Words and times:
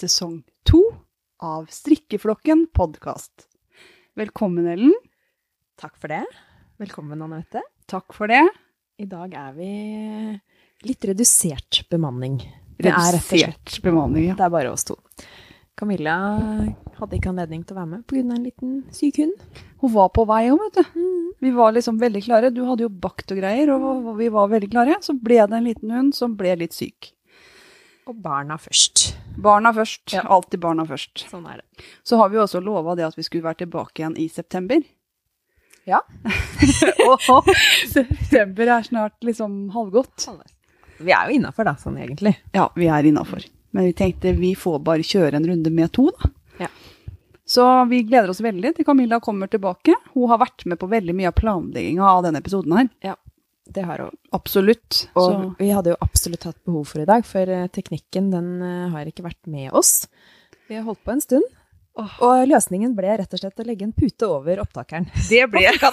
Sesong 0.00 0.38
to 0.64 0.78
av 1.44 1.66
Strikkeflokken 1.68 2.70
podkast. 2.72 3.30
Velkommen, 4.16 4.64
Ellen. 4.64 4.94
Takk 5.76 5.98
for 6.00 6.08
det. 6.08 6.22
Velkommen, 6.80 7.20
Anette. 7.20 7.60
Takk 7.84 8.16
for 8.16 8.32
det. 8.32 8.46
I 8.96 9.04
dag 9.10 9.34
er 9.36 9.50
vi 9.58 9.68
litt 10.88 11.04
redusert 11.04 11.82
bemanning. 11.92 12.38
Det 12.80 12.88
er 12.88 13.18
Redusert 13.18 13.76
bemanning, 13.84 14.30
ja. 14.30 14.38
Det 14.40 14.48
er 14.48 14.56
bare 14.56 14.72
oss 14.72 14.88
to. 14.88 14.96
Camilla 15.76 16.16
hadde 16.96 17.20
ikke 17.20 17.34
anledning 17.34 17.68
til 17.68 17.76
å 17.76 17.82
være 17.82 17.92
med 17.92 18.08
pga. 18.08 18.24
en 18.24 18.48
liten 18.48 18.74
syk 18.96 19.20
hund. 19.20 19.36
Hun 19.84 19.96
var 20.00 20.08
på 20.16 20.24
vei 20.32 20.46
òg, 20.48 20.64
vet 20.64 20.80
du. 20.80 21.06
Vi 21.44 21.56
var 21.60 21.76
liksom 21.76 22.00
veldig 22.00 22.24
klare. 22.24 22.54
Du 22.56 22.64
hadde 22.64 22.88
jo 22.88 22.94
bakt 23.04 23.36
og 23.36 23.44
greier, 23.44 23.76
og 23.76 24.14
vi 24.16 24.32
var 24.32 24.48
veldig 24.48 24.72
klare. 24.72 24.96
Så 25.04 25.12
ble 25.12 25.44
det 25.44 25.60
en 25.60 25.68
liten 25.68 25.92
hund 25.92 26.16
som 26.16 26.40
ble 26.40 26.56
litt 26.64 26.72
syk. 26.72 27.12
Og 28.08 28.16
barna 28.22 28.56
først. 28.58 29.10
Barna 29.40 29.72
først. 29.74 30.06
Ja. 30.14 30.24
Alltid 30.24 30.60
barna 30.62 30.86
først. 30.88 31.26
Sånn 31.30 31.46
er 31.50 31.60
det. 31.60 31.84
Så 32.06 32.16
har 32.20 32.32
vi 32.32 32.40
også 32.40 32.62
lova 32.64 32.96
det 32.98 33.06
at 33.06 33.18
vi 33.18 33.24
skulle 33.26 33.46
være 33.46 33.64
tilbake 33.64 34.02
igjen 34.02 34.16
i 34.20 34.28
september. 34.32 34.82
Ja. 35.88 36.00
og 37.10 37.48
september 37.90 38.74
er 38.78 38.86
snart 38.86 39.16
liksom 39.24 39.70
halvgått. 39.74 40.28
Vi 41.00 41.14
er 41.16 41.30
jo 41.30 41.38
innafor, 41.38 41.68
da, 41.68 41.76
sånn 41.80 41.98
egentlig. 42.00 42.34
Ja, 42.56 42.68
vi 42.76 42.90
er 42.92 43.08
innafor. 43.08 43.46
Men 43.70 43.88
vi 43.88 43.94
tenkte 43.96 44.34
vi 44.36 44.54
får 44.58 44.80
bare 44.84 45.06
kjøre 45.06 45.38
en 45.38 45.48
runde 45.48 45.72
med 45.72 45.92
to, 45.96 46.10
da. 46.18 46.32
Ja. 46.66 46.68
Så 47.50 47.64
vi 47.90 48.02
gleder 48.06 48.30
oss 48.30 48.42
veldig 48.44 48.74
til 48.76 48.86
Camilla 48.86 49.18
kommer 49.20 49.50
tilbake. 49.50 49.94
Hun 50.12 50.28
har 50.30 50.38
vært 50.38 50.66
med 50.70 50.78
på 50.78 50.86
veldig 50.90 51.14
mye 51.18 51.32
av 51.32 51.38
planlegginga 51.38 52.06
av 52.06 52.22
denne 52.26 52.42
episoden 52.42 52.76
her. 52.76 52.90
Det 53.72 53.84
har 53.86 54.02
hun. 54.06 54.16
Absolutt. 54.34 55.04
Og 55.14 55.28
Så 55.30 55.54
vi 55.60 55.70
hadde 55.70 55.92
jo 55.94 55.98
absolutt 56.02 56.44
hatt 56.48 56.58
behov 56.66 56.84
for 56.90 57.02
i 57.04 57.08
dag, 57.08 57.24
for 57.28 57.48
eh, 57.54 57.68
teknikken 57.72 58.30
den 58.34 58.50
eh, 58.66 58.88
har 58.94 59.06
ikke 59.10 59.24
vært 59.26 59.40
med 59.50 59.70
oss. 59.72 60.08
Vi 60.70 60.74
har 60.78 60.84
holdt 60.86 61.02
på 61.06 61.12
en 61.14 61.22
stund. 61.24 61.46
Og 62.00 62.46
løsningen 62.48 62.94
ble 62.96 63.16
rett 63.18 63.34
og 63.34 63.40
slett 63.42 63.60
å 63.60 63.66
legge 63.66 63.84
en 63.84 63.92
pute 63.92 64.26
over 64.30 64.60
opptakeren. 64.62 65.08
det 65.28 65.42
ble 65.52 65.66
Det 65.68 65.92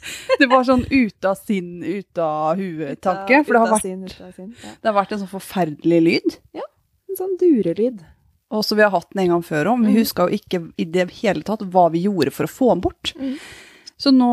det 0.40 0.46
var 0.48 0.64
sånn 0.64 0.84
ut 0.88 1.26
av 1.28 1.36
sinn, 1.40 1.80
ut 1.84 2.20
av 2.22 2.56
huet-tanke. 2.60 3.42
For 3.44 3.56
det 3.56 3.60
har, 3.62 3.72
vært, 3.74 3.82
Sin, 3.84 4.04
sin, 4.36 4.52
ja. 4.62 4.74
det 4.80 4.88
har 4.88 4.96
vært 4.96 5.12
en 5.16 5.22
sånn 5.24 5.32
forferdelig 5.32 6.00
lyd. 6.06 6.36
En 6.56 7.18
sånn 7.18 7.34
durelyd. 7.40 8.04
Og 8.50 8.64
så 8.66 8.76
vi 8.78 8.82
har 8.84 8.92
hatt 8.94 9.10
den 9.12 9.24
en 9.24 9.34
gang 9.36 9.42
før 9.46 9.72
òg, 9.72 9.80
men 9.80 9.90
vi 9.92 9.98
Mm. 9.98 10.02
huska 10.04 10.28
jo 10.28 10.38
ikke 10.38 10.60
i 10.78 10.84
det 10.84 11.08
hele 11.20 11.42
tatt 11.46 11.60
hva 11.70 11.88
vi 11.92 12.04
gjorde 12.06 12.32
for 12.34 12.46
å 12.48 12.50
få 12.50 12.70
den 12.74 12.80
bort. 12.86 13.12
Mm. 13.18 13.36
Så 14.00 14.10
nå, 14.16 14.30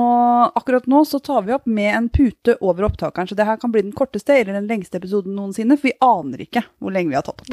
akkurat 0.56 0.86
nå 0.88 1.02
så 1.06 1.20
tar 1.20 1.42
vi 1.44 1.52
opp 1.52 1.66
med 1.68 1.90
en 1.92 2.06
pute 2.14 2.56
over 2.64 2.88
opptakeren, 2.88 3.28
så 3.28 3.36
det 3.36 3.44
her 3.50 3.58
kan 3.60 3.73
bli 3.73 3.84
den 3.84 3.92
korteste 3.96 4.38
eller 4.38 4.56
den 4.56 4.70
lengste 4.70 5.02
episoden 5.02 5.36
noensinne, 5.36 5.76
for 5.76 5.90
vi 5.90 5.98
aner 6.08 6.46
ikke 6.46 6.64
hvor 6.80 6.96
lenge 6.96 7.12
vi 7.12 7.18
har 7.20 7.26
tatt 7.28 7.44
opp. 7.44 7.52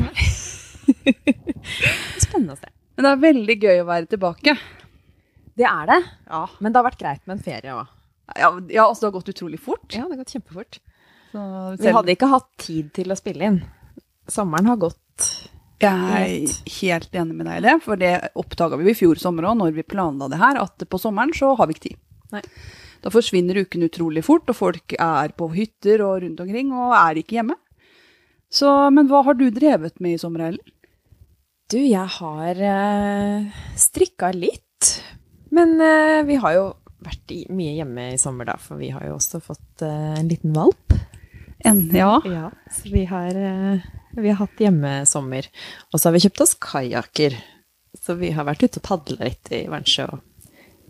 Spennende 2.24 2.54
å 2.54 2.60
se. 2.60 2.70
Men 2.94 3.08
det 3.08 3.10
er 3.10 3.24
veldig 3.24 3.56
gøy 3.64 3.82
å 3.82 3.88
være 3.88 4.06
tilbake. 4.14 4.54
Det 5.58 5.66
er 5.66 5.90
det. 5.90 5.98
Ja, 6.30 6.44
Men 6.60 6.70
det 6.70 6.78
har 6.78 6.86
vært 6.86 7.02
greit 7.02 7.24
med 7.26 7.40
en 7.40 7.44
ferie 7.48 7.74
òg. 7.74 7.90
ja, 8.38 8.52
ja 8.70 8.86
altså 8.86 9.04
det 9.04 9.10
har 9.10 9.16
gått 9.18 9.34
utrolig 9.34 9.58
fort. 9.62 9.88
Ja, 9.90 10.04
det 10.06 10.14
har 10.14 10.22
gått 10.22 10.36
kjempefort. 10.36 10.78
Så 11.34 11.42
Vi 11.82 11.96
hadde 11.98 12.14
ikke 12.14 12.30
hatt 12.30 12.50
tid 12.62 12.94
til 12.94 13.10
å 13.10 13.18
spille 13.18 13.50
inn. 13.50 13.60
Sommeren 14.30 14.70
har 14.70 14.78
gått 14.86 15.30
Jeg 15.82 15.90
er 15.90 16.78
helt 16.78 17.16
enig 17.18 17.34
med 17.34 17.50
deg 17.50 17.58
i 17.58 17.64
det, 17.66 17.74
for 17.82 17.98
det 17.98 18.14
oppdaga 18.38 18.78
vi 18.78 18.92
i 18.92 18.96
fjor 18.96 19.18
sommer 19.18 19.50
òg, 19.50 19.58
når 19.58 19.74
vi 19.74 19.82
planla 19.82 20.30
det 20.30 20.38
her, 20.38 20.62
at 20.62 20.86
på 20.86 21.00
sommeren 21.02 21.34
så 21.34 21.56
har 21.58 21.66
vi 21.66 21.74
ikke 21.74 21.88
tid. 21.90 21.98
Nei. 22.34 22.42
Da 23.04 23.12
forsvinner 23.12 23.58
ukene 23.62 23.90
utrolig 23.90 24.22
fort, 24.24 24.48
og 24.48 24.56
folk 24.56 24.94
er 24.96 25.34
på 25.36 25.50
hytter 25.52 26.02
og 26.06 26.22
rundt 26.24 26.40
omkring 26.40 26.70
og 26.72 26.94
er 26.96 27.20
ikke 27.20 27.38
hjemme. 27.38 27.56
Så, 28.54 28.70
men 28.94 29.08
hva 29.10 29.24
har 29.26 29.36
du 29.36 29.48
drevet 29.52 29.98
med 30.00 30.16
i 30.16 30.20
sommer, 30.22 30.46
Ellen? 30.48 30.72
Du, 31.72 31.78
jeg 31.80 32.06
har 32.18 32.60
uh, 32.60 33.60
strikka 33.80 34.30
litt. 34.36 34.90
Men 35.54 35.76
eh, 35.80 36.20
vi 36.26 36.36
har 36.42 36.56
jo 36.56 36.64
vært 37.04 37.30
i, 37.34 37.44
mye 37.52 37.76
hjemme 37.78 38.08
i 38.14 38.20
sommer, 38.20 38.48
da, 38.48 38.56
for 38.60 38.80
vi 38.80 38.90
har 38.94 39.04
jo 39.06 39.16
også 39.18 39.40
fått 39.44 39.84
eh, 39.86 40.14
en 40.18 40.30
liten 40.30 40.54
valp. 40.56 40.96
En, 41.64 41.80
ja. 41.94 42.16
Ja, 42.28 42.48
så 42.74 42.90
vi 42.92 43.04
har, 43.08 43.36
eh, 43.38 43.84
vi 44.18 44.28
har 44.32 44.40
hatt 44.42 44.60
hjemmesommer. 44.60 45.46
Og 45.92 46.00
så 46.00 46.08
har 46.08 46.16
vi 46.16 46.24
kjøpt 46.26 46.42
oss 46.44 46.56
kajakker. 46.60 47.38
Så 47.94 48.16
vi 48.18 48.32
har 48.34 48.48
vært 48.48 48.64
ute 48.66 48.80
og 48.82 48.86
padla 48.88 49.28
litt 49.30 49.52
i 49.54 49.64
Vansjø. 49.70 50.08
og- 50.12 50.22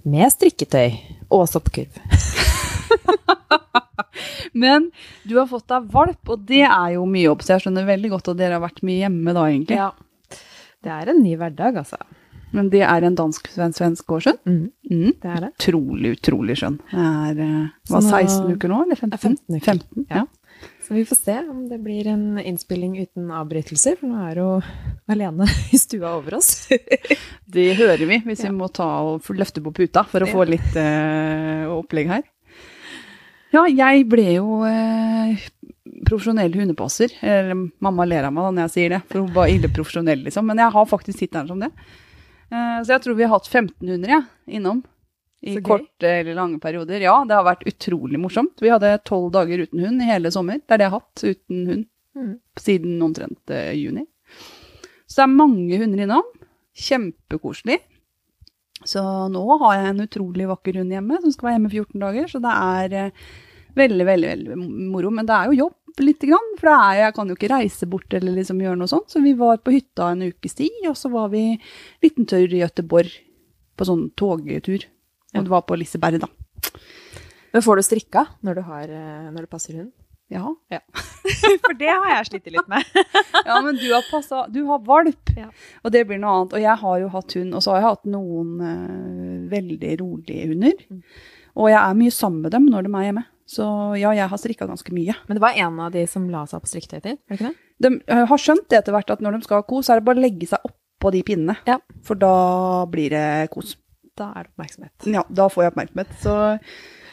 Med 0.04 0.28
strikketøy 0.34 0.98
og 1.32 1.46
soppkurv. 1.48 1.96
Men 4.54 4.90
du 5.26 5.34
har 5.38 5.46
fått 5.50 5.66
deg 5.70 5.88
valp, 5.92 6.28
og 6.30 6.44
det 6.48 6.62
er 6.66 6.92
jo 6.94 7.04
mye 7.10 7.24
jobb, 7.26 7.40
så 7.42 7.54
jeg 7.56 7.62
skjønner 7.64 7.86
veldig 7.88 8.10
godt 8.12 8.28
at 8.34 8.38
dere 8.38 8.54
har 8.58 8.62
vært 8.62 8.82
mye 8.86 9.00
hjemme 9.02 9.32
da, 9.34 9.42
egentlig. 9.50 9.78
Ja. 9.80 9.90
Det 10.84 10.90
er 10.92 11.10
en 11.10 11.22
ny 11.24 11.32
hverdag, 11.40 11.78
altså. 11.80 11.98
Men 12.54 12.68
det 12.70 12.82
er 12.86 13.02
en 13.08 13.16
dansk-svensk 13.18 14.06
gårdskjønn? 14.12 14.38
Mm, 14.46 14.68
Mm. 14.90 15.12
det 15.24 15.30
er 15.32 15.40
det. 15.46 15.50
Utrolig, 15.58 16.10
utrolig 16.20 16.54
skjønn. 16.60 16.76
Det 16.92 17.06
er 17.08 17.34
eh, 17.42 17.66
hva, 17.90 18.00
16 18.04 18.52
uker 18.54 18.68
nå, 18.70 18.78
eller 18.84 18.96
15? 19.00 19.14
Er 19.16 19.18
15 19.18 19.56
uker. 19.56 19.64
15, 19.64 20.06
ja. 20.10 20.16
Ja. 20.22 20.26
Så 20.84 20.94
vi 20.94 21.04
får 21.08 21.16
se 21.16 21.38
om 21.48 21.62
det 21.68 21.78
blir 21.80 22.06
en 22.12 22.38
innspilling 22.38 22.98
uten 23.00 23.30
avbrytelser, 23.32 23.96
for 23.96 24.10
nå 24.10 24.18
er 24.20 24.40
hun 24.42 24.66
alene 25.08 25.46
i 25.72 25.80
stua 25.80 26.10
over 26.18 26.36
oss. 26.36 26.68
Det 27.54 27.70
hører 27.78 28.04
vi, 28.04 28.18
hvis 28.26 28.42
Ja. 28.44 28.50
vi 28.50 28.58
må 28.58 28.68
ta 28.68 28.86
og 29.06 29.24
løfte 29.32 29.62
på 29.64 29.72
puta 29.72 30.02
for 30.10 30.24
å 30.24 30.28
få 30.28 30.44
litt 30.48 30.76
uh, 30.76 31.70
opplegg 31.72 32.10
her. 32.10 32.24
Ja, 33.54 33.62
jeg 33.70 34.04
ble 34.10 34.26
jo 34.34 34.60
uh, 34.66 35.44
profesjonell 36.04 36.52
hundepasser. 36.58 37.14
Eller 37.22 37.54
mamma 37.84 38.04
ler 38.08 38.26
av 38.28 38.34
meg 38.34 38.48
da 38.48 38.54
når 38.56 38.66
jeg 38.66 38.74
sier 38.74 38.96
det, 38.96 39.02
for 39.08 39.22
hun 39.22 39.32
var 39.36 39.52
ille 39.52 39.70
profesjonell, 39.72 40.24
liksom. 40.26 40.50
Men 40.50 40.60
jeg 40.64 40.74
har 40.74 40.90
faktisk 40.90 41.22
tittelen 41.22 41.48
som 41.48 41.62
det. 41.64 41.70
Uh, 42.50 42.82
så 42.82 42.96
jeg 42.96 43.04
tror 43.06 43.16
vi 43.16 43.24
har 43.24 43.32
hatt 43.38 43.48
1500 43.48 44.18
ja, 44.18 44.20
innom. 44.58 44.82
I 45.44 45.60
korte 45.66 46.08
eller 46.20 46.34
lange 46.38 46.58
perioder. 46.62 47.00
Ja, 47.04 47.16
det 47.28 47.34
har 47.36 47.44
vært 47.44 47.66
utrolig 47.68 48.18
morsomt. 48.20 48.56
Vi 48.64 48.70
hadde 48.72 48.94
tolv 49.04 49.30
dager 49.34 49.64
uten 49.66 49.82
hund 49.84 50.02
i 50.02 50.08
hele 50.08 50.30
sommer. 50.32 50.60
Det 50.62 50.72
er 50.76 50.80
det 50.80 50.86
jeg 50.88 50.94
har 50.94 51.00
hatt 51.02 51.24
uten 51.24 51.66
hund 51.72 51.84
Mm. 52.14 52.36
siden 52.62 53.00
omtrent 53.02 53.50
eh, 53.50 53.72
juni. 53.74 54.04
Så 55.10 55.16
det 55.18 55.24
er 55.24 55.32
mange 55.34 55.78
hunder 55.80 56.02
innom. 56.04 56.28
Kjempekoselig. 56.78 57.80
Så 58.84 59.00
nå 59.32 59.42
har 59.62 59.74
jeg 59.80 59.88
en 59.90 60.04
utrolig 60.04 60.46
vakker 60.50 60.78
hund 60.78 60.92
hjemme 60.94 61.18
som 61.22 61.32
skal 61.34 61.48
være 61.48 61.56
hjemme 61.58 61.72
14 61.72 62.04
dager. 62.04 62.28
Så 62.30 62.40
det 62.44 62.52
er 62.54 62.94
eh, 63.00 63.24
veldig, 63.78 64.06
veldig 64.06 64.30
veldig 64.30 64.58
moro. 64.92 65.10
Men 65.10 65.26
det 65.26 65.34
er 65.40 65.50
jo 65.50 65.58
jobb 65.64 66.04
lite 66.06 66.30
grann. 66.30 66.50
For 66.60 66.70
er, 66.74 67.00
jeg 67.02 67.16
kan 67.18 67.30
jo 67.30 67.36
ikke 67.38 67.52
reise 67.54 67.88
bort 67.90 68.14
eller 68.18 68.36
liksom 68.38 68.62
gjøre 68.62 68.78
noe 68.78 68.90
sånt. 68.94 69.10
Så 69.10 69.22
vi 69.24 69.34
var 69.38 69.58
på 69.64 69.74
hytta 69.74 70.12
en 70.14 70.26
ukes 70.28 70.54
tid, 70.58 70.80
og 70.90 70.94
så 71.00 71.10
var 71.12 71.30
vi 71.34 71.44
en 71.54 71.62
liten 72.04 72.26
tur 72.30 72.46
i 72.46 72.62
Göteborg 72.62 73.10
på 73.74 73.86
sånn 73.90 74.06
togtur. 74.18 74.86
Ja. 75.34 75.40
Og 75.42 75.48
det 75.48 75.52
var 75.52 75.66
på 75.66 75.76
Liseberg, 75.78 76.22
da. 76.22 76.30
Men 77.54 77.62
får 77.62 77.78
du 77.78 77.86
strikka 77.86 78.24
når 78.46 78.58
du, 78.58 78.64
har, 78.66 78.88
eh, 78.90 79.28
når 79.34 79.46
du 79.46 79.50
passer 79.50 79.76
hund? 79.78 79.92
Ja. 80.32 80.48
For 81.64 81.76
det 81.78 81.90
har 81.90 82.08
jeg 82.16 82.28
slitt 82.30 82.48
litt 82.54 82.70
med. 82.70 82.86
Ja, 83.44 83.58
men 83.60 83.76
du 83.76 83.84
har 83.92 84.04
passa 84.08 84.46
Du 84.48 84.62
har 84.70 84.80
valp, 84.86 85.30
Ja. 85.36 85.50
og 85.84 85.92
det 85.92 86.06
blir 86.08 86.18
noe 86.18 86.32
annet. 86.32 86.56
Og 86.56 86.64
jeg 86.64 86.80
har 86.80 86.98
jo 87.02 87.10
hatt 87.12 87.36
hund, 87.36 87.54
og 87.54 87.62
så 87.62 87.74
har 87.74 87.82
jeg 87.82 87.88
hatt 87.90 88.08
noen 88.14 88.54
uh, 88.62 89.50
veldig 89.52 89.92
rolige 90.00 90.48
hunder. 90.50 90.80
Mm. 90.88 91.02
Og 91.54 91.68
jeg 91.70 91.78
er 91.78 91.98
mye 91.98 92.14
sammen 92.14 92.46
med 92.46 92.54
dem 92.56 92.70
når 92.72 92.86
de 92.86 92.94
er 92.94 93.06
hjemme. 93.10 93.24
Så 93.54 93.66
ja, 94.00 94.14
jeg 94.16 94.30
har 94.32 94.40
strikka 94.40 94.66
ganske 94.70 94.94
mye. 94.96 95.14
Men 95.28 95.36
det 95.36 95.44
var 95.44 95.58
en 95.60 95.82
av 95.84 95.92
de 95.92 96.06
som 96.08 96.24
la 96.32 96.46
seg 96.48 96.64
på 96.64 96.72
strikketøy 96.72 97.02
til, 97.04 97.18
var 97.20 97.36
det 97.36 97.38
ikke 97.38 97.50
det? 97.52 97.60
De 97.84 97.92
uh, 98.16 98.24
har 98.30 98.40
skjønt 98.40 98.66
det 98.72 98.80
etter 98.80 98.96
hvert 98.96 99.12
at 99.12 99.22
når 99.22 99.36
de 99.36 99.46
skal 99.46 99.60
ha 99.60 99.68
kos, 99.68 99.86
så 99.86 99.94
er 99.94 100.00
det 100.00 100.08
bare 100.08 100.22
å 100.22 100.24
legge 100.24 100.48
seg 100.48 100.64
oppå 100.64 101.12
de 101.12 101.22
pinnene. 101.26 101.58
Ja. 101.68 101.78
For 102.06 102.18
da 102.18 102.34
blir 102.90 103.12
det 103.12 103.26
kos. 103.52 103.76
Da 104.18 104.30
er 104.30 104.46
det 104.46 104.52
oppmerksomhet. 104.52 105.08
Ja, 105.10 105.24
da 105.28 105.48
får 105.50 105.64
jeg 105.64 105.72
oppmerksomhet. 105.72 106.14
Så, 106.22 106.34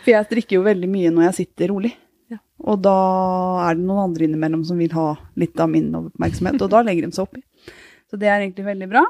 for 0.04 0.14
jeg 0.14 0.28
strikker 0.30 0.60
jo 0.60 0.66
veldig 0.68 0.90
mye 0.92 1.14
når 1.14 1.30
jeg 1.30 1.38
sitter 1.42 1.72
rolig. 1.74 1.96
Ja. 2.32 2.38
Og 2.64 2.84
da 2.86 2.98
er 3.66 3.80
det 3.80 3.88
noen 3.88 4.06
andre 4.06 4.28
innimellom 4.28 4.64
som 4.68 4.80
vil 4.80 4.94
ha 4.96 5.10
litt 5.42 5.58
av 5.60 5.72
min 5.72 5.90
oppmerksomhet, 5.98 6.62
og 6.62 6.72
da 6.72 6.84
legger 6.86 7.08
de 7.08 7.18
seg 7.18 7.26
oppi. 7.26 7.42
Så 8.12 8.20
det 8.22 8.30
er 8.30 8.44
egentlig 8.44 8.68
veldig 8.68 8.90
bra. 8.92 9.04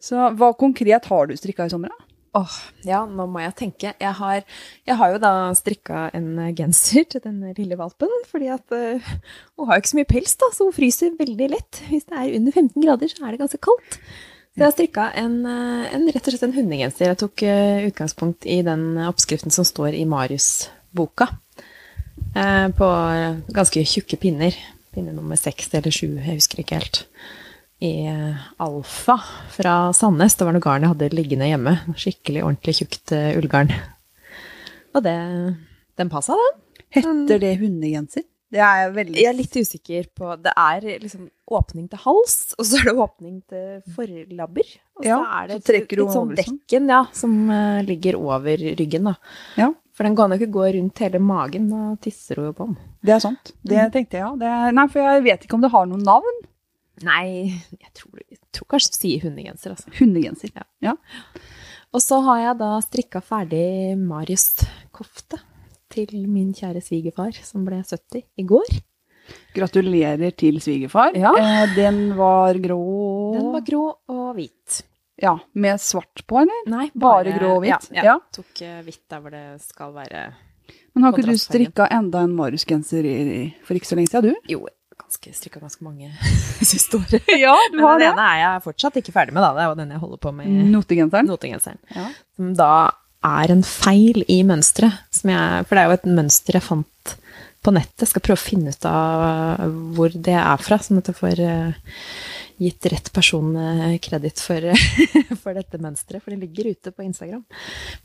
Så 0.00 0.30
hva 0.36 0.52
konkret 0.58 1.08
har 1.10 1.28
du 1.28 1.36
strikka 1.36 1.66
i 1.68 1.72
sommer, 1.72 1.92
da? 1.92 2.06
Åh, 2.38 2.56
ja, 2.86 3.00
nå 3.10 3.24
må 3.26 3.40
jeg 3.42 3.54
tenke. 3.58 3.90
Jeg 3.98 4.14
har, 4.20 4.44
jeg 4.86 4.96
har 5.00 5.14
jo 5.14 5.18
da 5.22 5.32
strikka 5.58 6.04
en 6.14 6.28
genser 6.54 7.08
til 7.10 7.22
den 7.24 7.40
lille 7.56 7.78
valpen, 7.78 8.12
fordi 8.30 8.52
at 8.54 8.70
uh, 8.70 9.08
hun 9.58 9.66
har 9.66 9.78
jo 9.78 9.82
ikke 9.82 9.92
så 9.92 9.98
mye 9.98 10.10
pels, 10.12 10.36
da, 10.38 10.50
så 10.54 10.68
hun 10.68 10.76
fryser 10.76 11.16
veldig 11.18 11.48
lett. 11.50 11.80
Hvis 11.88 12.06
det 12.06 12.20
er 12.20 12.36
under 12.38 12.54
15 12.54 12.84
grader, 12.84 13.10
så 13.10 13.26
er 13.26 13.34
det 13.34 13.42
ganske 13.42 13.62
kaldt. 13.66 13.98
Jeg 14.60 14.66
har 14.66 14.74
strikka 14.74 15.04
en, 15.16 15.38
eh, 15.48 15.86
en, 15.96 16.02
rett 16.12 16.26
og 16.26 16.34
slett 16.34 16.42
en 16.44 16.52
hundegenser. 16.52 17.06
Jeg 17.08 17.18
tok 17.22 17.42
eh, 17.48 17.86
utgangspunkt 17.88 18.44
i 18.44 18.58
den 18.60 18.98
oppskriften 19.08 19.48
som 19.54 19.64
står 19.64 19.96
i 19.96 20.02
Marius-boka. 20.04 21.30
Eh, 22.36 22.66
på 22.76 22.88
ganske 23.56 23.84
tjukke 23.88 24.18
pinner. 24.20 24.58
Pinne 24.92 25.14
nummer 25.16 25.40
seks 25.40 25.72
eller 25.72 25.94
sju, 25.94 26.10
jeg 26.18 26.36
husker 26.42 26.60
ikke 26.60 26.76
helt. 26.76 27.06
I 27.80 28.12
Alfa 28.60 29.16
fra 29.54 29.74
Sandnes. 29.96 30.36
Det 30.36 30.44
var 30.44 30.52
noe 30.52 30.66
garn 30.66 30.84
jeg 30.84 30.92
hadde 30.92 31.08
liggende 31.16 31.48
hjemme. 31.48 31.78
Skikkelig 31.96 32.42
ordentlig 32.44 32.76
tjukt 32.82 33.14
ullgarn. 33.16 33.72
Og 34.92 35.06
det 35.06 35.16
Den 35.96 36.12
passa, 36.12 36.36
den. 36.36 36.60
Heter 37.00 37.40
det 37.40 37.56
hundegenser? 37.62 38.28
Det 38.50 38.60
er 38.66 38.80
jeg 38.80 38.94
veldig 38.96 39.20
Jeg 39.20 39.30
er 39.30 39.36
litt 39.38 39.56
usikker 39.60 40.08
på 40.16 40.32
Det 40.42 40.52
er 40.58 40.86
liksom 41.04 41.28
åpning 41.50 41.86
til 41.90 41.98
hals, 42.04 42.34
og 42.58 42.66
så 42.66 42.78
er 42.78 42.88
det 42.88 42.92
åpning 43.02 43.38
til 43.50 43.94
forlabber. 43.96 44.68
Og 45.00 45.06
så 45.06 45.16
er 45.18 45.48
det 45.50 45.56
så 45.58 45.66
trekker 45.72 45.98
litt 45.98 46.12
sånn 46.14 46.28
liksom. 46.30 46.58
dekken, 46.60 46.92
ja, 46.92 47.00
som 47.16 47.32
uh, 47.50 47.80
ligger 47.82 48.18
over 48.20 48.62
ryggen, 48.78 49.08
da. 49.10 49.16
Ja, 49.58 49.66
For 49.98 50.06
den 50.06 50.14
kan 50.18 50.30
jo 50.30 50.38
ikke 50.38 50.54
gå 50.54 50.68
rundt 50.76 51.02
hele 51.02 51.18
magen, 51.18 51.66
da 51.72 51.96
tisser 52.06 52.38
hun 52.38 52.52
jo 52.52 52.54
på 52.54 52.68
den. 52.70 52.78
det 53.02 53.16
er 53.16 53.24
sant. 53.24 53.52
Det 53.66 53.88
tenkte 53.96 54.20
jeg, 54.20 54.22
ja. 54.22 54.30
Det 54.38 54.52
er, 54.60 54.78
nei, 54.78 54.86
for 54.94 55.02
jeg 55.02 55.26
vet 55.26 55.48
ikke 55.48 55.58
om 55.58 55.66
det 55.66 55.72
har 55.74 55.90
noe 55.90 56.06
navn. 56.06 56.40
Nei, 57.08 57.26
jeg 57.74 57.92
tror, 57.98 58.22
jeg 58.22 58.40
tror 58.54 58.70
kanskje 58.76 58.94
du 58.94 59.00
sier 59.00 59.26
hundegenser, 59.26 59.74
altså. 59.74 59.90
Hundegenser. 59.98 60.54
Ja. 60.54 60.68
Ja. 60.92 60.96
Og 61.90 62.06
så 62.06 62.22
har 62.28 62.44
jeg 62.44 62.58
da 62.62 62.74
strikka 62.86 63.26
ferdig 63.26 63.98
Marius-kofte 63.98 65.42
til 65.90 66.26
min 66.30 66.52
kjære 66.56 66.82
svigerfar, 66.84 67.34
som 67.44 67.64
ble 67.66 67.82
70 67.82 68.22
i 68.38 68.46
går. 68.48 68.70
Gratulerer 69.54 70.32
til 70.38 70.58
svigerfar. 70.62 71.14
Ja. 71.18 71.32
Eh, 71.38 71.74
den 71.76 72.00
var 72.18 72.54
grå 72.62 72.78
Den 73.36 73.50
var 73.54 73.64
grå 73.66 73.84
og 74.10 74.34
hvit. 74.38 74.82
Ja, 75.20 75.34
med 75.54 75.80
svart 75.82 76.22
på, 76.26 76.40
eller? 76.40 76.62
Nei, 76.70 76.86
Bare 76.96 77.34
grå 77.36 77.56
og 77.58 77.62
hvit? 77.64 77.90
Ja, 77.92 78.02
Ja. 78.06 78.18
tok 78.32 78.62
eh, 78.64 78.80
hvitt 78.86 79.02
der 79.10 79.20
hvor 79.20 79.30
det 79.34 79.60
skal 79.60 79.92
være 79.92 80.22
Men 80.94 81.04
har 81.04 81.12
ikke 81.12 81.26
du 81.28 81.36
strikka 81.38 81.86
enda 81.92 82.22
en 82.24 82.32
Marius-genser 82.34 83.04
for 83.66 83.74
ikke 83.76 83.86
så 83.90 83.96
lenge 83.98 84.08
siden, 84.10 84.32
du? 84.32 84.48
Jo, 84.54 84.64
ganske, 84.98 85.34
strikka 85.36 85.60
ganske 85.60 85.84
mange 85.84 86.10
siste 86.72 86.96
året. 86.96 87.22
Ja, 87.38 87.54
du 87.70 87.76
Men 87.76 88.00
den 88.00 88.08
ene 88.14 88.24
er 88.32 88.40
jeg 88.46 88.62
fortsatt 88.64 88.96
ikke 89.02 89.12
ferdig 89.12 89.34
med, 89.36 89.42
da. 89.44 89.52
Det 89.58 89.62
er 89.66 89.68
jo 89.68 89.78
den 89.82 89.90
jeg 89.94 90.00
holder 90.00 90.16
på 90.24 90.32
med 90.34 90.48
Notegenseren. 90.72 91.26
notegenseren. 91.28 91.78
Ja. 91.94 92.08
Som 92.36 92.54
da 92.56 92.70
er 93.26 93.52
en 93.52 93.62
feil 93.66 94.22
i 94.28 94.40
mønsteret. 94.46 95.00
For 95.20 95.76
det 95.76 95.82
er 95.82 95.88
jo 95.88 95.98
et 95.98 96.08
mønster 96.08 96.56
jeg 96.56 96.66
fant 96.66 97.16
på 97.60 97.72
nettet. 97.76 98.08
Skal 98.08 98.24
prøve 98.24 98.38
å 98.38 98.42
finne 98.42 98.72
ut 98.72 98.86
av 98.88 99.64
hvor 99.96 100.14
det 100.14 100.36
er 100.38 100.62
fra, 100.64 100.80
sånn 100.80 101.02
at 101.02 101.10
jeg 101.10 101.18
får 101.18 101.42
eh, 101.44 101.92
gitt 102.60 102.88
rett 102.92 103.12
person 103.12 103.52
eh, 103.56 103.98
kreditt 104.02 104.40
for, 104.44 104.64
for 105.42 105.56
dette 105.56 105.80
mønsteret. 105.80 106.24
For 106.24 106.32
det 106.32 106.40
ligger 106.46 106.72
ute 106.72 106.94
på 106.94 107.04
Instagram. 107.04 107.44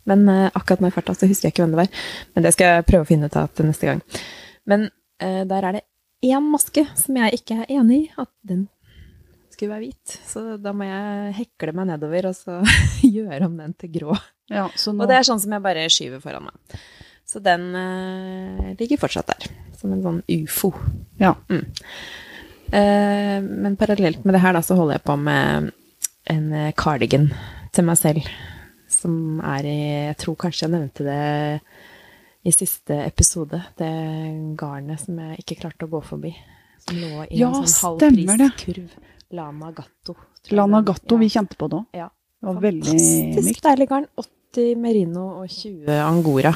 Men 0.09 0.27
eh, 0.31 0.51
akkurat 0.51 0.83
nå 0.83 0.91
i 0.91 0.95
farta 0.95 1.15
så 1.15 1.29
husker 1.29 1.49
jeg 1.49 1.55
ikke 1.55 1.65
hvem 1.65 1.75
det 1.75 1.83
var. 1.85 2.05
Men 2.35 2.47
det 2.47 2.53
skal 2.55 2.71
jeg 2.71 2.87
prøve 2.91 3.07
å 3.07 3.09
finne 3.09 3.31
ut 3.31 3.39
av 3.39 3.51
til 3.55 3.69
neste 3.69 3.91
gang. 3.91 4.05
Men 4.67 4.87
eh, 5.23 5.43
der 5.47 5.69
er 5.69 5.79
det 5.79 5.85
én 6.25 6.47
maske 6.51 6.85
som 6.97 7.19
jeg 7.21 7.41
ikke 7.41 7.61
er 7.63 7.75
enig 7.79 8.05
i 8.05 8.13
at 8.19 8.31
den 8.47 8.65
skulle 9.55 9.75
være 9.77 9.87
hvit. 9.87 10.15
Så 10.27 10.57
da 10.59 10.75
må 10.75 10.87
jeg 10.87 11.35
hekle 11.41 11.75
meg 11.77 11.91
nedover 11.93 12.31
og 12.31 12.39
så 12.39 12.59
gjøre 13.17 13.47
om 13.47 13.59
den 13.59 13.75
til 13.79 13.93
grå. 13.99 14.17
Ja, 14.51 14.67
så 14.77 14.93
nå, 14.93 15.03
Og 15.03 15.09
det 15.09 15.17
er 15.17 15.25
sånn 15.27 15.41
som 15.41 15.55
jeg 15.55 15.63
bare 15.65 15.87
skyver 15.89 16.21
foran 16.21 16.49
meg. 16.49 16.77
Så 17.25 17.41
den 17.41 17.71
uh, 17.73 18.73
ligger 18.77 19.01
fortsatt 19.01 19.31
der, 19.31 19.47
som 19.79 19.93
en 19.95 20.03
sånn 20.05 20.21
ufo. 20.29 20.73
ja. 21.21 21.33
Eh, 22.73 23.39
men 23.45 23.75
parallelt 23.77 24.23
med 24.25 24.33
det 24.33 24.41
her 24.41 24.55
da, 24.57 24.61
så 24.65 24.75
holder 24.75 24.97
jeg 24.97 25.03
på 25.05 25.15
med 25.21 25.67
en 26.33 26.45
eh, 26.53 26.71
cardigan 26.75 27.27
til 27.75 27.85
meg 27.85 27.99
selv, 27.99 28.25
som 28.89 29.37
er 29.45 29.67
i 29.69 29.75
Jeg 30.09 30.17
tror 30.23 30.37
kanskje 30.41 30.65
jeg 30.65 30.73
nevnte 30.73 31.05
det 31.05 31.61
i 32.45 32.53
siste 32.53 32.97
episode. 33.05 33.61
Det 33.77 33.91
garnet 34.57 35.03
som 35.03 35.21
jeg 35.21 35.45
ikke 35.45 35.59
klarte 35.61 35.85
å 35.85 35.91
gå 35.93 36.01
forbi. 36.09 36.33
Som 36.87 36.97
lå 37.03 37.27
i 37.29 37.39
Ja, 37.39 37.51
en 37.53 37.69
sånn 37.69 37.99
halvpriskurv. 37.99 38.97
Lana 39.37 39.71
Gatto. 39.77 40.17
Lana 40.53 40.81
Gatto, 40.85 41.15
ja. 41.15 41.21
vi 41.21 41.29
kjente 41.37 41.57
på 41.61 41.69
det 41.69 41.79
òg. 41.83 41.85
Ja. 42.01 42.09
Det 42.41 42.49
var 42.49 42.61
veldig 42.65 42.91
Fantastisk 42.91 43.47
mykt. 43.47 43.63
deilig 43.65 43.87
garn. 43.89 44.05
80 44.55 44.79
merino 44.79 45.27
og 45.41 45.51
20 45.51 45.91
angora. 45.99 46.55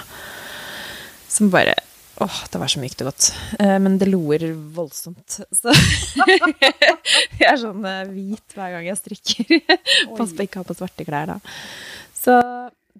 Som 1.29 1.51
bare 1.53 1.75
Åh, 2.19 2.39
det 2.51 2.59
var 2.59 2.67
så 2.67 2.81
mykt 2.81 2.99
og 2.99 3.07
godt. 3.07 3.29
Eh, 3.63 3.77
men 3.79 3.93
det 3.95 4.09
loer 4.09 4.43
voldsomt. 4.75 5.37
Så 5.55 5.71
jeg 7.39 7.45
er 7.47 7.59
sånn 7.61 7.85
eh, 7.87 8.09
hvit 8.11 8.55
hver 8.57 8.73
gang 8.73 8.89
jeg 8.89 8.99
strikker. 8.99 9.53
Pass 10.17 10.33
på 10.35 10.43
ikke 10.43 10.59
å 10.59 10.65
ha 10.65 10.67
på 10.67 10.75
svarte 10.75 11.05
klær, 11.07 11.31
da. 11.31 11.37
Så 12.11 12.35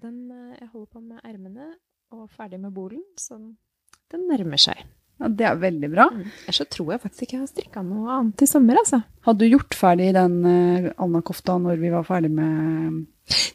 den 0.00 0.22
eh, 0.32 0.62
Jeg 0.62 0.70
holder 0.70 0.86
på 0.86 1.02
med 1.02 1.20
ermene 1.20 1.68
og 2.16 2.30
ferdig 2.32 2.62
med 2.62 2.72
bolen, 2.72 3.04
så 3.20 3.36
den 3.36 4.24
nærmer 4.30 4.64
seg. 4.64 4.80
Ja, 5.20 5.28
det 5.28 5.46
er 5.50 5.60
veldig 5.60 5.92
bra. 5.92 6.08
Mm. 6.16 6.24
Ellers 6.46 6.62
så 6.62 6.68
tror 6.72 6.94
jeg 6.94 7.04
faktisk 7.04 7.26
ikke 7.26 7.36
jeg 7.36 7.44
har 7.44 7.52
strikka 7.52 7.84
noe 7.84 8.16
annet 8.16 8.40
i 8.40 8.48
sommer, 8.48 8.80
altså. 8.80 9.02
Hadde 9.28 9.44
du 9.44 9.52
gjort 9.52 9.76
ferdig 9.76 10.14
den 10.16 10.40
uh, 10.48 10.88
Anna-kofta 10.96 11.60
når 11.60 11.76
vi 11.82 11.92
var 11.92 12.08
ferdig 12.08 12.32
med 12.32 13.04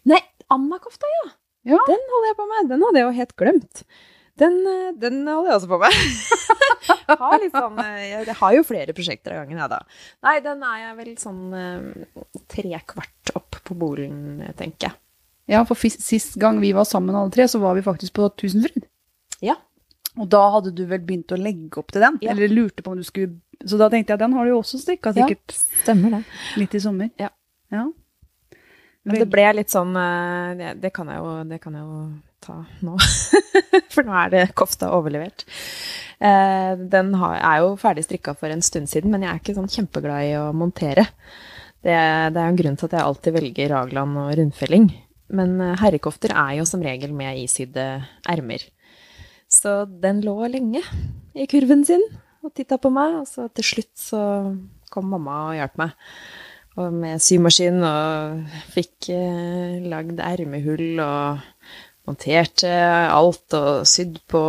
Nei, 0.05 0.21
Anna-kofta, 0.53 1.09
ja. 1.21 1.31
Ja. 1.65 1.79
Den 1.89 2.03
holder 2.11 2.29
jeg 2.29 2.37
på 2.37 2.45
med. 2.49 2.67
Den 2.69 2.83
hadde 2.85 3.01
jeg 3.01 3.07
jo 3.07 3.15
helt 3.19 3.35
glemt. 3.41 3.85
Den, 4.37 4.57
eh, 4.67 4.91
den 4.99 5.21
holder 5.27 5.49
jeg 5.49 5.59
også 5.61 5.69
på 5.71 5.79
med. 5.81 5.95
har 7.21 7.45
eh, 7.85 8.03
jeg 8.11 8.35
har 8.37 8.57
jo 8.57 8.65
flere 8.67 8.93
prosjekter 8.93 9.33
av 9.33 9.43
gangen, 9.43 9.61
jeg, 9.63 9.71
da. 9.71 9.79
Nei, 10.27 10.35
den 10.45 10.65
er 10.67 10.81
jeg 10.83 10.97
vel 10.99 11.13
sånn 11.21 11.41
eh, 11.57 12.35
tre 12.51 12.81
kvart 12.93 13.33
opp 13.39 13.61
på 13.65 13.77
bolen, 13.79 14.43
tenker 14.59 14.91
jeg. 14.91 14.99
Ja, 15.55 15.61
for 15.65 15.77
sist 15.77 16.37
gang 16.41 16.59
vi 16.61 16.73
var 16.73 16.87
sammen 16.89 17.15
alle 17.17 17.33
tre, 17.33 17.45
så 17.49 17.61
var 17.61 17.77
vi 17.77 17.85
faktisk 17.85 18.15
på 18.17 18.27
Tusenfryd. 18.41 18.85
Ja. 19.45 19.57
Og 20.15 20.29
da 20.31 20.41
hadde 20.55 20.71
du 20.75 20.85
vel 20.89 21.03
begynt 21.05 21.33
å 21.35 21.39
legge 21.39 21.81
opp 21.81 21.91
til 21.93 22.03
den? 22.05 22.17
Ja. 22.23 22.33
Eller 22.33 22.51
lurte 22.51 22.85
på 22.85 22.93
om 22.93 23.01
du 23.01 23.03
skulle 23.03 23.35
Så 23.67 23.75
da 23.79 23.89
tenkte 23.91 24.13
jeg 24.13 24.21
den 24.21 24.35
har 24.35 24.47
du 24.47 24.53
jo 24.53 24.61
også 24.61 24.79
strikka 24.79 25.11
sikkert 25.15 25.51
Stemmer 25.83 26.17
det. 26.17 26.21
litt 26.59 26.75
i 26.75 26.81
sommer. 26.83 27.11
Ja. 27.19 27.29
ja. 27.73 27.83
Men 29.05 29.21
det 29.21 29.27
ble 29.29 29.45
litt 29.53 29.73
sånn 29.73 29.93
eh, 29.99 30.53
det, 30.57 30.71
det, 30.81 30.91
kan 30.95 31.09
jeg 31.11 31.21
jo, 31.21 31.33
det 31.45 31.59
kan 31.61 31.77
jeg 31.77 31.85
jo 31.85 31.99
ta 32.45 32.57
nå. 32.85 32.95
For 33.93 34.05
nå 34.05 34.15
er 34.17 34.33
det 34.33 34.45
kofta 34.57 34.89
overlevert. 34.97 35.45
Eh, 36.19 36.71
den 36.95 37.13
har, 37.21 37.37
er 37.37 37.63
jo 37.63 37.75
ferdig 37.79 38.05
strikka 38.07 38.33
for 38.37 38.53
en 38.53 38.63
stund 38.65 38.89
siden, 38.89 39.11
men 39.13 39.25
jeg 39.25 39.31
er 39.31 39.41
ikke 39.41 39.57
sånn 39.57 39.71
kjempeglad 39.71 40.29
i 40.29 40.35
å 40.39 40.45
montere. 40.57 41.07
Det, 41.85 41.93
det 41.93 42.39
er 42.39 42.45
jo 42.47 42.53
en 42.53 42.61
grunn 42.61 42.79
til 42.79 42.89
at 42.89 42.95
jeg 42.97 43.05
alltid 43.05 43.35
velger 43.35 43.73
raglan 43.75 44.15
og 44.23 44.31
rundfelling. 44.39 44.87
Men 45.35 45.57
eh, 45.61 45.75
herrekofter 45.81 46.33
er 46.33 46.59
jo 46.59 46.67
som 46.69 46.83
regel 46.85 47.13
med 47.15 47.43
isydde 47.43 47.85
ermer. 48.31 48.65
Så 49.51 49.83
den 49.85 50.23
lå 50.25 50.39
lenge 50.49 50.81
i 51.37 51.45
kurven 51.49 51.85
sin 51.87 52.03
og 52.45 52.53
titta 52.57 52.77
på 52.81 52.91
meg, 52.93 53.21
og 53.21 53.29
så 53.29 53.47
til 53.53 53.65
slutt 53.65 53.93
så 53.97 54.21
kom 54.93 55.07
mamma 55.09 55.37
og 55.49 55.55
hjalp 55.57 55.79
meg. 55.81 55.95
Og 56.75 56.91
med 56.91 57.23
symaskin 57.23 57.79
og 57.87 58.55
fikk 58.73 59.09
eh, 59.15 59.83
lagd 59.87 60.19
ermehull 60.19 60.99
og 60.99 61.45
monterte 62.05 62.69
alt 63.09 63.55
og 63.57 63.87
sydd 63.89 64.19
på 64.29 64.41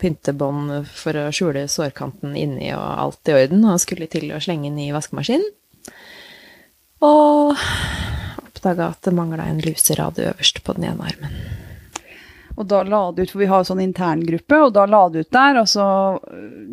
pyntebånd 0.00 0.88
for 0.88 1.20
å 1.20 1.28
skjule 1.34 1.66
sårkanten 1.70 2.34
inni 2.40 2.72
og 2.74 2.86
alt 3.04 3.30
i 3.30 3.36
orden. 3.36 3.68
Og 3.68 3.82
skulle 3.84 4.08
til 4.10 4.32
å 4.32 4.40
slenge 4.42 4.70
den 4.70 4.80
i 4.86 4.90
vaskemaskinen. 4.96 5.46
Og 7.04 7.54
oppdaga 8.40 8.90
at 8.90 9.04
det 9.06 9.14
mangla 9.14 9.46
en 9.46 9.62
luserad 9.62 10.18
øverst 10.18 10.64
på 10.64 10.74
den 10.74 10.88
ene 10.90 11.12
armen. 11.12 11.67
Og 12.58 12.66
da 12.66 12.82
la 12.82 13.00
du 13.14 13.22
ut, 13.22 13.30
for 13.30 13.38
vi 13.38 13.48
har 13.50 13.66
sånn 13.66 13.82
interngruppe, 13.84 14.58
og 14.66 14.72
da 14.74 14.84
la 14.90 15.04
du 15.12 15.20
ut 15.20 15.30
der, 15.30 15.60
og 15.60 15.68
så 15.70 15.86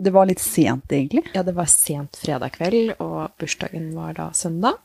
Det 0.02 0.14
var 0.14 0.26
litt 0.26 0.42
sent, 0.42 0.90
egentlig. 0.90 1.26
Ja, 1.36 1.44
det 1.46 1.54
var 1.54 1.70
sent 1.70 2.18
fredag 2.18 2.58
kveld, 2.58 2.96
og 3.00 3.36
bursdagen 3.40 3.92
var 3.96 4.16
da 4.18 4.32
søndag. 4.34 4.82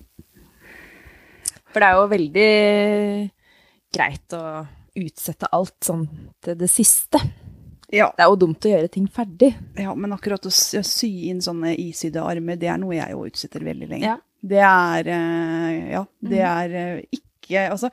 For 1.71 1.81
det 1.81 1.89
er 1.89 1.97
jo 1.97 2.11
veldig 2.11 2.51
greit 3.95 4.37
å 4.37 4.45
utsette 5.01 5.49
alt 5.55 5.79
sånn 5.87 6.05
til 6.45 6.59
det 6.59 6.69
siste. 6.71 7.21
Ja. 7.91 8.11
Det 8.17 8.23
er 8.23 8.31
jo 8.31 8.39
dumt 8.39 8.67
å 8.67 8.71
gjøre 8.71 8.91
ting 8.93 9.07
ferdig. 9.11 9.55
ja, 9.79 9.95
men 9.95 10.13
akkurat 10.15 10.47
å 10.47 10.51
sy 10.53 11.11
inn 11.31 11.41
sånne 11.43 11.75
isydde 11.75 12.23
armer, 12.23 12.59
det 12.59 12.71
er 12.71 12.79
noe 12.79 12.95
jeg 12.95 13.15
jo 13.15 13.27
utsetter 13.27 13.65
veldig 13.67 13.89
lenge. 13.91 14.07
Ja. 14.13 14.19
Det 14.41 14.61
er 14.65 15.09
eh, 15.13 15.91
Ja, 15.93 16.05
det 16.25 16.39
er 16.41 16.75
eh, 16.81 17.01
ikke 17.13 17.67
Altså, 17.69 17.91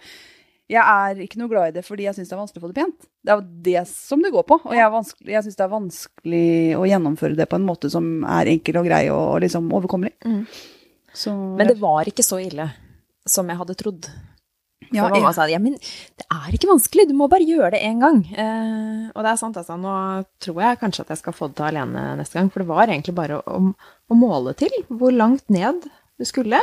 jeg 0.67 0.83
er 0.83 1.19
ikke 1.23 1.39
noe 1.39 1.51
glad 1.51 1.69
i 1.69 1.75
det 1.77 1.83
fordi 1.87 2.07
jeg 2.07 2.17
syns 2.17 2.27
det 2.27 2.35
er 2.35 2.41
vanskelig 2.41 2.59
å 2.59 2.65
få 2.65 2.71
det 2.73 2.79
pent. 2.81 3.05
Det 3.23 3.31
er 3.31 3.39
jo 3.39 3.61
det 3.67 3.83
som 3.87 4.23
det 4.23 4.33
går 4.33 4.43
på. 4.49 4.57
Og 4.67 4.73
jeg, 4.75 5.03
jeg 5.31 5.45
syns 5.45 5.59
det 5.59 5.63
er 5.63 5.71
vanskelig 5.71 6.47
å 6.75 6.87
gjennomføre 6.89 7.37
det 7.39 7.47
på 7.47 7.59
en 7.59 7.67
måte 7.67 7.91
som 7.93 8.09
er 8.27 8.51
enkel 8.51 8.81
og 8.81 8.89
grei 8.89 9.05
og, 9.07 9.21
og 9.21 9.43
liksom 9.45 9.69
overkommelig. 9.77 10.17
Mm. 10.27 10.41
Så 11.15 11.31
Men 11.31 11.71
det 11.71 11.77
var 11.79 12.09
ikke 12.09 12.25
så 12.25 12.41
ille 12.43 12.67
som 13.27 13.47
jeg 13.47 13.59
hadde 13.59 13.77
trodd. 13.79 14.09
ja, 14.91 15.05
jeg... 15.05 15.13
mamma 15.15 15.31
sa 15.35 15.47
ja, 15.51 15.59
men 15.59 15.77
det 15.79 16.27
er 16.27 16.55
ikke 16.55 16.69
vanskelig, 16.69 17.07
du 17.09 17.15
må 17.17 17.29
bare 17.31 17.47
gjøre 17.47 17.71
det 17.77 17.81
én 17.87 18.03
gang. 18.03 18.19
Eh, 18.27 19.07
og 19.13 19.23
det 19.23 19.31
er 19.31 19.39
sant, 19.39 19.57
altså. 19.59 19.79
Nå 19.79 19.95
tror 20.43 20.61
jeg 20.65 20.81
kanskje 20.83 21.07
at 21.07 21.15
jeg 21.15 21.23
skal 21.23 21.35
få 21.35 21.49
det 21.51 21.59
til 21.61 21.69
alene 21.69 22.05
neste 22.19 22.39
gang, 22.39 22.51
for 22.51 22.63
det 22.63 22.69
var 22.69 22.91
egentlig 22.91 23.15
bare 23.17 23.39
å, 23.39 23.63
å 23.71 24.19
måle 24.19 24.55
til 24.59 24.75
hvor 24.91 25.15
langt 25.15 25.47
ned 25.53 25.87
du 26.19 26.27
skulle. 26.27 26.59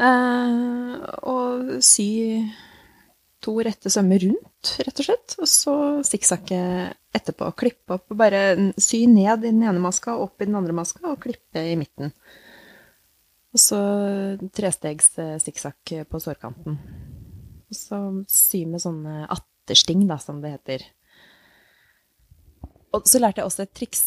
Eh, 0.00 0.98
og 1.28 1.76
sy 1.84 2.10
to 3.40 3.56
rette 3.64 3.90
sømmer 3.92 4.22
rundt, 4.22 4.74
rett 4.84 5.02
og 5.02 5.06
slett. 5.06 5.36
Og 5.40 5.48
så 5.48 5.74
sikksakke 6.06 6.60
etterpå. 7.16 7.50
Klippe 7.58 7.96
opp. 7.96 8.06
og 8.12 8.20
Bare 8.20 8.72
sy 8.80 9.04
ned 9.10 9.44
i 9.44 9.50
den 9.50 9.64
ene 9.64 9.82
maska, 9.82 10.16
opp 10.20 10.40
i 10.40 10.48
den 10.48 10.58
andre 10.60 10.76
maska, 10.76 11.04
og 11.10 11.20
klippe 11.24 11.64
i 11.64 11.76
midten. 11.80 12.12
Og 13.50 13.58
så 13.58 13.80
trestegs 14.54 15.16
eh, 15.18 15.38
sikksakk 15.42 15.94
på 16.06 16.20
sårkanten. 16.22 16.76
Og 17.70 17.76
så 17.76 17.98
sy 18.30 18.64
med 18.68 18.82
sånne 18.82 19.24
attersting, 19.30 20.04
da, 20.10 20.20
som 20.22 20.38
det 20.42 20.54
heter. 20.54 20.86
Og 22.94 23.06
så 23.06 23.20
lærte 23.22 23.42
jeg 23.42 23.50
også 23.50 23.64
et 23.66 23.74
triks 23.78 24.04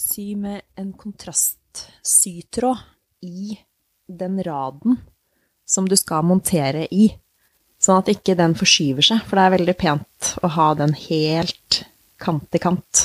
sy 0.00 0.32
med 0.38 0.64
en 0.80 0.92
kontrastsytråd 0.96 2.80
i 3.24 3.58
den 4.08 4.40
raden 4.44 4.98
som 5.68 5.88
du 5.88 5.96
skal 5.96 6.24
montere 6.26 6.86
i. 6.90 7.10
Sånn 7.90 8.04
at 8.04 8.10
ikke 8.12 8.36
den 8.38 8.52
forskyver 8.54 9.02
seg, 9.02 9.22
for 9.26 9.34
det 9.34 9.44
er 9.48 9.52
veldig 9.56 9.72
pent 9.80 10.26
å 10.46 10.50
ha 10.54 10.66
den 10.78 10.92
helt 10.94 11.80
kant 12.22 12.54
i 12.54 12.60
kant. 12.62 13.00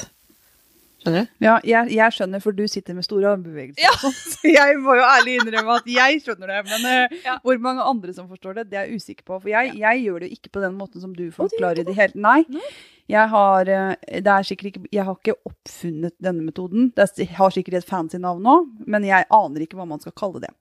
Skjønner 1.02 1.24
du? 1.26 1.32
Ja, 1.42 1.56
jeg, 1.66 1.90
jeg 1.96 2.14
skjønner, 2.14 2.42
for 2.44 2.54
du 2.54 2.62
sitter 2.70 2.94
med 2.94 3.08
store 3.08 3.32
armbevegelser. 3.32 3.82
Ja. 3.82 3.94
Så 4.36 4.52
jeg 4.52 4.76
må 4.84 5.00
jo 5.00 5.08
ærlig 5.08 5.40
innrømme 5.40 5.80
at 5.80 5.90
jeg 5.90 6.22
skjønner 6.22 6.54
det. 6.54 6.60
Men 6.70 6.86
uh, 6.86 7.16
Ja. 7.26 7.40
hvor 7.42 7.58
mange 7.66 7.82
andre 7.82 8.14
som 8.14 8.28
forstår 8.30 8.60
det, 8.60 8.68
det 8.76 8.78
er 8.78 8.92
jeg 8.92 9.02
usikker 9.02 9.26
på. 9.26 9.40
For 9.40 9.50
jeg, 9.50 9.74
jeg 9.82 10.04
gjør 10.04 10.22
det 10.22 10.30
jo 10.30 10.38
ikke 10.38 10.54
på 10.54 10.64
den 10.68 10.78
måten 10.78 11.02
som 11.02 11.16
du 11.18 11.24
forklarer 11.34 11.88
det 11.88 11.98
helt. 11.98 12.20
Nei. 12.28 12.44
Nei. 12.54 12.74
Jeg 13.10 13.30
har, 13.30 13.70
eh, 13.70 14.52
ikke, 14.54 14.86
jeg 14.94 15.06
har 15.06 15.18
ikke 15.18 15.36
oppfunnet 15.50 16.14
denne 16.22 16.46
metoden. 16.46 16.92
Det 16.94 17.26
har 17.38 17.54
sikkert 17.54 17.82
et 17.82 17.90
fancy 17.90 18.22
navn 18.22 18.46
nå, 18.46 18.56
men 18.86 19.06
jeg 19.06 19.28
aner 19.34 19.66
ikke 19.66 19.78
hva 19.82 19.86
man 19.90 20.02
skal 20.02 20.14
kalle 20.18 20.42
det. 20.46 20.54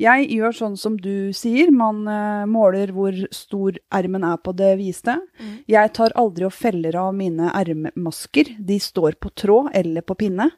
Jeg 0.00 0.30
gjør 0.32 0.54
sånn 0.56 0.78
som 0.80 0.96
du 0.96 1.30
sier. 1.36 1.68
Man 1.74 2.06
uh, 2.08 2.46
måler 2.48 2.92
hvor 2.96 3.16
stor 3.34 3.76
ermen 3.92 4.24
er 4.24 4.38
på 4.40 4.54
det 4.56 4.72
viste. 4.80 5.18
Mm. 5.40 5.52
Jeg 5.68 5.92
tar 5.98 6.14
aldri 6.20 6.46
og 6.48 6.56
feller 6.56 6.96
av 6.96 7.12
mine 7.16 7.50
ermemasker. 7.52 8.54
De 8.56 8.78
står 8.80 9.18
på 9.20 9.32
tråd 9.36 9.74
eller 9.76 10.06
på 10.06 10.16
pinne. 10.22 10.48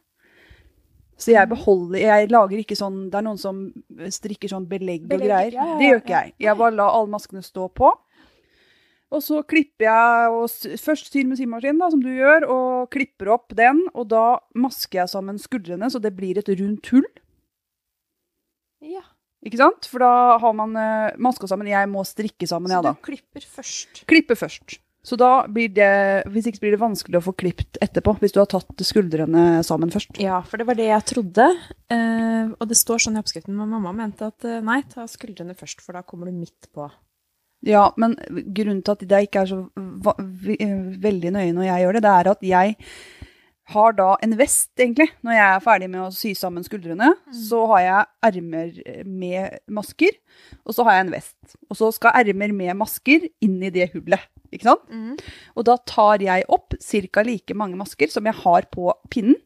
Så 1.23 1.35
jeg 1.35 1.47
beholder 1.51 2.01
Jeg 2.01 2.31
lager 2.33 2.59
ikke 2.59 2.75
sånn 2.75 3.05
Det 3.13 3.19
er 3.21 3.25
noen 3.27 3.39
som 3.39 3.59
strikker 4.11 4.51
sånn 4.51 4.65
belegg, 4.67 5.05
Belegg, 5.07 5.21
og 5.21 5.29
greier. 5.29 5.55
ja, 5.55 5.67
ja, 5.69 5.77
Det 5.79 5.91
gjør 5.91 6.01
ikke 6.01 6.17
jeg. 6.17 6.33
Jeg 6.47 6.59
bare 6.63 6.77
lar 6.79 6.97
alle 6.97 7.13
maskene 7.13 7.45
stå 7.47 7.69
på. 7.79 7.93
Og 9.13 9.21
så 9.21 9.43
klipper 9.45 9.87
jeg 9.91 10.33
og 10.33 10.79
først 10.81 11.13
syr 11.13 11.27
med 11.29 11.37
symaskin, 11.37 11.81
da, 11.83 11.91
som 11.93 12.01
du 12.01 12.09
gjør, 12.09 12.47
og 12.49 12.93
klipper 12.95 13.29
opp 13.35 13.53
den. 13.59 13.83
Og 13.93 14.09
da 14.09 14.41
masker 14.57 15.03
jeg 15.03 15.13
sammen 15.13 15.41
skuldrene, 15.41 15.91
så 15.93 16.01
det 16.01 16.15
blir 16.17 16.41
et 16.41 16.49
rundt 16.49 16.89
hull. 16.95 17.05
Ja. 18.81 19.05
Ikke 19.43 19.59
sant? 19.59 19.89
For 19.91 20.03
da 20.03 20.39
har 20.43 20.55
man 20.57 20.77
uh, 20.79 21.11
maska 21.23 21.49
sammen. 21.51 21.71
Jeg 21.71 21.91
må 21.91 22.05
strikke 22.07 22.47
sammen, 22.49 22.73
jeg, 22.73 22.85
da. 22.87 22.95
du 22.95 23.05
klipper 23.05 23.47
først. 23.59 24.05
Klipper 24.11 24.39
først. 24.39 24.79
Så 25.03 25.17
da 25.19 25.49
blir 25.51 25.73
det 25.75 26.23
Hvis 26.31 26.47
ikke 26.47 26.61
blir 26.63 26.77
det 26.77 26.83
vanskelig 26.83 27.19
å 27.19 27.25
få 27.25 27.33
klipt 27.35 27.79
etterpå, 27.83 28.15
hvis 28.21 28.37
du 28.37 28.39
har 28.39 28.47
tatt 28.51 28.85
skuldrene 28.87 29.65
sammen 29.67 29.91
først. 29.91 30.21
Ja, 30.23 30.39
for 30.47 30.63
det 30.63 30.69
var 30.69 30.79
det 30.79 30.87
jeg 30.93 31.09
trodde. 31.11 31.49
Uh, 31.91 32.55
og 32.55 32.69
det 32.71 32.79
står 32.79 33.03
sånn 33.03 33.19
i 33.19 33.23
oppskriften, 33.23 33.57
men 33.59 33.73
mamma 33.75 33.95
mente 33.97 34.31
at 34.31 34.47
uh, 34.47 34.61
nei, 34.63 34.85
ta 34.93 35.09
skuldrene 35.11 35.59
først, 35.59 35.83
for 35.83 35.99
da 35.99 36.05
kommer 36.07 36.31
du 36.31 36.39
midt 36.39 36.71
på. 36.71 36.87
Ja, 37.67 37.89
men 37.97 38.17
grunnen 38.55 38.83
til 38.83 38.95
at 38.97 39.03
det 39.07 39.21
ikke 39.29 39.45
er 39.45 39.51
så 39.51 39.59
eh, 39.71 40.79
veldig 41.03 41.31
nøye 41.37 41.53
når 41.55 41.69
jeg 41.69 41.85
gjør 41.85 41.97
det, 41.97 42.03
det 42.03 42.15
er 42.15 42.31
at 42.33 42.47
jeg 42.47 42.73
har 43.73 43.93
da 43.99 44.09
en 44.23 44.37
vest, 44.39 44.71
egentlig. 44.79 45.09
Når 45.25 45.35
jeg 45.37 45.47
er 45.57 45.63
ferdig 45.65 45.89
med 45.91 46.01
å 46.05 46.11
sy 46.15 46.33
sammen 46.39 46.65
skuldrene, 46.67 47.11
så 47.35 47.65
har 47.73 47.81
jeg 47.85 48.07
ermer 48.31 49.05
med 49.09 49.59
masker, 49.69 50.17
og 50.67 50.75
så 50.77 50.85
har 50.89 50.99
jeg 50.99 51.07
en 51.07 51.15
vest. 51.17 51.57
Og 51.71 51.77
så 51.81 51.91
skal 51.97 52.17
ermer 52.23 52.53
med 52.57 52.77
masker 52.81 53.29
inn 53.45 53.59
i 53.63 53.71
det 53.75 53.91
hullet, 53.95 54.25
ikke 54.53 54.69
sant? 54.71 55.23
Og 55.57 55.65
da 55.69 55.77
tar 55.89 56.23
jeg 56.25 56.45
opp 56.49 56.77
ca. 56.79 57.23
like 57.27 57.55
mange 57.55 57.77
masker 57.81 58.11
som 58.13 58.25
jeg 58.29 58.35
har 58.45 58.69
på 58.73 58.93
pinnen, 59.11 59.37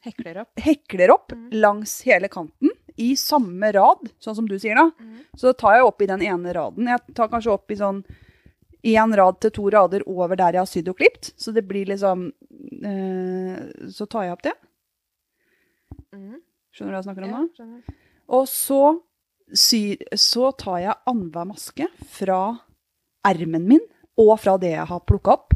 Hekler 0.00 0.38
opp. 0.40 0.52
hekler 0.56 1.10
opp 1.12 1.32
Mm. 1.34 1.50
langs 1.60 2.02
hele 2.08 2.28
kanten 2.32 2.70
i 2.96 3.14
samme 3.14 3.68
rad, 3.74 4.08
sånn 4.18 4.34
som 4.34 4.46
du 4.48 4.58
sier 4.58 4.74
da. 4.74 4.90
Så 5.36 5.52
tar 5.56 5.76
jeg 5.76 5.84
opp 5.84 6.00
i 6.00 6.06
den 6.06 6.22
ene 6.22 6.54
raden. 6.56 6.86
Jeg 6.88 7.14
tar 7.14 7.28
kanskje 7.28 7.52
opp 7.52 7.70
i 7.70 7.76
sånn 7.76 8.02
én 8.82 9.14
rad 9.16 9.40
til 9.40 9.52
to 9.56 9.68
rader 9.72 10.02
over 10.06 10.36
der 10.36 10.56
jeg 10.56 10.62
har 10.62 10.70
sydd 10.70 10.88
og 10.92 10.96
klipt. 11.00 11.32
Så 11.36 11.52
det 11.52 11.66
blir 11.68 11.86
liksom 11.90 12.28
eh, 12.84 13.88
Så 13.92 14.06
tar 14.08 14.24
jeg 14.28 14.36
opp 14.38 14.44
det. 14.46 14.56
Skjønner 16.70 16.90
du 16.90 16.94
hva 16.94 17.00
jeg 17.00 17.08
snakker 17.08 17.26
om 17.26 17.30
Ja, 17.30 17.38
nå? 17.40 17.48
Ja, 17.58 17.94
Og 18.30 18.48
så, 18.50 18.80
sy, 19.52 19.96
så 20.14 20.50
tar 20.58 20.82
jeg 20.84 20.98
annenhver 21.10 21.48
maske 21.50 21.88
fra 22.14 22.40
ermen 23.26 23.66
min 23.68 23.82
og 24.20 24.36
fra 24.40 24.56
det 24.60 24.74
jeg 24.74 24.86
har 24.86 25.00
plukka 25.08 25.32
opp, 25.32 25.54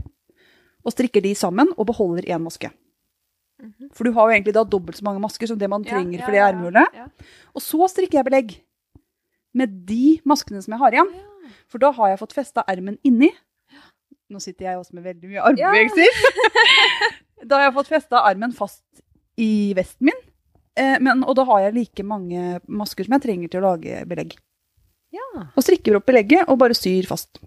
og 0.84 0.92
strikker 0.92 1.22
de 1.24 1.34
sammen 1.36 1.70
og 1.76 1.86
beholder 1.88 2.26
én 2.32 2.42
maske. 2.44 2.70
For 3.94 4.04
du 4.04 4.12
har 4.16 4.28
jo 4.28 4.34
egentlig 4.34 4.54
da 4.56 4.64
dobbelt 4.68 4.98
så 4.98 5.04
mange 5.06 5.22
masker 5.22 5.48
som 5.48 5.58
det 5.60 5.68
man 5.70 5.84
trenger 5.86 6.20
for 6.24 6.34
det 6.34 6.42
ermehullet. 6.42 6.96
Ja. 6.96 7.06
Og 7.54 7.62
så 7.64 7.86
strikker 7.88 8.18
jeg 8.18 8.26
belegg 8.26 8.54
med 9.56 9.78
de 9.88 10.18
maskene 10.28 10.60
som 10.64 10.74
jeg 10.74 10.82
har 10.82 10.96
igjen. 10.96 11.12
For 11.70 11.82
da 11.82 11.92
har 11.96 12.12
jeg 12.12 12.20
fått 12.22 12.36
festa 12.36 12.64
ermen 12.70 12.98
inni. 13.06 13.30
Nå 14.32 14.40
sitter 14.42 14.70
jeg 14.70 14.80
også 14.80 14.96
med 14.96 15.06
veldig 15.06 15.30
mye 15.30 15.48
armbevegelser. 15.50 16.20
da 17.48 17.60
har 17.60 17.68
jeg 17.68 17.76
fått 17.76 17.92
festa 17.92 18.22
armen 18.24 18.54
fast 18.56 18.84
i 19.40 19.74
vesten 19.76 20.10
min. 20.10 20.22
Eh, 20.78 20.96
men, 21.00 21.22
og 21.22 21.36
da 21.38 21.44
har 21.50 21.66
jeg 21.66 21.76
like 21.76 22.06
mange 22.06 22.58
masker 22.66 23.06
som 23.06 23.16
jeg 23.16 23.26
trenger 23.26 23.52
til 23.52 23.62
å 23.62 23.74
lage 23.74 24.04
belegg. 24.10 24.36
ja. 25.14 25.26
Og 25.54 25.62
strikker 25.62 25.98
opp 25.98 26.08
belegget 26.08 26.48
og 26.48 26.58
bare 26.62 26.76
syr 26.78 27.06
fast. 27.10 27.38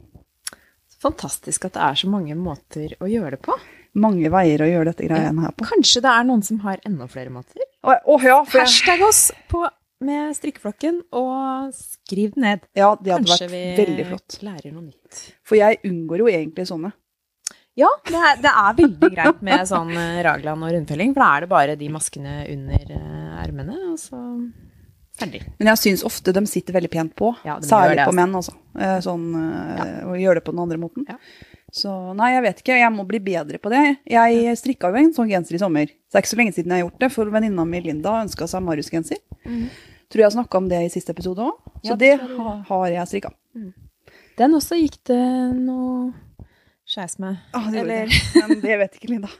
Fantastisk 1.03 1.67
at 1.67 1.75
det 1.75 1.83
er 1.85 1.97
så 1.99 2.09
mange 2.09 2.35
måter 2.39 2.95
å 3.03 3.09
gjøre 3.09 3.35
det 3.35 3.43
på. 3.45 3.57
Mange 4.01 4.29
veier 4.33 4.61
å 4.61 4.69
gjøre 4.69 4.91
dette 4.91 5.07
greiene 5.09 5.43
her 5.45 5.53
på. 5.57 5.65
Kanskje 5.69 6.01
det 6.05 6.13
er 6.13 6.25
noen 6.25 6.43
som 6.45 6.59
har 6.63 6.81
enda 6.85 7.07
flere 7.09 7.33
måter? 7.33 7.61
Å 7.85 7.93
å, 7.93 8.17
ja, 8.21 8.39
jeg, 8.41 8.63
Hashtag 8.63 9.03
oss 9.05 9.27
på, 9.51 9.61
med 10.03 10.35
strikkeflokken, 10.37 11.01
og 11.15 11.73
skriv 11.75 12.35
den 12.35 12.43
ned. 12.45 12.67
ja, 12.77 12.91
det 13.01 13.13
hadde 13.15 13.27
Kanskje 13.31 13.49
vært 13.51 13.81
veldig 13.83 14.05
flott. 14.11 14.25
Kanskje 14.27 14.43
vi 14.43 14.49
lærer 14.51 14.75
noe 14.75 14.85
nytt. 14.87 15.21
For 15.47 15.57
jeg 15.59 15.79
unngår 15.89 16.23
jo 16.23 16.29
egentlig 16.31 16.67
sånne. 16.69 16.93
Ja, 17.77 17.89
det 18.09 18.17
er, 18.17 18.37
det 18.41 18.51
er 18.57 18.77
veldig 18.79 19.09
greit 19.13 19.41
med 19.45 19.67
sånn 19.69 19.91
eh, 19.93 20.21
raglan 20.25 20.63
og 20.65 20.71
rundfelling, 20.73 21.11
for 21.13 21.21
da 21.21 21.27
er 21.35 21.43
det 21.45 21.49
bare 21.51 21.75
de 21.77 21.89
maskene 21.93 22.39
under 22.49 22.93
eh, 22.95 23.35
ermene, 23.43 23.75
og 23.91 23.99
så 24.01 24.17
ferdig. 25.17 25.43
Men 25.59 25.69
jeg 25.71 25.81
syns 25.83 26.03
ofte 26.05 26.33
de 26.33 26.41
sitter 26.49 26.73
veldig 26.77 26.89
pent 26.93 27.13
på. 27.17 27.35
Ja, 27.45 27.59
de 27.61 27.69
Særlig 27.69 27.99
gjør 27.99 28.09
på 28.09 28.09
altså. 28.09 28.17
menn, 28.17 28.33
altså. 28.39 28.55
Eh, 28.77 28.97
Sånn, 29.05 29.27
ja. 29.77 29.85
Å 30.09 30.17
gjøre 30.17 30.39
det 30.41 30.45
på 30.47 30.55
den 30.55 30.63
andre 30.65 30.79
måten. 30.81 31.05
Ja. 31.09 31.19
Så 31.77 31.91
nei, 32.17 32.31
jeg 32.33 32.43
vet 32.45 32.61
ikke. 32.63 32.77
Jeg 32.79 32.93
må 32.95 33.03
bli 33.09 33.19
bedre 33.21 33.59
på 33.61 33.69
det. 33.73 33.83
Jeg 34.09 34.53
strikka 34.57 34.89
jo 34.93 34.97
en 35.01 35.13
sånn 35.13 35.29
genser 35.29 35.57
i 35.57 35.61
sommer. 35.61 35.89
Så 36.07 36.15
det 36.15 36.19
er 36.21 36.23
ikke 36.25 36.31
så 36.31 36.39
lenge 36.39 36.55
siden 36.55 36.73
jeg 36.73 36.79
har 36.81 36.85
gjort 36.87 37.01
det, 37.03 37.09
for 37.13 37.33
venninna 37.33 37.65
mi 37.67 37.81
Linda 37.83 38.13
ønska 38.23 38.47
seg 38.49 38.63
Marius-genser. 38.65 39.19
Tror 40.11 40.23
jeg 40.23 40.35
snakka 40.37 40.61
om 40.61 40.69
det 40.71 40.79
i 40.85 40.91
siste 40.93 41.11
episode 41.11 41.43
òg. 41.43 41.57
Så. 41.81 41.91
Ja, 41.91 41.95
det 41.99 42.13
det 42.21 42.37
har 42.69 42.87
jeg 42.93 43.09
strikka. 43.11 43.33
Den 44.37 44.53
også 44.55 44.77
gikk 44.79 45.01
det 45.09 45.19
noe 45.57 46.13
skeis 46.87 47.17
med. 47.19 47.37
Ah, 47.53 47.67
det 47.71 47.79
Eller- 47.81 48.07
det. 48.07 48.47
Men 48.47 48.61
det 48.63 48.77
vet 48.79 48.95
ikke 48.95 49.09
Linda. 49.11 49.27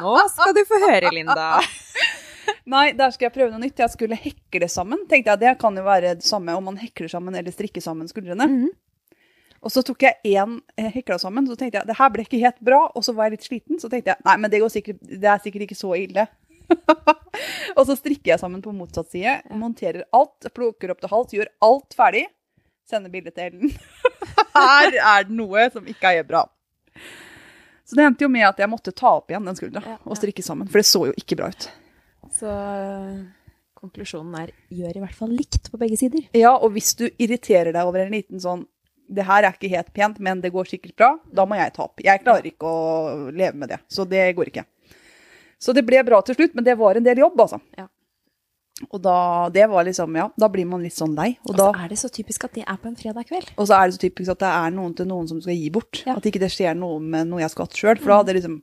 Nå 0.00 0.14
skal 0.32 0.54
du 0.56 0.62
få 0.68 0.78
høre, 0.88 1.10
Linda. 1.14 1.60
Nei, 2.74 2.92
der 2.96 3.12
skal 3.12 3.28
jeg 3.28 3.34
prøve 3.34 3.52
noe 3.52 3.60
nytt. 3.62 3.78
Jeg 3.82 3.92
skulle 3.92 4.16
hekle 4.18 4.68
sammen. 4.72 5.02
Tenkte 5.10 5.30
jeg, 5.34 5.40
Det 5.42 5.52
kan 5.60 5.76
jo 5.76 5.84
være 5.84 6.14
det 6.18 6.26
samme 6.26 6.54
om 6.56 6.64
man 6.70 6.78
hekler 6.80 7.10
sammen 7.12 7.36
eller 7.36 7.52
strikker 7.54 7.84
sammen 7.84 8.08
skuldrene. 8.10 8.48
Mhm. 8.48 8.72
Og 9.64 9.72
så 9.72 9.80
tok 9.80 10.02
jeg 10.04 10.36
én 10.36 10.58
hekla 10.92 11.16
sammen, 11.16 11.46
så 11.48 11.54
tenkte 11.56 11.78
jeg 11.78 11.88
det 11.88 11.94
her 11.96 12.10
ble 12.12 12.20
ikke 12.26 12.36
helt 12.42 12.58
bra. 12.60 12.82
Og 12.92 13.00
så 13.06 13.14
var 13.16 13.30
jeg 13.30 13.38
litt 13.38 13.46
sliten, 13.46 13.78
så 13.80 13.88
tenkte 13.88 14.12
jeg 14.12 14.20
nei, 14.26 14.34
men 14.36 14.52
det, 14.52 14.60
går 14.60 14.68
sikkert, 14.74 14.98
det 15.00 15.24
er 15.24 15.40
sikkert 15.40 15.64
ikke 15.64 15.78
så 15.78 15.94
ille. 15.96 16.26
og 17.76 17.84
så 17.88 17.96
strikker 17.98 18.34
jeg 18.34 18.40
sammen 18.40 18.62
på 18.64 18.72
motsatt 18.74 19.10
side, 19.12 19.36
monterer 19.58 20.06
alt, 20.16 20.48
plukker 20.54 20.94
opp 20.94 21.02
til 21.02 21.12
hals, 21.12 21.36
gjør 21.36 21.52
alt 21.66 21.96
ferdig. 21.96 22.24
Sender 22.88 23.12
bilde 23.12 23.32
til 23.32 23.46
Ellen. 23.48 23.70
her 24.58 24.98
er 24.98 25.28
det 25.28 25.36
noe 25.36 25.68
som 25.72 25.86
ikke 25.88 26.16
er 26.18 26.26
bra. 26.28 26.44
Så 27.84 27.96
det 27.96 28.04
endte 28.04 28.24
jo 28.24 28.32
med 28.32 28.46
at 28.48 28.60
jeg 28.60 28.70
måtte 28.72 28.92
ta 28.96 29.16
opp 29.18 29.32
igjen 29.32 29.44
den 29.44 29.56
skuldra 29.58 29.82
Ja, 29.84 29.96
og 30.04 30.16
strikke 30.16 30.44
sammen. 30.44 30.68
For 30.70 30.80
det 30.80 30.88
så 30.88 31.06
jo 31.10 31.16
ikke 31.20 31.36
bra 31.40 31.50
ut. 31.52 31.66
Så 32.32 32.48
eh, 32.48 33.16
konklusjonen 33.76 34.36
er 34.40 34.52
gjør 34.72 35.00
i 35.00 35.02
hvert 35.02 35.18
fall 35.18 35.34
likt 35.36 35.68
på 35.72 35.80
begge 35.80 35.98
sider. 36.00 36.24
Ja, 36.36 36.54
og 36.56 36.72
hvis 36.76 36.94
du 36.96 37.06
irriterer 37.10 37.74
deg 37.74 37.82
over 37.84 38.04
en 38.04 38.16
liten 38.16 38.40
sånn 38.40 38.64
det 39.04 39.26
her 39.28 39.44
er 39.44 39.52
ikke 39.52 39.68
helt 39.68 39.90
pent, 39.92 40.20
men 40.22 40.40
det 40.40 40.52
går 40.54 40.68
sikkert 40.68 40.94
bra, 40.96 41.10
da 41.28 41.44
må 41.44 41.58
jeg 41.58 41.74
ta 41.76 41.84
opp. 41.84 42.00
Jeg 42.00 42.22
klarer 42.22 42.46
ikke 42.48 42.68
å 42.68 43.30
leve 43.36 43.58
med 43.60 43.68
det, 43.74 43.82
så 43.92 44.06
det 44.08 44.22
går 44.36 44.48
ikke. 44.48 44.64
Så 45.64 45.72
det 45.76 45.84
ble 45.88 46.02
bra 46.04 46.20
til 46.26 46.36
slutt, 46.36 46.56
men 46.56 46.66
det 46.66 46.76
var 46.76 46.98
en 46.98 47.06
del 47.06 47.22
jobb, 47.24 47.38
altså. 47.46 47.60
Ja. 47.78 47.88
Og 48.90 48.98
da, 49.00 49.16
det 49.54 49.68
var 49.70 49.86
liksom, 49.86 50.16
ja, 50.18 50.26
da 50.36 50.48
blir 50.50 50.66
man 50.66 50.82
litt 50.82 50.96
sånn 50.96 51.14
lei. 51.16 51.30
Og, 51.44 51.52
Og 51.52 51.58
da, 51.60 51.68
så 51.70 51.84
er 51.84 51.92
det 51.92 51.98
så 52.00 52.10
typisk 52.12 52.44
at 52.48 52.56
det 52.58 52.64
er 52.66 52.78
på 52.82 52.90
en 52.90 52.96
fredag 52.98 53.28
kveld. 53.28 53.52
og 53.54 53.68
så 53.70 53.78
er 53.78 53.88
det 53.88 53.96
så 53.96 54.02
typisk 54.02 54.34
at 54.34 54.42
det 54.42 54.50
er 54.50 54.74
noen 54.74 54.96
til 54.98 55.08
noen 55.08 55.28
som 55.30 55.40
skal 55.40 55.56
gi 55.56 55.70
bort. 55.72 56.02
Ja. 56.04 56.16
At 56.18 56.26
ikke 56.28 56.42
det 56.42 56.50
skjer 56.52 56.74
noe 56.76 56.98
med 57.00 57.30
noe 57.30 57.40
jeg 57.44 57.52
skulle 57.52 57.68
hatt 57.70 57.78
sjøl, 57.80 58.00
for 58.02 58.12
da 58.12 58.18
hadde 58.20 58.34
jeg 58.34 58.40
liksom 58.42 58.58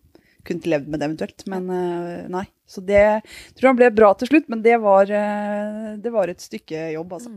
kunnet 0.48 0.67
levd 0.74 0.91
med 0.91 1.01
det 1.01 1.08
eventuelt. 1.08 1.46
Men 1.53 1.70
uh, 1.72 2.27
nei. 2.34 2.43
Så 2.70 2.84
det 2.86 3.05
tror 3.55 3.72
jeg 3.72 3.79
ble 3.79 3.89
bra 3.96 4.12
til 4.20 4.31
slutt, 4.31 4.51
men 4.51 4.62
det 4.65 4.75
var, 4.84 5.10
uh, 5.10 5.88
det 6.01 6.13
var 6.13 6.31
et 6.34 6.43
stykke 6.43 6.91
jobb, 6.98 7.17
altså. 7.17 7.31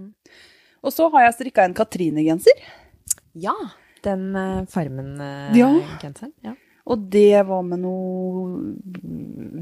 Og 0.85 0.93
så 0.93 1.09
har 1.15 1.29
jeg 1.29 1.39
strikka 1.39 1.65
en 1.65 1.79
Katrine-genser. 1.79 2.67
Ja. 3.39 3.55
Den 4.05 4.33
uh, 4.35 4.67
Farmen-genseren. 4.73 6.35
ja. 6.45 6.59
Og 6.85 7.05
det 7.13 7.41
var 7.49 7.63
med 7.65 7.81
noe 7.81 8.75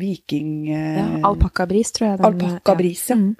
viking... 0.00 0.55
eh, 0.75 0.99
ja. 0.99 1.07
Alpakkabris, 1.29 1.93
tror 1.95 2.09
jeg. 2.09 2.21
Alpakkabris, 2.26 3.05
ja. 3.12 3.19
Mm. 3.21 3.37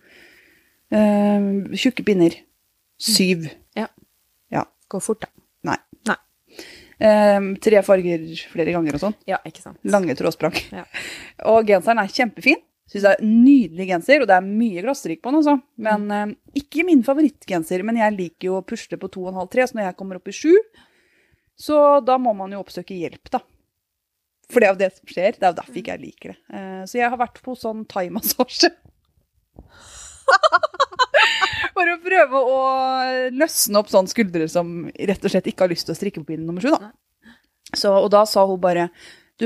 eh, 0.95 1.79
tjukke 1.83 2.05
pinner. 2.07 2.37
Syv. 3.03 3.49
Ja. 3.75 3.89
Ja. 4.55 4.67
Går 4.93 5.03
fort, 5.03 5.25
da. 5.25 5.33
Nei. 5.67 5.79
Nei. 6.07 6.19
Eh, 7.03 7.39
tre 7.65 7.83
farger 7.83 8.29
flere 8.53 8.77
ganger 8.77 8.99
og 8.99 9.03
sånn. 9.09 9.17
Ja, 9.27 9.41
ikke 9.49 9.65
sant. 9.65 9.81
Lange 9.83 10.15
trådsprang. 10.19 10.55
Ja. 10.71 10.85
Og 11.51 11.67
genseren 11.67 11.99
er 12.05 12.13
kjempefin. 12.13 12.63
Syns 12.93 13.07
det 13.07 13.11
er 13.15 13.23
en 13.25 13.37
nydelig 13.47 13.87
genser, 13.89 14.21
og 14.21 14.29
det 14.29 14.35
er 14.37 14.45
mye 14.45 14.83
glassrik 14.85 15.23
på 15.23 15.31
den. 15.33 15.39
Også. 15.41 15.55
Men 15.83 16.03
eh, 16.13 16.35
ikke 16.61 16.85
min 16.87 17.03
favorittgenser. 17.07 17.83
Men 17.89 17.99
jeg 17.99 18.15
liker 18.19 18.51
jo 18.51 18.59
å 18.61 18.67
pusle 18.67 18.99
på 19.01 19.11
2,5-3, 19.15 19.67
så 19.71 19.79
når 19.79 19.89
jeg 19.89 19.97
kommer 19.99 20.19
opp 20.21 20.29
i 20.31 20.35
7, 20.37 20.51
så 21.67 21.79
da 22.05 22.19
må 22.21 22.35
man 22.37 22.53
jo 22.55 22.61
oppsøke 22.63 22.95
hjelp, 22.99 23.31
da. 23.33 23.41
For 24.53 24.61
det 24.61 24.69
er 24.69 24.75
jo 24.75 24.83
det 24.83 24.91
som 24.95 25.09
skjer. 25.09 25.39
Det 25.39 25.47
er 25.47 25.53
jo 25.53 25.59
derfor 25.59 25.81
ikke 25.81 25.95
jeg 25.95 26.03
liker 26.03 26.35
det. 26.35 26.39
Eh, 26.53 26.83
så 26.89 26.99
jeg 26.99 27.13
har 27.13 27.21
vært 27.21 27.41
på 27.45 27.55
sånn 27.59 27.85
thaimassasje. 27.91 28.71
For 31.73 31.89
å 31.89 31.97
prøve 32.05 32.41
å 32.53 32.59
løsne 33.33 33.81
opp 33.81 33.91
sånne 33.93 34.13
skuldre 34.13 34.49
som 34.51 34.67
rett 34.93 35.25
og 35.25 35.33
slett 35.33 35.49
ikke 35.51 35.65
har 35.65 35.73
lyst 35.73 35.89
til 35.89 35.95
å 35.95 35.99
strikke 35.99 36.23
på 36.23 36.33
pinne 36.33 36.47
nummer 36.47 36.65
sju. 36.65 36.73
Da. 36.75 36.93
Så, 37.73 37.93
og 37.95 38.11
da 38.13 38.25
sa 38.29 38.45
hun 38.49 38.61
bare 38.61 38.91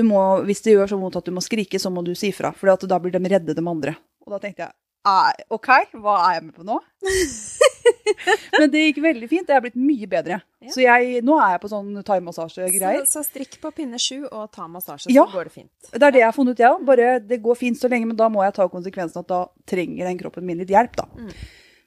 må, 0.02 0.20
hvis 0.44 0.64
det 0.64 0.74
gjør 0.74 0.90
så 0.90 0.98
vondt 1.00 1.18
at 1.20 1.28
du 1.28 1.32
må 1.36 1.44
skrike, 1.44 1.78
så 1.80 1.92
må 1.92 2.02
du 2.04 2.12
si 2.18 2.32
fra. 2.34 2.50
For 2.56 2.74
da 2.74 2.98
blir 3.00 3.14
de 3.14 3.30
redde, 3.30 3.56
de 3.56 3.64
andre. 3.64 3.94
Og 4.26 4.34
da 4.34 4.42
tenkte 4.42 4.66
jeg 4.66 4.74
«Ei, 5.06 5.44
OK, 5.54 5.68
hva 6.02 6.14
er 6.26 6.32
jeg 6.40 6.44
med 6.48 6.54
på 6.56 6.64
nå? 6.66 6.80
Men 8.58 8.70
det 8.72 8.80
gikk 8.88 8.98
veldig 9.04 9.28
fint. 9.30 9.46
Det 9.46 9.54
er 9.54 9.62
blitt 9.64 9.76
mye 9.78 10.08
bedre. 10.10 10.38
Ja. 10.64 10.70
Så 10.74 10.82
jeg, 10.82 11.20
nå 11.26 11.36
er 11.38 11.52
jeg 11.54 11.60
på 11.62 11.70
sånn 11.70 11.92
thaimassasjegreier. 12.06 13.04
Så, 13.06 13.20
så 13.20 13.28
strikk 13.28 13.58
på 13.62 13.70
pinne 13.76 14.00
sju 14.02 14.24
og 14.26 14.48
ta 14.54 14.66
massasje, 14.70 15.12
Ja. 15.14 15.26
så 15.28 15.36
går 15.38 15.48
det 15.50 15.54
fint. 15.54 15.70
Det 15.92 16.02
er 16.02 16.14
det 16.16 16.22
jeg 16.24 16.26
har 16.28 16.34
funnet 16.36 16.56
ut, 16.56 16.62
jeg 16.64 16.72
òg. 16.74 16.84
Bare 16.88 17.10
det 17.22 17.38
går 17.44 17.58
fint 17.60 17.78
så 17.78 17.90
lenge, 17.92 18.08
men 18.10 18.18
da 18.18 18.28
må 18.32 18.42
jeg 18.46 18.56
ta 18.58 18.66
konsekvensen 18.72 19.22
at 19.22 19.30
da 19.30 19.44
trenger 19.68 20.08
den 20.10 20.18
kroppen 20.22 20.46
min 20.48 20.58
litt 20.62 20.72
hjelp, 20.74 20.96
da. 20.98 21.06
Mm. 21.14 21.30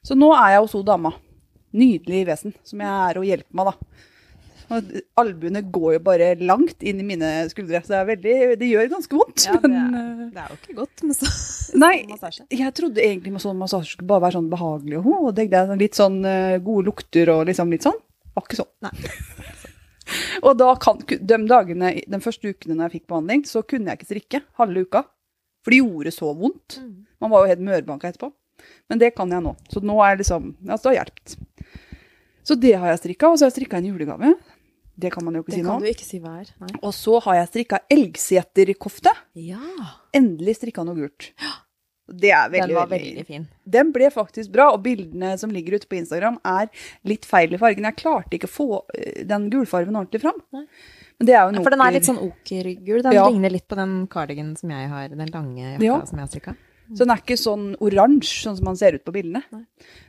Så 0.06 0.16
nå 0.16 0.30
er 0.36 0.54
jeg 0.56 0.64
hos 0.64 0.78
hun 0.78 0.86
dama. 0.88 1.12
Nydelig 1.76 2.24
vesen 2.26 2.56
som 2.66 2.80
jeg 2.82 2.88
er 3.10 3.20
og 3.20 3.28
hjelper 3.28 3.60
meg, 3.60 3.68
da. 3.74 4.06
Og 4.70 4.90
Albuene 5.18 5.62
går 5.66 5.96
jo 5.96 6.00
bare 6.06 6.28
langt 6.38 6.84
inn 6.86 7.00
i 7.02 7.06
mine 7.06 7.28
skuldre, 7.50 7.80
så 7.82 7.96
det, 7.96 8.02
veldig, 8.12 8.34
det 8.60 8.68
gjør 8.70 8.90
ganske 8.92 9.18
vondt. 9.18 9.46
Ja, 9.48 9.56
det, 9.58 9.70
men, 9.70 9.96
er, 9.96 9.98
eh, 9.98 10.28
det 10.30 10.42
er 10.44 10.52
jo 10.52 10.58
ikke 10.60 10.76
godt 10.78 11.04
med 11.06 11.18
så, 11.18 11.30
Nei, 11.84 11.94
sånn 12.04 12.12
massasje. 12.14 12.46
jeg 12.60 12.76
trodde 12.78 13.02
egentlig 13.02 13.34
med 13.34 13.42
sånn 13.42 13.58
massasje 13.58 13.96
skulle 13.96 14.10
bare 14.12 14.26
være 14.28 14.38
sånn 14.38 14.50
behagelig 14.52 15.00
og 15.00 15.08
ho, 15.08 15.16
og 15.30 15.80
litt 15.80 15.98
sånn 15.98 16.20
eh, 16.28 16.58
gode 16.62 16.86
lukter 16.86 17.34
og 17.34 17.44
liksom 17.50 17.74
litt 17.74 17.86
sånn. 17.88 17.98
Var 18.36 18.46
ikke 18.46 18.60
sånn. 18.60 18.70
Nei. 18.86 18.94
og 20.46 20.52
da 20.60 20.72
kan, 20.82 21.02
de 21.02 21.40
dagene, 21.50 21.94
den 22.06 22.22
første 22.22 22.54
ukene 22.54 22.76
når 22.76 22.86
jeg 22.86 23.00
fikk 23.00 23.08
behandling, 23.10 23.46
så 23.50 23.64
kunne 23.66 23.90
jeg 23.90 24.00
ikke 24.00 24.10
strikke 24.12 24.44
halve 24.60 24.86
uka. 24.86 25.04
For 25.64 25.74
det 25.74 25.82
gjorde 25.82 26.14
så 26.14 26.30
vondt. 26.32 26.78
Mm. 26.80 26.92
Man 27.20 27.32
var 27.34 27.42
jo 27.42 27.50
helt 27.52 27.66
mørbanka 27.66 28.08
etterpå. 28.08 28.30
Men 28.88 29.00
det 29.00 29.12
kan 29.16 29.30
jeg 29.32 29.42
nå. 29.44 29.52
Så 29.72 29.82
nå 29.84 29.96
er 30.04 30.20
liksom, 30.20 30.54
altså 30.68 30.88
det 30.88 30.94
har 30.94 31.02
hjulpet. 31.02 31.36
Så 32.46 32.56
det 32.58 32.72
har 32.80 32.92
jeg 32.92 33.02
strikka, 33.02 33.28
og 33.28 33.38
så 33.38 33.46
har 33.46 33.52
jeg 33.52 33.58
strikka 33.60 33.80
en 33.80 33.90
julegave. 33.90 34.32
Det 35.00 35.10
kan 35.14 35.24
man 35.24 35.34
jo 35.38 35.42
ikke 35.44 35.52
Det 35.54 35.58
si 35.60 35.64
noe 35.64 35.78
kan 35.78 35.86
du 35.86 35.90
ikke 35.94 36.06
si 36.08 36.18
hva 36.20 36.34
er. 36.42 36.52
Nei. 36.60 36.70
Og 36.82 36.92
så 36.96 37.16
har 37.24 37.38
jeg 37.40 37.48
strikka 37.52 37.80
elgseterkofte. 37.96 39.12
Ja, 39.40 39.60
Endelig 40.16 40.56
strikka 40.60 40.84
noe 40.86 40.98
gult. 40.98 41.30
Det 42.10 42.32
er 42.34 42.48
veldig, 42.50 42.66
den 42.72 42.74
var 42.74 42.88
veldig 42.90 43.10
veldig 43.14 43.26
fin. 43.28 43.44
Den 43.70 43.92
ble 43.94 44.08
faktisk 44.10 44.50
bra, 44.50 44.64
og 44.74 44.80
bildene 44.82 45.36
som 45.38 45.52
ligger 45.54 45.76
ute 45.78 45.86
på 45.86 45.94
Instagram 46.00 46.40
er 46.44 46.66
litt 47.06 47.24
feil 47.28 47.54
i 47.54 47.60
fargen. 47.60 47.86
Jeg 47.86 48.00
klarte 48.00 48.34
ikke 48.34 48.48
å 48.50 48.54
få 48.56 48.66
eh, 48.98 49.20
den 49.30 49.46
gulfargen 49.52 49.94
ordentlig 49.94 50.20
fram. 50.24 50.40
Nei. 50.56 50.64
Det 51.20 51.36
Ja, 51.36 51.44
for 51.52 51.70
den 51.70 51.84
er 51.84 51.92
litt 51.94 52.08
sånn 52.08 52.18
okergul. 52.18 53.02
Den 53.04 53.12
Ja. 53.14 53.28
ligner 53.28 53.50
litt 53.54 53.68
på 53.68 53.76
den 53.78 54.08
cardigan 54.08 54.56
som 54.58 54.70
jeg 54.74 54.88
har, 54.90 55.08
den 55.08 55.30
lange 55.30 55.76
jakka 55.76 55.84
Ja. 55.84 56.00
som 56.04 56.18
jeg 56.18 56.26
har 56.26 56.32
strikka. 56.34 56.56
Så 56.90 56.98
den 57.06 57.10
er 57.14 57.20
ikke 57.22 57.38
sånn 57.38 57.76
oransje, 57.78 58.42
sånn 58.42 58.56
som 58.56 58.64
man 58.64 58.76
ser 58.76 58.94
ut 58.98 59.04
på 59.04 59.12
bildene. 59.14 59.44
Nei. 59.52 59.64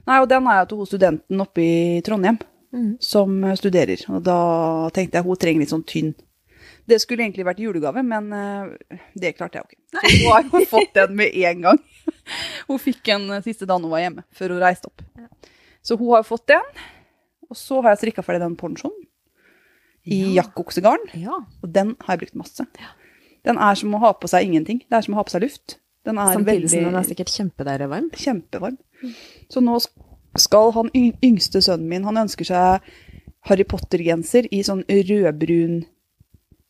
Nei, 0.07 0.19
og 0.23 0.27
den 0.29 0.47
er 0.47 0.61
jo 0.63 0.65
til 0.71 0.77
hos 0.79 0.89
studenten 0.89 1.39
oppe 1.43 1.61
i 1.61 2.01
Trondheim 2.01 2.39
Mhm. 2.73 2.97
som 3.03 3.43
eh, 3.43 3.55
studerer. 3.59 4.03
Og 4.09 4.23
da 4.23 4.89
tenkte 4.95 5.17
jeg 5.19 5.25
hun 5.27 5.35
trenger 5.37 5.59
litt 5.65 5.69
sånn 5.73 5.83
tynn. 5.87 6.13
Det 6.87 6.97
skulle 7.01 7.23
egentlig 7.25 7.45
vært 7.45 7.59
julegave, 7.59 8.01
men 8.03 8.31
eh, 8.33 8.97
det 9.15 9.33
klarte 9.37 9.59
jeg 9.59 9.63
jo 9.63 9.69
ikke. 9.69 9.81
Så 9.91 10.23
hun 10.23 10.31
har 10.31 10.43
jo 10.47 10.65
fått 10.75 10.93
den 10.95 11.15
med 11.15 11.35
en 11.35 11.61
gang. 11.61 11.79
Hun 12.67 12.79
fikk 12.79 13.07
en 13.13 13.29
eh, 13.31 13.41
siste 13.43 13.65
dagen 13.67 13.83
hun 13.83 13.91
var 13.91 13.99
hjemme, 14.05 14.23
før 14.33 14.53
hun 14.55 14.61
reiste 14.63 14.87
opp. 14.87 15.01
Så 15.83 15.97
hun 15.99 16.09
har 16.13 16.21
jo 16.23 16.29
fått 16.31 16.47
den. 16.47 16.81
Og 17.49 17.57
så 17.59 17.81
har 17.81 17.91
jeg 17.91 17.99
strikka 18.05 18.23
ferdig 18.23 18.41
den 18.45 18.55
ponchoen 18.55 18.93
i 20.05 20.21
Ja. 20.35 20.41
jakkoksegarn. 20.41 21.03
Ja. 21.19 21.41
Og 21.61 21.69
den 21.75 21.95
har 22.05 22.15
jeg 22.15 22.21
brukt 22.23 22.39
masse. 22.41 22.65
Den 23.45 23.57
er 23.61 23.75
som 23.75 23.93
å 23.97 23.99
ha 23.99 24.13
på 24.13 24.29
seg 24.31 24.47
ingenting. 24.47 24.79
Det 24.87 24.97
er 24.97 25.01
som 25.05 25.13
å 25.15 25.19
ha 25.19 25.25
på 25.27 25.33
seg 25.35 25.43
luft. 25.43 25.75
Den 26.07 26.17
er 26.17 26.33
Samtidig 26.33 26.69
som 26.71 26.85
den 26.87 26.95
er 26.97 27.03
sikkert 27.09 27.29
kjempedeilig 27.33 27.89
varm. 27.91 28.09
kjempevarm. 28.15 28.77
Så 29.51 29.61
nå 29.61 29.77
skal 30.39 30.71
han 30.75 30.91
yngste 30.95 31.61
sønnen 31.61 31.89
min, 31.89 32.05
han 32.07 32.21
ønsker 32.23 32.47
seg 32.47 32.91
Harry 33.49 33.65
Potter-genser 33.67 34.47
i 34.53 34.61
sånn 34.63 34.83
rødbrun 34.87 35.81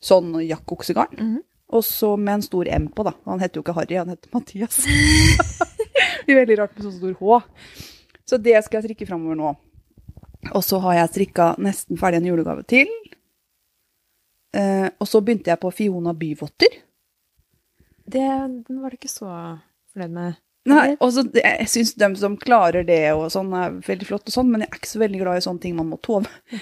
sånn 0.02 0.34
jakkoksegarn. 0.42 1.16
Mm 1.18 1.32
-hmm. 1.36 1.42
Og 1.72 1.84
så 1.84 2.16
med 2.16 2.34
en 2.34 2.42
stor 2.42 2.68
M 2.68 2.88
på, 2.88 3.02
da. 3.02 3.12
Han 3.24 3.40
heter 3.40 3.56
jo 3.56 3.62
ikke 3.62 3.72
Harry, 3.72 3.96
han 3.96 4.08
heter 4.08 4.28
Mathias. 4.32 4.84
det 6.26 6.26
blir 6.26 6.36
veldig 6.36 6.58
rart 6.58 6.76
med 6.76 6.84
så 6.84 6.92
stor 6.92 7.14
H. 7.20 7.40
Så 8.24 8.36
det 8.36 8.64
skal 8.64 8.76
jeg 8.76 8.84
strikke 8.84 9.06
framover 9.06 9.34
nå. 9.34 9.54
Og 10.52 10.64
så 10.64 10.78
har 10.78 10.94
jeg 10.94 11.08
strikka 11.08 11.54
nesten 11.58 11.98
ferdig 11.98 12.16
en 12.16 12.26
julegave 12.26 12.62
til. 12.62 12.88
Eh, 14.56 14.88
og 14.98 15.08
så 15.08 15.20
begynte 15.20 15.50
jeg 15.50 15.60
på 15.62 15.70
Fiona 15.70 16.12
Byvotter. 16.12 16.68
Det, 18.04 18.28
den 18.68 18.82
var 18.82 18.90
du 18.90 18.98
ikke 18.98 19.08
så 19.08 19.30
fornøyd 19.92 20.12
med? 20.12 20.32
Nei, 20.70 20.92
også, 21.02 21.24
og 21.26 21.38
jeg 21.40 21.68
syns 21.72 21.94
de 21.98 22.08
som 22.20 22.36
klarer 22.38 22.84
det 22.86 23.00
og 23.16 23.24
sånn, 23.34 23.48
er 23.58 23.72
veldig 23.82 24.06
flott 24.06 24.28
og 24.30 24.34
sånn, 24.36 24.50
men 24.52 24.62
jeg 24.62 24.70
er 24.70 24.78
ikke 24.78 24.90
så 24.92 25.00
veldig 25.02 25.22
glad 25.24 25.40
i 25.40 25.44
sånne 25.48 25.62
ting 25.64 25.74
man 25.78 25.88
må 25.90 25.98
tove. 26.04 26.30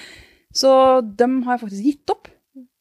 Så 0.56 0.70
dem 1.04 1.42
har 1.46 1.54
jeg 1.54 1.60
faktisk 1.62 1.84
gitt 1.86 2.10
opp. 2.10 2.26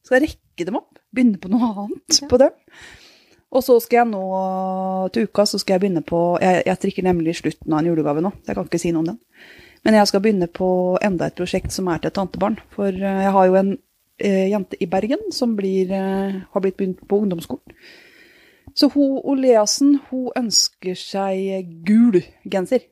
Skal 0.08 0.24
rekke 0.24 0.66
dem 0.66 0.80
opp. 0.80 0.96
Begynne 1.14 1.38
på 1.38 1.52
noe 1.52 1.68
annet 1.84 2.16
Ja. 2.18 2.28
på 2.32 2.40
dem. 2.42 2.56
Og 3.54 3.62
så 3.66 3.76
skal 3.82 4.00
jeg 4.00 4.10
nå 4.10 4.24
til 5.14 5.28
uka 5.30 5.46
så 5.46 5.60
skal 5.62 5.76
jeg 5.76 5.84
begynne 5.84 6.02
på 6.06 6.20
Jeg, 6.42 6.64
jeg 6.66 6.78
strikker 6.78 7.06
nemlig 7.06 7.36
slutten 7.38 7.74
av 7.74 7.80
en 7.82 7.90
julegave 7.92 8.22
nå, 8.22 8.32
så 8.42 8.52
jeg 8.52 8.58
kan 8.58 8.68
ikke 8.70 8.82
si 8.82 8.92
noe 8.94 9.04
om 9.04 9.12
den. 9.12 9.20
Men 9.86 9.96
jeg 10.00 10.10
skal 10.10 10.22
begynne 10.26 10.50
på 10.50 10.70
enda 11.06 11.30
et 11.30 11.38
prosjekt 11.38 11.74
som 11.74 11.88
er 11.94 12.02
til 12.02 12.10
et 12.12 12.18
tantebarn. 12.18 12.58
For 12.74 12.90
eh, 12.90 13.22
jeg 13.26 13.34
har 13.38 13.48
jo 13.50 13.58
en 13.62 13.72
eh, 14.20 14.46
jente 14.52 14.82
i 14.82 14.90
Bergen 14.92 15.30
som 15.36 15.54
blir, 15.58 15.94
eh, 15.94 16.42
har 16.54 16.66
blitt 16.66 16.78
begynt 16.78 17.06
på 17.10 17.22
ungdomsskolen. 17.22 17.78
Så 18.76 18.90
hun, 18.94 19.20
Oleassen 19.24 20.00
hun 20.10 20.30
ønsker 20.38 20.96
seg 20.96 21.84
gul 21.86 22.22
genser. 22.50 22.86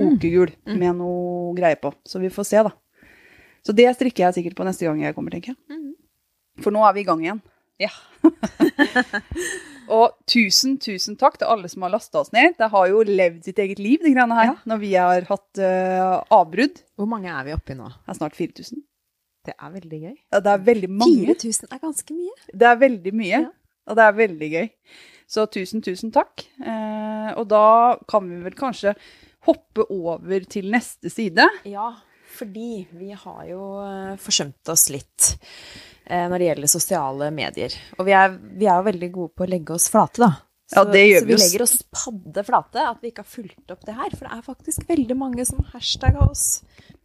Okegul 0.00 0.50
Mm. 0.66 0.78
med 0.78 0.96
noe 0.96 1.54
greier 1.54 1.76
på. 1.76 1.92
Så 2.08 2.20
vi 2.20 2.28
får 2.32 2.44
se, 2.48 2.62
da. 2.64 2.70
Så 3.66 3.74
det 3.76 3.90
strikker 3.96 4.24
jeg 4.24 4.34
sikkert 4.38 4.56
på 4.56 4.64
neste 4.64 4.86
gang 4.86 5.00
jeg 5.02 5.14
kommer, 5.14 5.30
tenker 5.30 5.52
jeg. 5.54 5.56
Mhm. 5.68 5.94
For 6.62 6.70
nå 6.72 6.80
er 6.88 6.92
vi 6.94 7.00
i 7.00 7.04
gang 7.04 7.20
igjen. 7.24 7.42
Ja. 7.80 7.90
Og 9.90 10.12
tusen, 10.30 10.76
tusen 10.78 11.16
takk 11.18 11.36
til 11.40 11.48
alle 11.50 11.68
som 11.68 11.82
har 11.82 11.90
lasta 11.90 12.20
oss 12.20 12.30
ned. 12.32 12.54
Det 12.60 12.68
har 12.70 12.86
jo 12.92 13.00
levd 13.02 13.42
sitt 13.48 13.58
eget 13.58 13.80
liv, 13.82 13.98
de 14.04 14.12
greiene 14.14 14.36
her, 14.38 14.52
Ja. 14.52 14.56
når 14.70 14.78
vi 14.78 14.92
har 14.94 15.22
hatt 15.26 15.58
uh, 15.58 16.22
avbrudd. 16.30 16.82
Hvor 16.96 17.08
mange 17.10 17.26
er 17.32 17.44
vi 17.48 17.52
oppi 17.56 17.74
nå? 17.74 17.88
Det 17.88 18.14
er 18.14 18.18
snart 18.20 18.36
4000. 18.38 18.84
Det 19.48 19.54
er 19.56 19.70
veldig 19.72 20.00
gøy. 20.04 20.16
Ja, 20.32 20.40
Det 20.40 20.52
er 20.52 20.58
veldig 20.68 20.90
mange. 20.90 21.26
4000 21.34 21.72
er 21.72 21.78
ganske 21.82 22.14
mye. 22.14 22.36
Det 22.54 22.68
er 22.68 22.76
veldig 22.76 23.12
mye, 23.14 23.30
Ja. 23.40 23.50
Og 23.90 23.98
det 23.98 24.06
er 24.06 24.20
veldig 24.20 24.50
gøy. 24.54 24.68
Så 25.30 25.46
tusen, 25.52 25.82
tusen 25.84 26.10
takk. 26.14 26.42
Eh, 26.58 27.30
og 27.38 27.46
da 27.50 27.98
kan 28.10 28.26
vi 28.26 28.40
vel 28.42 28.56
kanskje 28.58 28.96
hoppe 29.46 29.86
over 29.90 30.46
til 30.50 30.70
neste 30.72 31.12
side. 31.12 31.46
Ja, 31.70 31.92
fordi 32.34 32.84
vi 32.98 33.12
har 33.14 33.42
jo 33.48 33.62
eh, 33.84 34.16
forsømt 34.20 34.72
oss 34.72 34.88
litt 34.90 35.32
eh, 36.06 36.26
når 36.30 36.36
det 36.36 36.48
gjelder 36.50 36.72
sosiale 36.74 37.30
medier. 37.34 37.76
Og 37.98 38.08
vi 38.08 38.16
er, 38.16 38.34
vi 38.34 38.66
er 38.66 38.80
jo 38.80 38.88
veldig 38.90 39.10
gode 39.14 39.34
på 39.36 39.46
å 39.46 39.50
legge 39.50 39.76
oss 39.76 39.90
flate, 39.92 40.24
da. 40.26 40.32
Ja, 40.70 40.84
det 40.86 41.00
gjør 41.02 41.24
så 41.24 41.26
vi 41.26 41.34
vi 41.34 41.40
legger 41.40 41.64
oss 41.64 41.78
padde 41.90 42.42
flate, 42.46 42.82
at 42.92 43.00
vi 43.02 43.10
ikke 43.10 43.24
har 43.24 43.30
fulgt 43.32 43.72
opp 43.74 43.86
det 43.88 43.96
her. 43.96 44.12
For 44.14 44.26
det 44.26 44.36
er 44.36 44.44
faktisk 44.46 44.84
veldig 44.90 45.16
mange 45.18 45.46
som 45.48 45.64
hashtagga 45.72 46.28
oss 46.30 46.44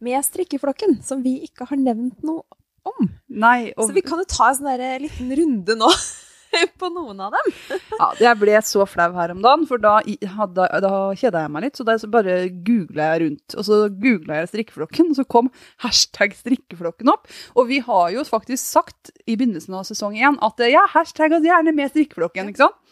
med 0.02 0.22
strikkeflokken, 0.22 1.00
som 1.06 1.24
vi 1.24 1.40
ikke 1.48 1.66
har 1.70 1.80
nevnt 1.80 2.22
noe 2.26 2.44
om. 2.86 3.10
Nei, 3.26 3.72
og 3.74 3.88
Så 3.88 3.96
vi 3.96 4.04
kan 4.06 4.22
jo 4.22 4.28
ta 4.30 4.52
en 4.52 4.60
sånn 4.60 5.02
liten 5.02 5.34
runde 5.40 5.74
nå 5.78 5.90
på 6.82 6.90
noen 6.94 7.20
av 7.26 7.34
dem. 7.36 7.50
ja, 8.00 8.08
jeg 8.20 8.40
ble 8.40 8.60
så 8.66 8.86
flau 8.88 9.08
her 9.16 9.34
om 9.34 9.42
dagen, 9.44 9.66
for 9.68 9.82
da, 9.82 9.98
hadde, 10.36 10.68
da 10.84 10.92
kjeda 11.18 11.44
jeg 11.44 11.54
meg 11.54 11.66
litt. 11.66 11.80
Så 11.80 11.86
da 11.88 11.96
bare 12.12 12.38
googla 12.66 13.10
jeg 13.12 13.24
rundt, 13.24 13.56
og 13.58 13.68
så 13.68 13.80
googla 13.92 14.40
jeg 14.42 14.52
strikkeflokken, 14.52 15.12
og 15.12 15.20
så 15.20 15.26
kom 15.36 15.50
hashtag 15.84 16.36
strikkeflokken 16.38 17.12
opp. 17.12 17.28
Og 17.56 17.70
vi 17.72 17.82
har 17.84 18.10
jo 18.14 18.24
faktisk 18.28 18.62
sagt 18.64 19.12
i 19.26 19.36
begynnelsen 19.36 19.76
av 19.76 19.86
sesong 19.88 20.16
én 20.18 20.40
at 20.44 20.66
ja, 20.70 20.86
hashtag 20.94 21.36
oss 21.38 21.46
gjerne 21.46 21.74
med 21.76 21.92
strikkeflokken, 21.94 22.52
ikke 22.52 22.66
sant? 22.66 22.82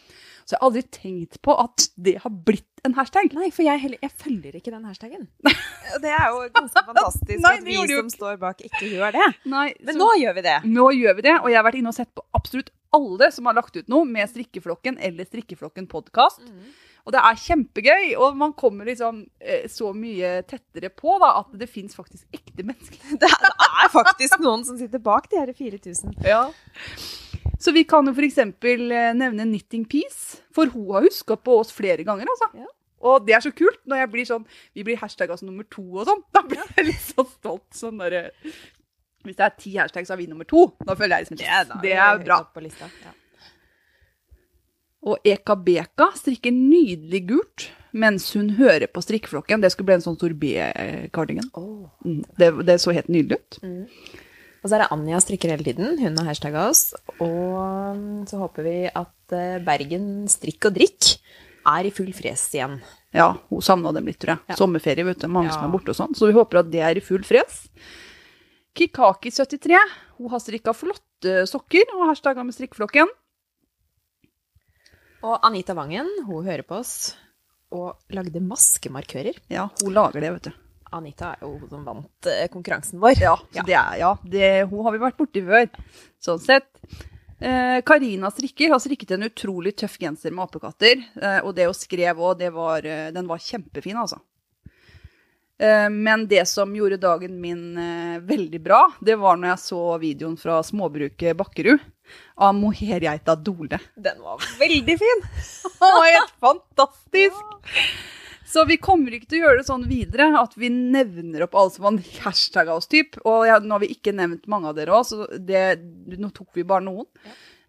Så 0.45 0.53
jeg 0.53 0.61
har 0.61 0.67
aldri 0.67 0.81
tenkt 0.93 1.39
på 1.41 1.53
at 1.57 1.87
det 2.05 2.19
har 2.21 2.29
blitt 2.45 2.69
en 2.85 2.93
hashtag. 2.93 3.31
Nei, 3.33 3.47
for 3.53 3.65
jeg, 3.65 3.81
heller, 3.81 3.97
jeg 4.03 4.11
følger 4.13 4.57
ikke 4.59 4.69
den 4.75 4.83
hashtagen. 4.85 5.23
Det 6.03 6.11
er 6.11 6.27
jo 6.29 6.43
ganske 6.53 6.81
fantastisk 6.85 7.41
Nei, 7.41 7.53
at 7.57 7.65
vi 7.65 7.77
som 7.89 8.09
står 8.13 8.37
bak, 8.41 8.61
ikke 8.67 8.89
gjør 8.91 9.15
det. 9.15 9.25
Nei, 9.49 9.67
Men 9.81 9.95
så- 9.95 10.01
nå 10.03 10.09
gjør 10.21 10.35
vi 10.37 10.43
det. 10.45 10.55
Nå 10.69 10.85
gjør 10.99 11.17
vi 11.17 11.25
det, 11.25 11.35
og 11.39 11.49
jeg 11.49 11.57
har 11.57 11.65
vært 11.65 11.79
inne 11.79 11.93
og 11.93 11.97
sett 11.97 12.11
på 12.13 12.25
absolutt 12.37 12.69
alle 12.95 13.29
som 13.35 13.47
har 13.49 13.57
lagt 13.57 13.75
ut 13.77 13.91
noe 13.91 14.07
med 14.07 14.31
Strikkeflokken 14.31 14.97
eller 15.03 15.27
Strikkeflokken 15.27 15.87
podkast. 15.91 16.41
Og 17.05 17.13
det 17.13 17.21
er 17.21 17.37
kjempegøy, 17.37 18.05
og 18.17 18.37
man 18.39 18.55
kommer 18.57 18.87
liksom 18.89 19.19
eh, 19.37 19.67
så 19.69 19.91
mye 19.93 20.39
tettere 20.49 20.89
på 20.89 21.19
da, 21.21 21.35
at 21.43 21.51
det 21.59 21.67
fins 21.69 21.93
faktisk 21.97 22.25
ekte 22.33 22.65
mennesker. 22.65 22.97
Det 23.21 23.29
er, 23.29 23.43
det 23.45 23.67
er 23.83 23.91
faktisk 23.93 24.41
noen 24.41 24.65
som 24.65 24.79
sitter 24.79 25.01
bak 25.03 25.29
de 25.29 25.37
her 25.37 25.51
4000. 25.53 26.15
Ja. 26.25 26.47
Så 27.61 27.71
vi 27.75 27.85
kan 27.87 28.09
jo 28.09 28.13
f.eks. 28.15 28.41
nevne 28.57 29.45
Knitting 29.45 29.85
Peace, 29.89 30.41
for 30.55 30.71
hun 30.73 30.89
har 30.95 31.05
huska 31.05 31.37
på 31.37 31.59
oss 31.61 31.69
flere 31.75 32.03
ganger. 32.07 32.25
altså. 32.33 32.49
Ja. 32.63 32.71
Og 33.05 33.25
det 33.27 33.35
er 33.37 33.43
så 33.45 33.51
kult 33.53 33.81
når 33.85 34.01
jeg 34.01 34.11
blir 34.15 34.27
sånn, 34.27 34.45
vi 34.73 34.85
blir 34.87 34.97
hashtagga 34.97 35.37
som 35.37 35.51
nummer 35.51 35.67
to 35.69 35.83
og 35.91 36.07
sånn. 36.09 36.23
Da 36.33 36.41
blir 36.47 36.63
jeg 36.73 36.87
litt 36.89 37.05
så 37.05 37.25
stolt. 37.29 37.67
sånn 37.75 38.01
der, 38.01 38.31
Hvis 39.25 39.37
det 39.39 39.45
er 39.47 39.53
ti 39.59 39.75
hashtags, 39.79 40.07
så 40.09 40.15
er 40.15 40.21
vi 40.21 40.27
nummer 40.31 40.47
to. 40.47 40.67
Da 40.85 40.95
føler 40.95 41.17
jeg 41.17 41.25
liksom, 41.27 41.41
yes, 41.43 41.71
det 41.83 41.93
er 41.97 42.19
bra. 42.23 42.39
På 42.53 42.61
lista. 42.63 42.89
Ja. 43.03 43.13
Og 45.05 45.21
Eka 45.27 45.55
Beka 45.61 46.07
strikker 46.17 46.53
nydelig 46.55 47.25
gult 47.29 47.67
mens 47.95 48.25
hun 48.35 48.49
hører 48.57 48.89
på 48.91 48.99
strikkeflokken. 49.05 49.61
Det 49.63 49.69
skulle 49.71 49.87
bli 49.87 49.95
en 49.99 50.03
sånn 50.03 50.17
sorbet-kardigan. 50.19 51.47
Oh. 51.55 51.85
det, 52.35 52.49
det 52.67 52.75
så 52.83 52.91
helt 52.95 53.07
nydelig 53.07 53.37
ut. 53.39 53.59
Og 54.65 54.67
så 54.67 54.75
er 54.75 54.81
det 54.83 54.89
Anja 54.91 55.21
strikker 55.23 55.53
hele 55.53 55.63
tiden. 55.63 55.93
Hun 56.01 56.17
har 56.19 56.27
hashtagga 56.27 56.65
oss. 56.71 56.89
Og 57.23 58.25
så 58.27 58.39
håper 58.41 58.65
vi 58.67 58.75
at 58.89 59.35
eh, 59.37 59.59
Bergen 59.63 60.25
strikk 60.31 60.67
og 60.67 60.75
drikk 60.75 61.13
er 61.69 61.87
i 61.87 61.93
full 61.93 62.11
fres 62.17 62.43
igjen. 62.57 62.79
Ja, 63.15 63.29
hun 63.47 63.63
savna 63.63 63.93
dem 63.95 64.09
litt, 64.09 64.19
tror 64.21 64.35
jeg. 64.35 64.43
Ja. 64.51 64.57
Sommerferie, 64.59 65.05
vet 65.07 65.21
du. 65.23 65.29
Mange 65.31 65.53
Ja. 65.53 65.55
som 65.55 65.69
er 65.69 65.71
borte 65.77 65.93
og 65.93 65.97
sånn. 66.01 66.17
Så 66.17 66.27
vi 66.27 66.35
håper 66.35 66.65
at 66.65 66.73
det 66.73 66.81
er 66.83 66.99
i 66.99 67.05
full 67.05 67.23
fres. 67.25 67.67
Kikaki73, 68.75 69.79
hun 70.19 70.31
har 70.33 70.41
strikka 70.43 70.73
flotte 70.75 71.45
sokker 71.47 71.93
og 71.95 72.09
hashtagga 72.09 72.43
med 72.43 72.55
strikkeflokken. 72.57 73.11
Og 75.25 75.39
Anita 75.47 75.73
Wangen, 75.77 76.09
hun 76.27 76.45
hører 76.45 76.65
på 76.67 76.81
oss 76.81 77.15
og 77.73 77.95
lagde 78.13 78.43
maskemarkører. 78.43 79.39
Ja, 79.51 79.69
hun 79.81 79.95
lager 79.95 80.21
det, 80.21 80.31
vet 80.35 80.49
du. 80.49 80.61
Anita 80.95 81.33
er 81.33 81.43
jo 81.43 81.55
hun 81.57 81.71
som 81.71 81.87
vant 81.87 82.29
eh, 82.29 82.45
konkurransen 82.51 83.01
vår. 83.01 83.17
Ja, 83.23 83.33
ja. 83.55 83.65
det 83.65 83.75
er, 83.79 83.97
ja 84.03 84.11
det, 84.21 84.51
hun 84.69 84.85
har 84.85 84.95
vi 84.95 85.01
vært 85.01 85.17
borti 85.19 85.43
før. 85.47 85.65
Sånn 86.23 86.43
sett. 86.43 86.69
Eh, 87.39 87.79
Karina 87.87 88.31
strikker 88.31 88.71
har 88.71 88.79
strikket 88.83 89.15
en 89.15 89.27
utrolig 89.27 89.75
tøff 89.81 89.97
genser 89.99 90.35
med 90.35 90.45
apekatter. 90.45 91.01
Eh, 91.19 91.41
og 91.41 91.55
det 91.57 91.67
hun 91.67 91.77
skrev 91.77 92.21
òg, 92.21 92.45
eh, 92.45 93.09
den 93.15 93.27
var 93.27 93.43
kjempefin, 93.43 93.99
altså. 94.03 94.21
Eh, 95.59 95.89
men 95.89 96.27
det 96.27 96.45
som 96.51 96.75
gjorde 96.75 96.97
dagen 96.97 97.39
min 97.41 97.77
eh, 97.77 98.19
veldig 98.19 98.61
bra, 98.63 98.81
det 98.99 99.15
var 99.21 99.37
når 99.39 99.53
jeg 99.53 99.63
så 99.63 99.83
videoen 100.01 100.35
fra 100.39 100.59
småbruket 100.63 101.37
Bakkerud 101.39 101.83
av 102.35 102.57
mohairgeita 102.57 103.37
Dole. 103.39 103.79
Den 103.95 104.19
var 104.21 104.43
veldig 104.59 104.97
fin! 104.99 105.23
Den 105.79 105.95
var 105.99 106.11
helt 106.11 106.35
fantastisk! 106.43 107.55
Så 108.45 108.61
vi 108.69 108.77
kommer 108.77 109.11
ikke 109.15 109.27
til 109.31 109.41
å 109.41 109.47
gjøre 109.47 109.59
det 109.59 109.67
sånn 109.67 109.87
videre 109.89 110.27
at 110.39 110.53
vi 110.59 110.69
nevner 110.71 111.43
opp 111.47 111.57
alle 111.59 111.73
som 111.73 111.87
har 111.87 111.97
hashtagga 112.27 112.75
oss, 112.77 112.87
typ. 112.87 113.17
Og 113.25 113.49
nå 113.49 113.73
har 113.73 113.81
vi 113.81 113.89
ikke 113.95 114.13
nevnt 114.15 114.45
mange 114.51 114.69
av 114.69 114.77
dere 114.77 114.93
òg, 114.95 115.07
så 115.09 115.25
det, 115.35 115.63
nå 116.13 116.29
tok 116.35 116.53
vi 116.55 116.63
bare 116.67 116.85
noen. 116.85 117.09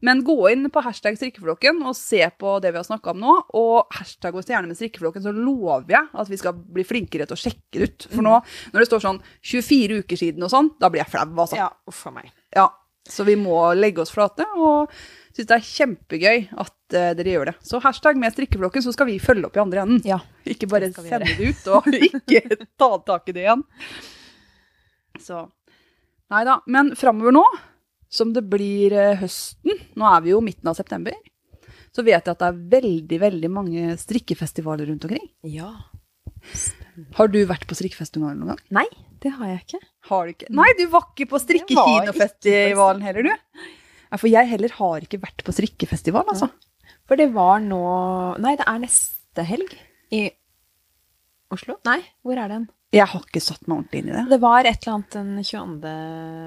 Men 0.04 0.22
gå 0.26 0.36
inn 0.52 0.68
på 0.72 0.82
hashtag 0.84 1.16
strikkeflokken 1.18 1.78
og 1.86 1.96
se 1.96 2.20
på 2.38 2.56
det 2.62 2.72
vi 2.74 2.80
har 2.80 2.86
snakka 2.86 3.14
om 3.14 3.22
nå. 3.22 3.34
Og 3.58 3.96
hashtag 3.96 4.36
oss 4.36 4.50
gjerne 4.50 4.68
med 4.70 4.78
strikkeflokken, 4.78 5.24
så 5.24 5.32
lover 5.32 5.94
jeg 5.94 6.10
at 6.12 6.32
vi 6.32 6.40
skal 6.40 6.56
bli 6.56 6.84
flinkere 6.86 7.28
til 7.28 7.36
å 7.36 7.42
sjekke 7.46 7.80
det 7.80 7.90
ut. 7.90 8.08
For 8.12 8.26
nå, 8.26 8.40
når 8.72 8.82
det 8.82 8.88
står 8.90 9.06
sånn 9.06 9.22
24 9.40 10.02
uker 10.02 10.20
siden 10.20 10.46
og 10.46 10.52
sånn, 10.52 10.72
da 10.82 10.90
blir 10.92 11.04
jeg 11.04 11.14
flau, 11.14 11.28
altså. 11.46 11.60
Ja, 11.60 11.70
uff 11.88 12.02
a 12.10 12.12
meg. 12.18 12.32
Ja, 12.56 12.68
så 13.08 13.24
vi 13.26 13.36
må 13.38 13.56
legge 13.78 14.02
oss 14.02 14.12
flate, 14.12 14.46
og 14.58 14.90
syns 15.36 15.48
det 15.48 15.56
er 15.56 15.68
kjempegøy 15.68 16.46
at 16.58 16.74
uh, 16.96 17.12
dere 17.18 17.34
gjør 17.34 17.50
det. 17.50 17.56
Så 17.66 17.80
hashtag 17.84 18.18
med 18.20 18.34
strikkeflokken, 18.34 18.84
så 18.84 18.94
skal 18.94 19.10
vi 19.10 19.20
følge 19.22 19.48
opp 19.48 19.58
i 19.58 19.62
andre 19.62 19.84
enden. 19.84 20.02
Ja. 20.08 20.18
Ikke 20.52 20.68
bare 20.70 20.90
sende 20.94 21.28
det 21.28 21.52
ut, 21.52 21.68
og 21.70 21.86
ikke 22.08 22.58
ta 22.78 22.90
tak 23.06 23.30
i 23.30 23.36
det 23.36 23.46
igjen. 23.46 23.64
Så 25.22 25.46
Nei 26.32 26.42
da. 26.42 26.56
Men 26.66 26.90
framover 26.98 27.34
nå, 27.36 27.42
som 28.12 28.32
det 28.34 28.44
blir 28.50 28.94
eh, 28.96 29.16
høsten, 29.20 29.80
nå 29.98 30.08
er 30.10 30.22
vi 30.24 30.32
jo 30.34 30.42
midten 30.44 30.70
av 30.70 30.78
september, 30.78 31.16
så 31.94 32.04
vet 32.04 32.20
jeg 32.26 32.34
at 32.34 32.42
det 32.42 32.48
er 32.48 32.60
veldig, 32.76 33.18
veldig 33.22 33.50
mange 33.52 33.96
strikkefestivaler 34.00 34.90
rundt 34.90 35.06
omkring. 35.08 35.26
Ja. 35.48 35.72
Har 37.16 37.32
du 37.32 37.40
vært 37.48 37.66
på 37.68 37.76
strikkefestival 37.78 38.36
noen 38.36 38.52
gang? 38.54 38.62
Nei, 38.78 38.86
det 39.24 39.32
har 39.38 39.50
jeg 39.50 39.64
ikke. 39.64 39.82
Har 40.10 40.26
du 40.28 40.34
ikke? 40.34 40.52
Nei, 40.54 40.68
du 40.78 40.84
var 40.92 41.08
ikke 41.10 41.28
på 41.32 41.40
strikkekinofestivalen 41.42 43.04
heller, 43.06 43.26
du? 43.26 43.66
Nei, 44.06 44.20
for 44.20 44.30
jeg 44.30 44.52
heller 44.52 44.76
har 44.78 45.06
ikke 45.06 45.22
vært 45.24 45.44
på 45.46 45.54
strikkefestival, 45.56 46.28
altså. 46.30 46.50
For 47.06 47.18
det 47.18 47.30
var 47.34 47.60
nå 47.62 47.80
Nei, 48.42 48.56
det 48.58 48.66
er 48.66 48.82
neste 48.82 49.44
helg 49.46 49.72
i 50.14 50.26
Oslo? 51.54 51.78
Nei, 51.86 52.00
hvor 52.26 52.38
er 52.42 52.50
den? 52.50 52.66
Jeg 52.94 53.10
har 53.10 53.24
ikke 53.26 53.42
satt 53.42 53.66
meg 53.66 53.80
ordentlig 53.80 54.00
inn 54.00 54.08
i 54.12 54.14
det. 54.14 54.22
Det 54.30 54.38
var 54.42 54.66
et 54.68 54.78
eller 54.78 54.94
annet 54.94 55.16
den 55.16 55.30
22. 55.42 55.92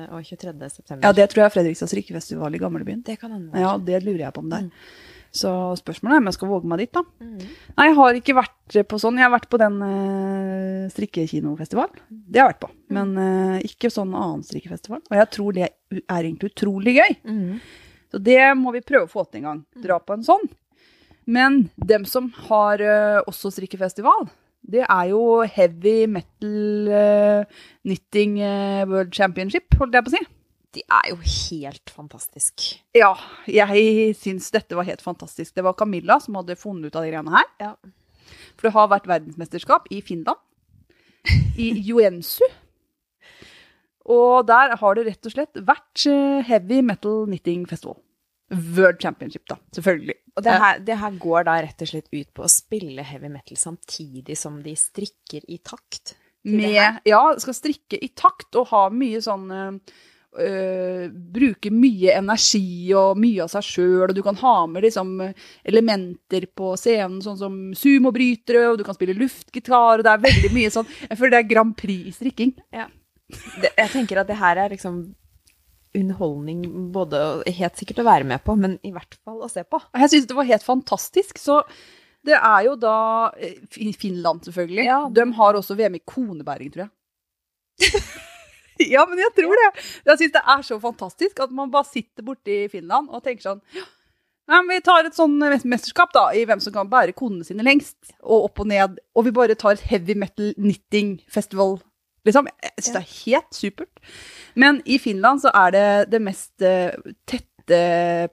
og 0.07 0.29
23. 0.31 0.53
september. 0.71 1.03
Ja, 1.03 1.11
det 1.15 1.27
tror 1.29 1.43
jeg 1.43 1.49
er 1.49 1.53
Fredrikstads 1.57 1.91
strikkefestival 1.93 2.55
i 2.55 2.61
gamlebyen. 2.61 3.03
Det 3.05 3.17
kan 3.19 3.33
hende. 3.35 3.59
Ja, 3.59 3.75
det 3.77 3.99
lurer 4.05 4.23
jeg 4.25 4.35
på 4.35 4.43
om 4.45 4.51
det 4.53 4.61
er. 4.63 4.69
Så 5.35 5.51
spørsmålet 5.77 6.15
er 6.15 6.23
om 6.23 6.29
jeg 6.31 6.37
skal 6.39 6.49
våge 6.49 6.69
meg 6.71 6.81
dit, 6.81 6.91
da. 6.95 7.03
Mm. 7.21 7.41
Nei, 7.75 7.85
jeg 7.85 7.97
har 7.99 8.17
ikke 8.17 8.35
vært 8.39 8.77
på 8.89 8.99
sånn. 9.01 9.19
Jeg 9.19 9.27
har 9.27 9.33
vært 9.35 9.49
på 9.51 9.59
den 9.61 9.75
uh, 9.83 10.87
strikkekinofestival. 10.95 11.91
Det 12.09 12.41
har 12.41 12.47
jeg 12.47 12.55
vært 12.55 12.63
på. 12.63 12.71
Men 12.97 13.13
uh, 13.19 13.59
ikke 13.65 13.93
sånn 13.93 14.15
annen 14.17 14.41
strikkefestival. 14.47 15.03
Og 15.05 15.19
jeg 15.19 15.29
tror 15.35 15.59
det 15.59 15.67
er 15.67 16.23
egentlig 16.23 16.49
utrolig 16.55 16.95
gøy. 16.97 17.19
Mm. 17.29 17.61
Så 18.09 18.23
det 18.25 18.41
må 18.57 18.73
vi 18.73 18.81
prøve 18.81 19.05
å 19.05 19.11
få 19.11 19.27
til 19.27 19.43
en 19.43 19.49
gang. 19.51 19.61
Dra 19.83 19.99
på 20.01 20.17
en 20.17 20.25
sånn. 20.25 20.49
Men 21.29 21.61
dem 21.77 22.09
som 22.09 22.31
har 22.47 22.81
uh, 22.81 23.21
også 23.29 23.53
strikkefestival, 23.53 24.31
det 24.61 24.83
er 24.85 25.05
jo 25.11 25.21
Heavy 25.47 26.03
Metal 26.11 26.89
uh, 26.91 27.61
Knitting 27.85 28.37
uh, 28.41 28.83
World 28.89 29.15
Championship, 29.15 29.73
holdt 29.79 29.95
jeg 29.97 30.05
på 30.05 30.11
å 30.11 30.17
si. 30.17 30.25
De 30.77 30.83
er 30.85 31.07
jo 31.09 31.17
helt 31.17 31.89
fantastisk. 31.89 32.65
Ja, 32.93 33.15
jeg 33.49 34.13
syns 34.19 34.51
dette 34.53 34.77
var 34.77 34.85
helt 34.85 35.01
fantastisk. 35.01 35.55
Det 35.55 35.65
var 35.65 35.77
Camilla 35.77 36.19
som 36.21 36.37
hadde 36.37 36.59
funnet 36.59 36.91
ut 36.91 36.99
av 36.99 37.07
de 37.07 37.13
greiene 37.13 37.33
her. 37.33 37.47
Ja. 37.63 37.71
For 38.59 38.67
det 38.67 38.75
har 38.75 38.91
vært 38.91 39.09
verdensmesterskap 39.09 39.89
i 39.95 40.03
Finland. 40.05 40.37
I 41.57 41.71
Joensu. 41.87 42.45
Og 44.09 44.45
der 44.49 44.75
har 44.77 44.97
det 44.97 45.07
rett 45.07 45.29
og 45.29 45.33
slett 45.33 45.59
vært 45.65 46.05
eh, 46.09 46.45
Heavy 46.45 46.81
Metal 46.85 47.25
Knitting 47.27 47.65
Festival. 47.69 47.97
World 48.49 49.01
Championship, 49.01 49.45
da. 49.49 49.57
Selvfølgelig. 49.75 50.15
Og 50.35 50.43
det 50.43 50.57
her, 50.63 50.79
det 50.79 50.97
her 50.97 51.17
går 51.21 51.45
da 51.45 51.57
rett 51.61 51.83
og 51.83 51.91
slett 51.91 52.09
ut 52.11 52.29
på 52.33 52.45
å 52.45 52.51
spille 52.51 53.05
heavy 53.05 53.29
metal 53.31 53.59
samtidig 53.59 54.37
som 54.39 54.61
de 54.63 54.75
strikker 54.79 55.45
i 55.47 55.59
takt. 55.61 56.15
med 56.47 57.01
Ja, 57.05 57.23
skal 57.37 57.57
strikke 57.57 57.99
i 57.99 58.09
takt 58.15 58.55
og 58.55 58.69
ha 58.71 58.85
mye 58.89 59.19
sånn 59.21 59.49
øh, 59.51 61.09
Bruke 61.09 61.71
mye 61.73 62.13
energi 62.15 62.93
og 62.95 63.19
mye 63.19 63.43
av 63.43 63.51
seg 63.53 63.65
sjøl, 63.65 64.07
og 64.07 64.15
du 64.15 64.23
kan 64.25 64.37
ha 64.39 64.55
med 64.71 64.85
liksom 64.87 65.17
elementer 65.67 66.47
på 66.55 66.75
scenen, 66.79 67.19
sånn 67.25 67.37
som 67.37 67.59
sumobrytere, 67.75 68.69
og 68.69 68.79
du 68.79 68.85
kan 68.87 68.97
spille 68.97 69.17
luftgitar, 69.17 69.99
og 69.99 70.05
det 70.07 70.13
er 70.13 70.25
veldig 70.29 70.53
mye 70.55 70.73
sånn 70.73 70.89
Jeg 71.09 71.17
føler 71.19 71.35
det 71.35 71.43
er 71.43 71.51
Grand 71.53 71.75
Prix 71.77 72.07
i 72.07 72.15
strikking. 72.15 72.55
Det, 73.29 73.73
jeg 73.75 73.89
tenker 73.93 74.23
at 74.23 74.29
det 74.29 74.39
her 74.39 74.57
er 74.57 74.71
liksom 74.73 75.03
underholdning 75.97 76.91
både 76.93 77.21
helt 77.57 77.79
sikkert 77.79 78.03
å 78.03 78.07
være 78.07 78.27
med 78.29 78.43
på, 78.45 78.55
men 78.59 78.77
i 78.85 78.91
hvert 78.93 79.17
fall 79.23 79.41
å 79.45 79.49
se 79.51 79.63
på. 79.65 79.81
Jeg 79.97 80.13
syns 80.13 80.29
det 80.29 80.37
var 80.37 80.49
helt 80.49 80.65
fantastisk. 80.65 81.41
Så 81.41 81.61
det 82.25 82.37
er 82.37 82.65
jo 82.67 82.75
da 82.79 82.95
eh, 83.39 83.59
Finland, 83.97 84.43
selvfølgelig. 84.47 84.85
Ja. 84.85 85.03
De 85.13 85.25
har 85.39 85.59
også 85.59 85.77
VM 85.79 85.97
i 85.97 86.03
konebæring, 86.05 86.73
tror 86.73 86.87
jeg. 86.87 88.01
ja, 88.93 89.05
men 89.09 89.21
jeg 89.23 89.33
tror 89.37 89.55
det. 89.63 89.69
Jeg 90.11 90.21
syns 90.23 90.35
det 90.35 90.43
er 90.55 90.67
så 90.67 90.81
fantastisk 90.83 91.39
at 91.45 91.55
man 91.55 91.71
bare 91.73 91.89
sitter 91.89 92.27
borte 92.27 92.53
i 92.53 92.67
Finland 92.71 93.09
og 93.09 93.23
tenker 93.25 93.51
sånn 93.51 93.63
Nei, 94.49 94.63
men 94.65 94.79
Vi 94.79 94.81
tar 94.81 95.05
et 95.05 95.13
sånn 95.13 95.35
mesterskap 95.69 96.09
da, 96.15 96.31
i 96.33 96.41
hvem 96.49 96.61
som 96.63 96.73
kan 96.73 96.87
bære 96.89 97.13
konene 97.13 97.45
sine 97.45 97.61
lengst, 97.61 98.15
og 98.23 98.47
opp 98.47 98.63
og 98.63 98.71
ned. 98.71 98.95
Og 99.13 99.27
vi 99.27 99.33
bare 99.35 99.53
tar 99.53 99.75
et 99.75 99.83
heavy 99.91 100.15
metal 100.17 100.55
knitting 100.57 101.19
festival. 101.29 101.75
Liksom. 102.27 102.49
Jeg 102.63 102.73
syns 102.77 102.95
det 102.95 103.01
er 103.01 103.13
helt 103.25 103.55
supert. 103.55 104.01
Men 104.59 104.81
i 104.85 104.99
Finland 105.01 105.43
så 105.43 105.53
er 105.55 105.75
det 105.75 105.87
det 106.13 106.21
mest 106.23 106.65
eh, 106.65 106.95
tette 107.29 107.47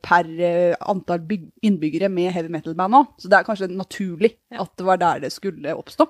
per 0.02 0.28
eh, 0.40 0.74
antall 0.88 1.26
innbyggere 1.66 2.08
med 2.12 2.32
heavy 2.32 2.50
metal-band 2.52 2.98
òg. 2.98 3.10
Så 3.20 3.30
det 3.30 3.38
er 3.38 3.48
kanskje 3.48 3.70
naturlig 3.72 4.36
at 4.50 4.72
det 4.78 4.86
var 4.88 5.02
der 5.02 5.26
det 5.26 5.34
skulle 5.34 5.76
oppstå. 5.76 6.08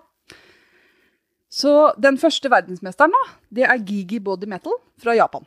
Så 1.56 1.72
den 2.02 2.18
første 2.20 2.50
verdensmesteren, 2.52 3.14
da, 3.14 3.36
det 3.54 3.64
er 3.64 3.84
Gigi 3.86 4.18
Body 4.20 4.48
Metal 4.50 4.74
fra 5.00 5.14
Japan. 5.16 5.46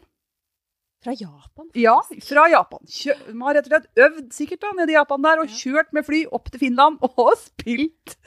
Fra 1.04 1.14
Japan? 1.16 1.68
Ja, 1.80 1.96
fra 2.26 2.48
Japan. 2.52 2.82
Kjø 2.92 3.14
man 3.32 3.50
har 3.50 3.60
rett 3.60 3.70
og 3.70 3.76
slett 3.76 4.02
øvd 4.06 4.34
sikkert 4.36 4.64
da, 4.66 4.72
nede 4.76 4.92
i 4.92 4.98
Japan 4.98 5.24
der, 5.24 5.44
og 5.44 5.54
kjørt 5.62 5.94
med 5.96 6.08
fly 6.08 6.26
opp 6.36 6.50
til 6.52 6.64
Finland 6.66 7.00
og 7.08 7.30
spilt 7.46 8.18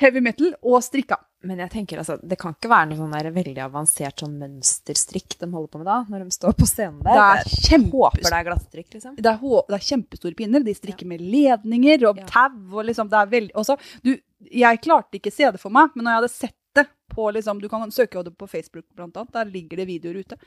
heavy 0.00 0.20
metal 0.24 0.54
og 0.62 0.82
strikka. 0.84 1.18
Men 1.42 1.58
jeg 1.58 1.72
tenker 1.72 1.98
altså, 1.98 2.16
det 2.22 2.36
kan 2.38 2.54
ikke 2.54 2.70
være 2.70 2.92
noe 2.92 3.00
sånn 3.00 3.34
veldig 3.34 3.62
avansert 3.64 4.22
sånn 4.22 4.36
mønsterstrikk 4.38 5.34
de 5.40 5.48
holder 5.50 5.70
på 5.72 5.80
med 5.80 5.88
da, 5.90 5.96
når 6.08 6.22
de 6.22 6.34
står 6.36 6.54
på 6.54 6.68
scenen 6.70 7.00
der. 7.02 7.16
Det 7.18 7.24
er 7.24 7.64
kjempe- 7.66 7.98
håper 7.98 8.28
det 8.28 8.36
er 8.38 8.46
glattstrikk, 8.46 8.88
liksom. 8.94 9.16
Det 9.18 9.32
er, 9.32 9.40
det 9.42 9.76
er 9.78 9.86
kjempestore 9.88 10.38
pinner. 10.38 10.62
De 10.62 10.74
strikker 10.78 11.10
med 11.10 11.20
ledninger 11.34 12.06
og 12.08 12.22
Ja. 12.22 12.26
tau. 12.30 12.78
og 12.78 12.86
liksom, 12.86 13.10
det 13.10 13.18
er 13.18 13.32
veldig... 13.34 13.54
Også, 13.58 13.76
du, 14.06 14.12
jeg 14.50 14.80
klarte 14.86 15.18
ikke 15.18 15.34
se 15.34 15.50
det 15.50 15.60
for 15.60 15.74
meg, 15.74 15.90
men 15.96 16.06
når 16.06 16.12
jeg 16.14 16.20
hadde 16.22 16.32
sett 16.36 16.58
det 16.78 16.86
på 17.12 17.26
liksom, 17.34 17.58
Du 17.60 17.68
kan 17.68 17.90
søke 17.90 18.16
jo 18.16 18.22
det 18.22 18.36
på 18.38 18.46
Facebook, 18.48 18.86
blant 18.94 19.16
annet. 19.16 19.32
Der 19.34 19.44
ligger 19.50 19.76
det 19.82 19.86
videoer 19.90 20.22
ute. 20.22 20.38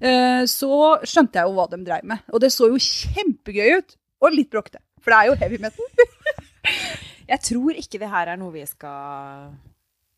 Uh, 0.00 0.42
så 0.48 0.98
skjønte 1.04 1.38
jeg 1.38 1.46
jo 1.48 1.54
hva 1.56 1.68
de 1.70 1.78
dreiv 1.84 2.04
med. 2.08 2.24
Og 2.32 2.40
det 2.40 2.50
så 2.56 2.66
jo 2.72 2.80
kjempegøy 2.80 3.78
ut. 3.78 3.96
Og 4.24 4.32
litt 4.32 4.48
bråkete. 4.50 4.80
For 5.04 5.12
det 5.12 5.18
er 5.20 5.28
jo 5.28 5.36
heavy 5.44 5.58
metal. 5.60 5.84
Jeg 7.26 7.42
tror 7.42 7.78
ikke 7.80 8.00
det 8.02 8.10
her 8.12 8.30
er 8.32 8.38
noe 8.40 8.54
vi 8.54 8.62
skal 8.68 9.50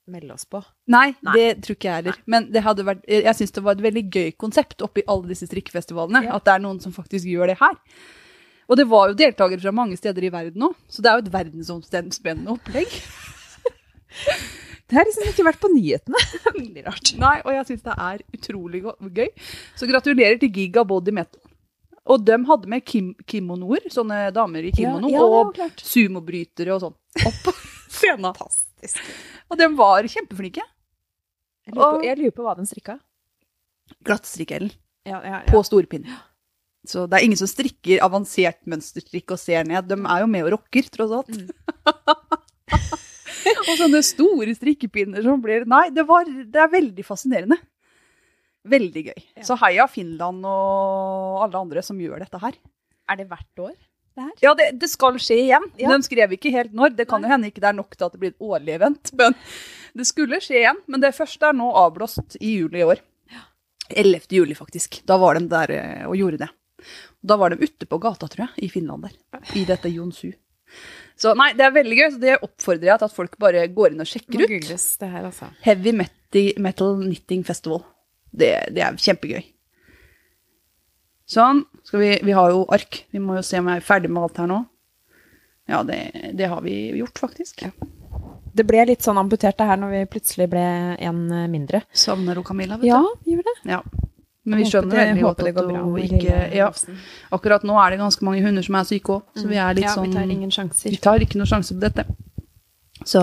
melde 0.09 0.35
oss 0.35 0.47
på. 0.49 0.61
Nei, 0.93 1.13
Nei. 1.25 1.35
det 1.37 1.49
tror 1.65 1.77
ikke 1.77 1.89
jeg 1.89 2.01
heller. 2.03 2.21
Men 2.31 2.49
vært, 2.53 3.03
jeg 3.09 3.35
syns 3.37 3.53
det 3.57 3.65
var 3.65 3.77
et 3.77 3.85
veldig 3.85 4.05
gøy 4.09 4.31
konsept 4.41 4.85
oppi 4.85 5.05
alle 5.09 5.33
disse 5.33 5.49
strikkefestivalene. 5.49 6.25
Ja. 6.29 6.39
At 6.39 6.47
det 6.49 6.55
er 6.55 6.65
noen 6.65 6.81
som 6.85 6.95
faktisk 6.97 7.29
gjør 7.29 7.53
det 7.53 7.59
her. 7.61 7.77
Og 8.69 8.77
det 8.77 8.89
var 8.89 9.11
jo 9.11 9.17
deltakere 9.17 9.63
fra 9.63 9.73
mange 9.73 9.97
steder 9.97 10.29
i 10.29 10.33
verden 10.33 10.69
òg, 10.69 10.77
så 10.93 11.05
det 11.05 11.11
er 11.11 11.19
jo 11.19 11.25
et 11.25 11.35
verdensomspennende 11.37 12.57
opplegg. 12.57 12.97
Det 14.89 14.97
har 14.97 15.05
liksom 15.05 15.27
ikke 15.29 15.45
vært 15.45 15.59
på 15.61 15.69
nyhetene. 15.69 16.21
Veldig 16.47 16.83
rart. 16.87 17.11
Nei, 17.21 17.35
og 17.45 17.53
jeg 17.53 17.67
syns 17.69 17.83
det 17.85 17.97
er 18.01 18.23
utrolig 18.39 18.79
gøy. 19.19 19.27
Så 19.77 19.89
gratulerer 19.91 20.39
til 20.41 20.49
Giga 20.49 20.81
Body 20.89 21.13
Metal. 21.13 21.43
Og 22.09 22.25
de 22.25 22.39
hadde 22.49 22.71
med 22.73 22.85
kim 22.89 23.11
kimonoer, 23.29 23.85
sånne 23.93 24.29
damer 24.35 24.65
i 24.65 24.73
kimono, 24.73 25.11
ja, 25.13 25.21
ja, 25.21 25.43
og 25.43 25.83
sumobrytere 25.85 26.73
og 26.73 26.87
sånn, 26.87 26.97
opp 27.29 27.43
på 27.45 27.55
scenen. 27.99 28.31
Fantastisk. 28.31 29.03
Og 29.53 29.61
de 29.61 29.69
var 29.77 30.09
kjempeflinke. 30.09 30.65
Jeg 31.69 31.77
lurer, 31.77 31.99
på, 31.99 32.07
jeg 32.07 32.21
lurer 32.23 32.35
på 32.39 32.47
hva 32.47 32.57
de 32.57 32.65
strikka. 32.69 32.97
Ja, 35.09 35.21
ja, 35.25 35.43
på 35.49 35.61
storpinn. 35.65 36.09
Så 36.89 37.05
det 37.09 37.19
er 37.19 37.27
ingen 37.27 37.41
som 37.41 37.49
strikker 37.51 38.01
avansert 38.05 38.61
mønsterstrikk 38.69 39.35
og 39.35 39.41
ser 39.41 39.67
ned. 39.69 39.89
De 39.91 39.99
er 39.99 40.23
jo 40.23 40.29
med 40.31 40.47
og 40.47 40.55
rocker, 40.57 40.89
tross 40.93 41.13
alt. 41.19 41.33
og 43.69 43.75
sånne 43.81 44.01
store 44.07 44.55
strikkepinner 44.57 45.25
som 45.25 45.43
blir 45.45 45.67
Nei, 45.69 45.89
det, 45.93 46.07
var, 46.09 46.29
det 46.29 46.63
er 46.63 46.73
veldig 46.73 47.05
fascinerende. 47.05 47.59
Veldig 48.69 49.05
gøy. 49.11 49.21
Ja. 49.39 49.45
Så 49.47 49.57
heia 49.63 49.87
Finland 49.91 50.45
og 50.49 51.45
alle 51.47 51.61
andre 51.61 51.85
som 51.85 52.01
gjør 52.01 52.25
dette 52.25 52.41
her. 52.43 52.57
Er 53.09 53.21
det 53.21 53.29
hvert 53.31 53.63
år? 53.69 53.77
Det 54.19 54.25
her? 54.25 54.33
Ja, 54.43 54.55
det, 54.59 54.67
det 54.83 54.91
skal 54.91 55.19
skje 55.23 55.39
igjen. 55.45 55.69
Ja. 55.79 55.93
De 55.95 56.03
skrev 56.07 56.35
ikke 56.35 56.53
helt 56.53 56.75
når. 56.77 56.97
Det 56.99 57.07
kan 57.09 57.23
Nei. 57.23 57.29
jo 57.29 57.35
hende 57.37 57.53
ikke 57.53 57.63
det 57.63 57.71
er 57.71 57.79
nok 57.79 57.95
til 57.95 58.09
at 58.09 58.17
det 58.17 58.23
blir 58.25 58.35
et 58.35 58.43
årlig 58.51 58.75
event. 58.75 59.13
Men 59.21 59.37
det 59.97 60.09
skulle 60.11 60.41
skje 60.45 60.59
igjen. 60.65 60.83
Men 60.91 61.05
det 61.05 61.15
første 61.17 61.53
er 61.53 61.57
nå 61.57 61.71
avblåst 61.85 62.37
i 62.41 62.59
juli 62.59 62.83
i 62.83 62.89
år. 62.89 63.05
11. 63.89 64.27
juli, 64.37 64.55
faktisk. 64.59 65.01
Da 65.09 65.17
var 65.17 65.39
de 65.39 65.47
der 65.49 65.71
eh, 65.73 66.03
og 66.09 66.19
gjorde 66.19 66.43
det. 66.43 66.51
Da 67.25 67.39
var 67.41 67.55
de 67.55 67.65
ute 67.65 67.87
på 67.89 67.99
gata, 68.03 68.29
tror 68.29 68.45
jeg, 68.45 68.67
i 68.67 68.69
Finland 68.69 69.07
der. 69.07 69.15
I 69.57 69.65
dette 69.69 69.89
Jonsu. 69.89 70.35
Så 71.19 71.33
nei, 71.39 71.51
det 71.57 71.65
er 71.65 71.73
veldig 71.75 71.97
gøy. 71.99 72.09
Så 72.13 72.21
det 72.23 72.35
oppfordrer 72.45 72.93
jeg 72.93 73.01
til 73.01 73.09
at 73.09 73.17
folk 73.17 73.39
bare 73.41 73.65
går 73.73 73.95
inn 73.95 74.05
og 74.05 74.11
sjekker 74.11 74.43
ut. 74.45 74.51
googles 74.51 74.85
det 75.01 75.09
her, 75.15 75.31
altså. 75.31 75.49
Heavy 75.65 75.95
metal 75.97 76.99
Knitting 77.01 77.47
Festival. 77.49 77.83
Det, 78.31 78.51
det 78.75 78.83
er 78.85 78.99
kjempegøy. 78.99 79.45
Sånn. 81.29 81.65
Vi, 81.93 82.11
vi 82.25 82.35
har 82.37 82.51
jo 82.53 82.65
ark. 82.73 83.03
Vi 83.13 83.21
må 83.21 83.37
jo 83.39 83.45
se 83.45 83.61
om 83.61 83.69
jeg 83.69 83.81
er 83.83 83.85
ferdig 83.87 84.11
med 84.13 84.23
alt 84.25 84.41
her 84.41 84.49
nå. 84.51 84.63
Ja, 85.69 85.83
det, 85.85 85.99
det 86.39 86.49
har 86.49 86.63
vi 86.65 86.75
gjort, 86.97 87.19
faktisk. 87.21 87.67
Det 88.57 88.65
ble 88.67 88.87
litt 88.89 89.05
sånn 89.05 89.21
amputert 89.21 89.59
det 89.61 89.67
her 89.69 89.77
når 89.81 89.91
vi 89.93 90.05
plutselig 90.15 90.49
ble 90.51 90.65
en 91.05 91.27
mindre. 91.53 91.83
Savner 91.93 92.41
hun 92.41 92.47
Camilla, 92.49 92.79
vet 92.81 92.89
du. 92.89 92.93
Ja, 92.95 93.03
gjør 93.29 93.45
det. 93.51 93.57
Ja. 93.69 93.83
Men 94.49 94.63
vi 94.63 94.69
skjønner 94.71 94.97
det- 94.97 95.07
veldig 95.11 95.25
godt 95.27 95.43
at 95.45 95.83
hun 95.83 95.99
ikke 96.01 96.37
ja, 96.57 96.71
Akkurat 97.37 97.65
nå 97.69 97.77
er 97.83 97.91
det 97.93 97.99
ganske 98.01 98.25
mange 98.25 98.41
hunder 98.41 98.65
som 98.65 98.79
er 98.79 98.87
syke 98.89 99.19
òg, 99.19 99.27
så 99.37 99.45
vi 99.51 99.59
er 99.61 99.75
litt 99.77 99.85
ja, 99.85 99.93
sånn 99.93 100.09
vi 100.09 100.15
tar 100.17 100.33
ingen 100.33 100.51
sjanser. 100.55 100.91
Vi 100.95 100.97
tar 101.05 101.21
ikke 101.21 101.37
noen 101.37 101.51
sjanse 101.51 101.77
på 101.77 101.83
dette. 101.85 102.07
Så 103.05 103.21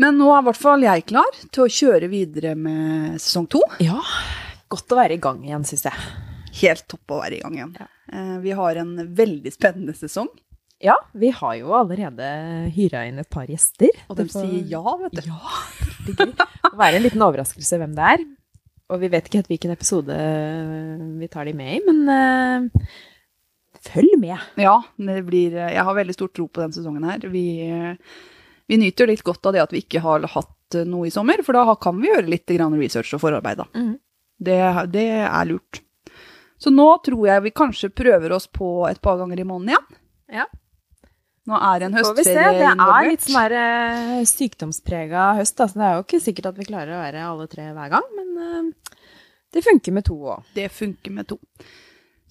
Men 0.00 0.16
nå 0.18 0.28
er 0.32 0.40
i 0.40 0.46
hvert 0.48 0.60
fall 0.60 0.82
jeg 0.86 1.04
klar 1.10 1.36
til 1.52 1.64
å 1.66 1.70
kjøre 1.70 2.08
videre 2.10 2.54
med 2.58 3.18
sesong 3.22 3.48
to. 3.52 3.60
Ja, 3.84 3.98
godt 4.72 4.92
å 4.94 4.98
være 4.98 5.18
i 5.18 5.22
gang 5.22 5.42
igjen, 5.44 5.66
syns 5.68 5.84
jeg. 5.88 6.06
Helt 6.62 6.86
topp 6.90 7.12
å 7.16 7.20
være 7.22 7.38
i 7.38 7.42
gang 7.42 7.54
igjen. 7.58 7.74
Ja. 7.80 7.86
Eh, 8.12 8.38
Vi 8.44 8.50
har 8.56 8.76
en 8.82 8.96
veldig 9.16 9.52
spennende 9.54 9.94
sesong, 9.96 10.28
Ja, 10.82 10.96
vi 11.14 11.28
har 11.30 11.52
jo 11.60 11.68
allerede 11.78 12.26
hyra 12.74 13.04
inn 13.06 13.20
et 13.22 13.28
par 13.30 13.46
gjester. 13.46 13.88
og 14.10 14.16
de 14.16 14.24
får- 14.24 14.48
sier 14.48 14.64
ja, 14.66 14.82
vet 15.04 15.12
du. 15.12 15.20
Ja, 15.28 15.38
Det 16.06 16.16
gøy. 16.16 16.32
Må 16.72 16.76
være 16.80 16.96
en 16.96 17.02
liten 17.04 17.22
overraskelse 17.22 17.78
hvem 17.78 17.94
det 17.94 18.02
er. 18.16 18.24
Og 18.90 18.98
vi 19.00 19.08
vet 19.08 19.24
ikke 19.28 19.38
helt 19.38 19.48
hvilken 19.52 19.70
episode 19.70 20.16
vi 21.20 21.28
tar 21.28 21.44
de 21.46 21.52
med 21.54 21.76
i, 21.76 21.80
men 21.86 22.08
uh, 22.10 22.82
følg 23.86 24.18
med. 24.18 24.36
Ja, 24.58 24.74
det 24.98 25.24
blir, 25.24 25.54
eh, 25.54 25.70
jeg 25.76 25.84
har 25.86 25.94
veldig 25.94 26.14
stor 26.18 26.28
tro 26.34 26.48
på 26.48 26.60
den 26.64 26.72
sesongen 26.74 27.04
her. 27.08 27.18
Vi, 27.30 27.44
eh, 27.62 27.94
vi 28.72 28.80
nyter 28.80 29.10
litt 29.10 29.24
godt 29.26 29.50
av 29.50 29.56
det 29.56 29.62
at 29.66 29.72
vi 29.74 29.82
ikke 29.84 30.00
har 30.04 30.24
hatt 30.32 30.78
eh, 30.78 30.86
noe 30.88 31.08
i 31.08 31.12
sommer, 31.12 31.42
for 31.44 31.56
da 31.58 31.76
kan 31.80 32.00
vi 32.00 32.08
gjøre 32.08 32.30
litt 32.32 32.52
research 32.56 33.12
og 33.18 33.20
forarbeid. 33.26 33.60
Mhm. 33.74 33.98
Det, 34.42 34.58
det 34.90 35.08
er 35.22 35.44
lurt. 35.46 35.82
Så 36.58 36.70
nå 36.72 36.88
tror 37.04 37.26
jeg 37.28 37.42
vi 37.44 37.50
kanskje 37.54 37.92
prøver 37.94 38.32
oss 38.34 38.48
på 38.50 38.88
et 38.88 39.00
par 39.02 39.18
ganger 39.20 39.38
i 39.38 39.46
måneden 39.46 39.74
igjen. 39.74 40.00
Ja. 40.40 40.46
Nå 41.46 41.58
er 41.58 41.84
en 41.86 41.94
høstferie 41.98 42.24
Det 42.54 42.64
er 42.64 42.72
involvert. 42.72 43.08
litt 43.10 43.24
sånn 43.26 43.38
her 43.40 43.54
eh, 43.58 44.24
sykdomsprega 44.30 45.24
høst, 45.40 45.58
så 45.58 45.74
det 45.74 45.86
er 45.88 45.96
jo 45.98 46.04
ikke 46.06 46.20
sikkert 46.22 46.50
at 46.52 46.58
vi 46.60 46.66
klarer 46.68 46.94
å 46.96 47.00
være 47.02 47.24
alle 47.26 47.48
tre 47.50 47.68
hver 47.74 47.90
gang, 47.96 48.10
men 48.18 48.42
eh, 48.46 48.98
det 49.52 49.64
funker 49.66 49.96
med 49.98 50.06
to 50.06 50.16
òg. 50.22 50.46
Det 50.54 50.68
funker 50.72 51.14
med 51.18 51.28
to. 51.30 51.38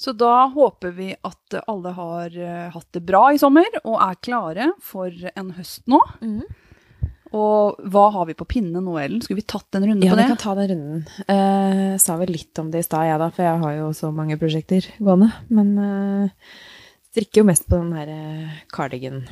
Så 0.01 0.15
da 0.17 0.47
håper 0.49 0.95
vi 0.97 1.11
at 1.13 1.59
alle 1.69 1.93
har 1.93 2.33
eh, 2.33 2.67
hatt 2.73 2.87
det 2.95 3.03
bra 3.05 3.27
i 3.35 3.39
sommer 3.41 3.67
og 3.83 3.99
er 4.01 4.17
klare 4.23 4.71
for 4.81 5.13
en 5.35 5.51
høst 5.53 5.85
nå. 5.91 5.99
Og 7.37 7.77
hva 7.87 8.07
har 8.11 8.25
vi 8.27 8.35
på 8.35 8.47
pinne 8.49 8.81
nå, 8.83 8.95
Ellen? 8.99 9.21
Skulle 9.23 9.39
vi 9.39 9.47
tatt 9.47 9.77
en 9.77 9.85
runde 9.87 10.07
Ja, 10.07 10.15
på 10.15 10.19
vi 10.19 10.27
kan 10.33 10.39
ta 10.41 10.55
den 10.57 10.71
runden. 10.73 11.03
Eh, 11.31 11.93
sa 12.01 12.17
vel 12.19 12.33
litt 12.33 12.59
om 12.59 12.71
det 12.73 12.81
i 12.81 12.87
stad, 12.87 13.07
jeg 13.07 13.21
da, 13.21 13.29
for 13.31 13.45
jeg 13.45 13.61
har 13.61 13.75
jo 13.77 13.91
så 13.95 14.09
mange 14.15 14.35
prosjekter 14.41 14.89
gående. 14.99 15.29
Men 15.53 15.69
eh, 15.85 16.57
strikker 17.13 17.43
jo 17.43 17.47
mest 17.47 17.69
på 17.69 17.77
den 17.79 17.93
her 17.95 18.11
eh, 18.11 18.57
cardigan 18.73 19.23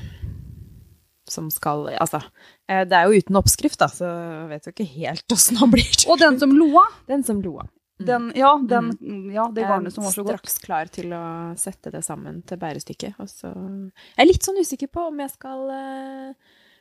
som 1.29 1.51
skal 1.53 1.83
Altså, 2.01 2.23
det 2.65 2.95
er 2.95 3.05
jo 3.05 3.19
uten 3.21 3.37
oppskrift, 3.37 3.77
da, 3.77 3.85
så 3.93 4.07
jeg 4.07 4.47
vet 4.49 4.65
jo 4.65 4.71
ikke 4.73 4.87
helt 4.95 5.33
åssen 5.35 5.59
han 5.59 5.73
blir. 5.73 5.91
Og 6.09 6.21
den 6.21 6.39
som 6.41 6.55
loa. 6.55 6.87
Den 7.11 7.25
som 7.27 7.43
loa. 7.43 7.67
Den, 7.99 8.31
ja, 8.35 8.53
den, 8.63 8.93
ja, 9.33 9.49
det 9.51 9.63
er 9.63 9.67
garnet 9.73 9.93
som 9.93 10.05
var 10.05 10.11
så 10.15 10.23
godt. 10.23 10.39
Straks 10.47 10.59
klar 10.63 10.87
til 10.87 11.11
å 11.11 11.21
sette 11.59 11.91
det 11.91 11.99
sammen 12.05 12.41
til 12.47 12.57
bærestykket. 12.61 13.17
Så 13.27 13.49
Jeg 13.51 14.23
er 14.23 14.29
litt 14.29 14.45
sånn 14.47 14.59
usikker 14.61 14.87
på 14.87 15.07
om 15.09 15.19
jeg 15.19 15.33
skal 15.33 15.65
eh, 15.75 16.33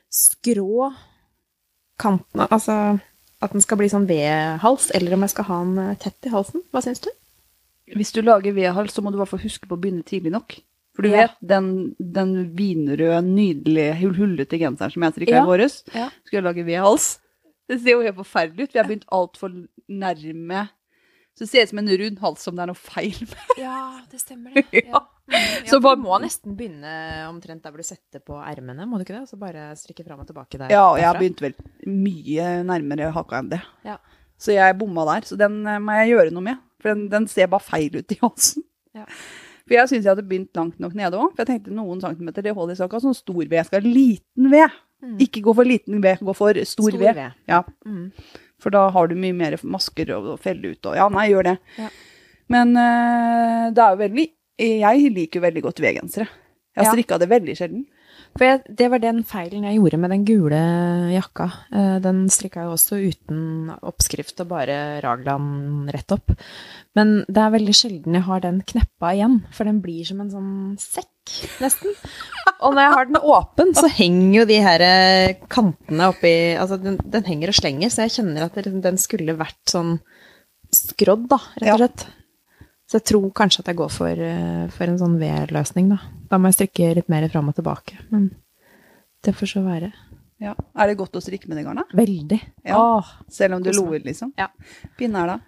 skrå 0.09 0.93
kantene 1.99 2.47
Altså 2.55 2.75
at 3.41 3.53
den 3.55 3.63
skal 3.63 3.77
bli 3.79 3.87
sånn 3.91 4.07
V-hals, 4.07 4.89
eller 4.95 5.13
om 5.15 5.21
jeg 5.23 5.31
skal 5.31 5.45
ha 5.47 5.59
den 5.63 5.77
eh, 5.79 5.93
tett 6.01 6.25
i 6.27 6.31
halsen. 6.33 6.63
Hva 6.75 6.81
syns 6.83 6.99
du? 7.05 7.07
Hvis 7.95 8.11
du 8.11 8.21
lager 8.21 8.51
V-hals, 8.55 8.91
så 8.95 9.01
må 9.03 9.11
du 9.11 9.15
i 9.15 9.21
hvert 9.21 9.31
fall 9.31 9.43
huske 9.45 9.67
på 9.69 9.77
å 9.77 9.79
begynne 9.79 10.03
tidlig 10.07 10.33
nok. 10.35 10.57
For 10.95 11.03
du 11.07 11.09
Ja. 11.13 11.21
vet, 11.27 11.37
den, 11.47 11.69
den 11.99 12.33
vinrøde, 12.57 13.21
nydelige, 13.23 13.93
hull- 14.01 14.17
hullete 14.17 14.59
genseren 14.59 14.91
som 14.91 15.03
jeg 15.07 15.13
strikka 15.15 15.37
Ja. 15.37 15.43
i 15.43 15.47
våres, 15.47 15.83
Ja. 15.95 16.09
skulle 16.25 16.41
jeg 16.41 16.47
lage 16.49 16.65
V-hals. 16.67 17.19
Det 17.69 17.79
ser 17.81 17.91
jo 17.95 18.01
helt 18.03 18.17
forferdelig 18.19 18.63
ut. 18.67 18.73
Vi 18.73 18.79
har 18.79 18.87
begynt 18.89 19.07
altfor 19.11 19.55
nærme. 19.87 20.69
Så 21.39 21.45
det 21.45 21.49
ser 21.53 21.63
ut 21.63 21.71
som 21.71 21.79
en 21.79 21.87
rund 22.01 22.17
hals 22.19 22.41
som 22.43 22.57
det 22.57 22.63
er 22.65 22.67
noe 22.73 22.75
feil 22.79 23.15
med. 23.23 23.43
Ja, 23.63 23.77
det 24.11 24.19
stemmer 24.19 24.57
det. 24.59 24.65
Ja. 24.91 24.99
Ja, 25.29 25.39
Så 25.69 25.77
bare- 25.79 25.95
du 25.95 26.01
må 26.03 26.17
nesten 26.19 26.55
begynne 26.57 26.91
omtrent 27.29 27.61
der 27.63 27.69
hvor 27.71 27.79
du 27.79 27.85
setter 27.85 28.19
på 28.25 28.35
ermene, 28.41 28.83
må 28.89 28.97
du 28.97 29.03
ikke 29.05 29.13
det? 29.13 29.21
Og 29.23 29.29
så 29.29 29.37
bare 29.39 29.67
strikke 29.77 30.03
fram 30.03 30.19
og 30.23 30.27
tilbake 30.27 30.57
der. 30.57 30.71
Ja, 30.73 30.87
og 30.89 30.97
jeg 30.97 31.05
har 31.05 31.19
begynt 31.21 31.43
vel 31.45 31.53
mye 31.85 32.47
nærmere 32.65 33.11
haka 33.15 33.37
enn 33.39 33.51
det. 33.53 33.59
Ja. 33.85 33.95
Så 34.41 34.55
jeg 34.55 34.75
bomma 34.81 35.05
der. 35.13 35.27
Så 35.29 35.37
den 35.39 35.61
eh, 35.69 35.77
må 35.79 35.95
jeg 36.01 36.15
gjøre 36.15 36.33
noe 36.33 36.43
med. 36.49 36.59
For 36.81 36.91
den, 36.95 37.05
den 37.13 37.27
ser 37.29 37.47
bare 37.51 37.61
feil 37.63 37.93
ut 38.01 38.11
i 38.15 38.17
halsen. 38.23 38.65
Ja. 38.97 39.05
For 39.69 39.77
jeg 39.77 39.91
syns 39.91 40.01
jeg 40.07 40.09
hadde 40.15 40.25
begynt 40.25 40.57
langt 40.57 40.79
nok 40.81 40.95
nede 40.97 41.13
òg. 41.21 41.29
For 41.37 41.43
jeg 41.45 41.51
tenkte 41.53 41.75
noen 41.77 42.01
centimeter, 42.01 42.41
det 42.49 42.55
holder 42.57 42.73
i 42.73 42.79
saka. 42.81 42.97
Sånn 43.03 43.13
stor 43.13 43.37
ved. 43.43 43.53
Jeg 43.59 43.67
skal 43.69 43.83
ha 43.85 43.91
liten 43.99 44.49
ved. 44.49 44.77
Mm. 45.05 45.17
Ikke 45.23 45.43
gå 45.45 45.53
for 45.55 45.63
liten 45.69 46.01
ved, 46.03 46.19
gå 46.25 46.33
for 46.35 46.57
stor, 46.67 46.89
Stor 46.89 46.97
ved. 46.99 47.15
ved. 47.21 47.35
Ja. 47.47 47.61
Mm. 47.85 48.09
For 48.59 48.69
da 48.75 48.89
har 48.91 49.07
du 49.07 49.15
mye 49.15 49.35
mer 49.35 49.55
masker 49.63 50.11
og 50.17 50.33
felle 50.43 50.73
ut 50.73 50.85
og 50.89 50.97
Ja, 50.99 51.07
nei, 51.13 51.29
gjør 51.31 51.43
det. 51.53 51.57
Ja. 51.79 51.89
Men 52.51 52.73
uh, 52.75 53.69
det 53.71 53.83
er 53.83 53.93
jo 53.95 54.01
veldig 54.03 54.27
Jeg 54.59 55.11
liker 55.15 55.43
veldig 55.45 55.61
godt 55.63 55.79
V-gensere. 55.79 56.27
Jeg 56.75 56.81
har 56.83 56.89
Ja. 56.89 56.91
strikka 56.95 57.19
det 57.21 57.29
veldig 57.31 57.55
sjelden. 57.55 57.85
For 58.37 58.45
jeg, 58.45 58.59
det 58.79 58.87
var 58.93 59.01
den 59.03 59.23
feilen 59.27 59.65
jeg 59.67 59.79
gjorde 59.79 59.97
med 59.99 60.11
den 60.13 60.25
gule 60.27 60.59
jakka. 61.11 61.47
Eh, 61.75 61.95
Den 62.03 62.21
strikka 62.31 62.63
jeg 62.63 62.71
også 62.75 62.99
uten 63.01 63.71
oppskrift 63.81 64.39
og 64.43 64.51
bare 64.53 64.77
raglan 65.03 65.89
rett 65.91 66.13
opp. 66.15 66.35
Men 66.95 67.23
det 67.27 67.41
er 67.43 67.55
veldig 67.57 67.75
sjelden 67.75 68.15
jeg 68.15 68.25
har 68.29 68.43
den 68.45 68.61
kneppa 68.69 69.11
igjen, 69.17 69.41
for 69.55 69.67
den 69.67 69.81
blir 69.83 70.05
som 70.07 70.21
en 70.23 70.31
sånn 70.31 70.53
sekk, 70.79 71.33
nesten. 71.59 71.91
Og 72.59 72.73
når 72.75 72.85
jeg 72.85 72.95
har 72.95 73.09
den 73.09 73.19
åpen, 73.35 73.73
så 73.77 73.89
henger 73.91 74.37
jo 74.39 74.45
de 74.49 74.61
her 74.63 74.85
eh, 74.87 75.35
kantene 75.51 76.09
oppi 76.13 76.33
Altså, 76.59 76.79
den, 76.81 76.97
den 77.03 77.27
henger 77.27 77.51
og 77.51 77.59
slenger, 77.59 77.91
så 77.91 78.05
jeg 78.07 78.15
kjenner 78.19 78.47
at 78.47 78.57
den 78.87 78.97
skulle 79.01 79.35
vært 79.39 79.59
sånn 79.71 79.97
skrådd, 80.75 81.27
da, 81.31 81.41
rett 81.59 81.73
og 81.75 81.81
slett. 81.83 82.07
Så 82.89 82.97
jeg 82.97 83.05
tror 83.11 83.27
kanskje 83.37 83.61
at 83.61 83.67
jeg 83.69 83.77
går 83.77 83.91
for, 83.93 84.09
eh, 84.25 84.67
for 84.73 84.89
en 84.89 84.97
sånn 84.97 85.19
V-løsning, 85.21 85.91
da. 85.91 85.99
Da 86.31 86.39
må 86.41 86.49
jeg 86.49 86.57
strikke 86.57 86.95
litt 86.97 87.09
mer 87.11 87.27
fram 87.29 87.51
og 87.51 87.57
tilbake. 87.59 87.99
Men 88.09 88.31
det 89.21 89.35
får 89.37 89.51
så 89.53 89.61
være. 89.61 89.91
Ja. 90.41 90.55
Er 90.73 90.89
det 90.89 90.97
godt 90.97 91.19
å 91.19 91.21
strikke 91.21 91.51
med 91.51 91.59
det 91.59 91.67
garnet? 91.67 91.91
Veldig. 91.93 92.39
Ja. 92.65 92.79
Åh. 92.79 93.11
Selv 93.29 93.59
om 93.59 93.63
du 93.63 93.69
loer, 93.75 94.01
liksom? 94.01 94.31
Ja. 94.39 94.47
Pinne 94.97 95.21
er 95.21 95.33
da? 95.35 95.39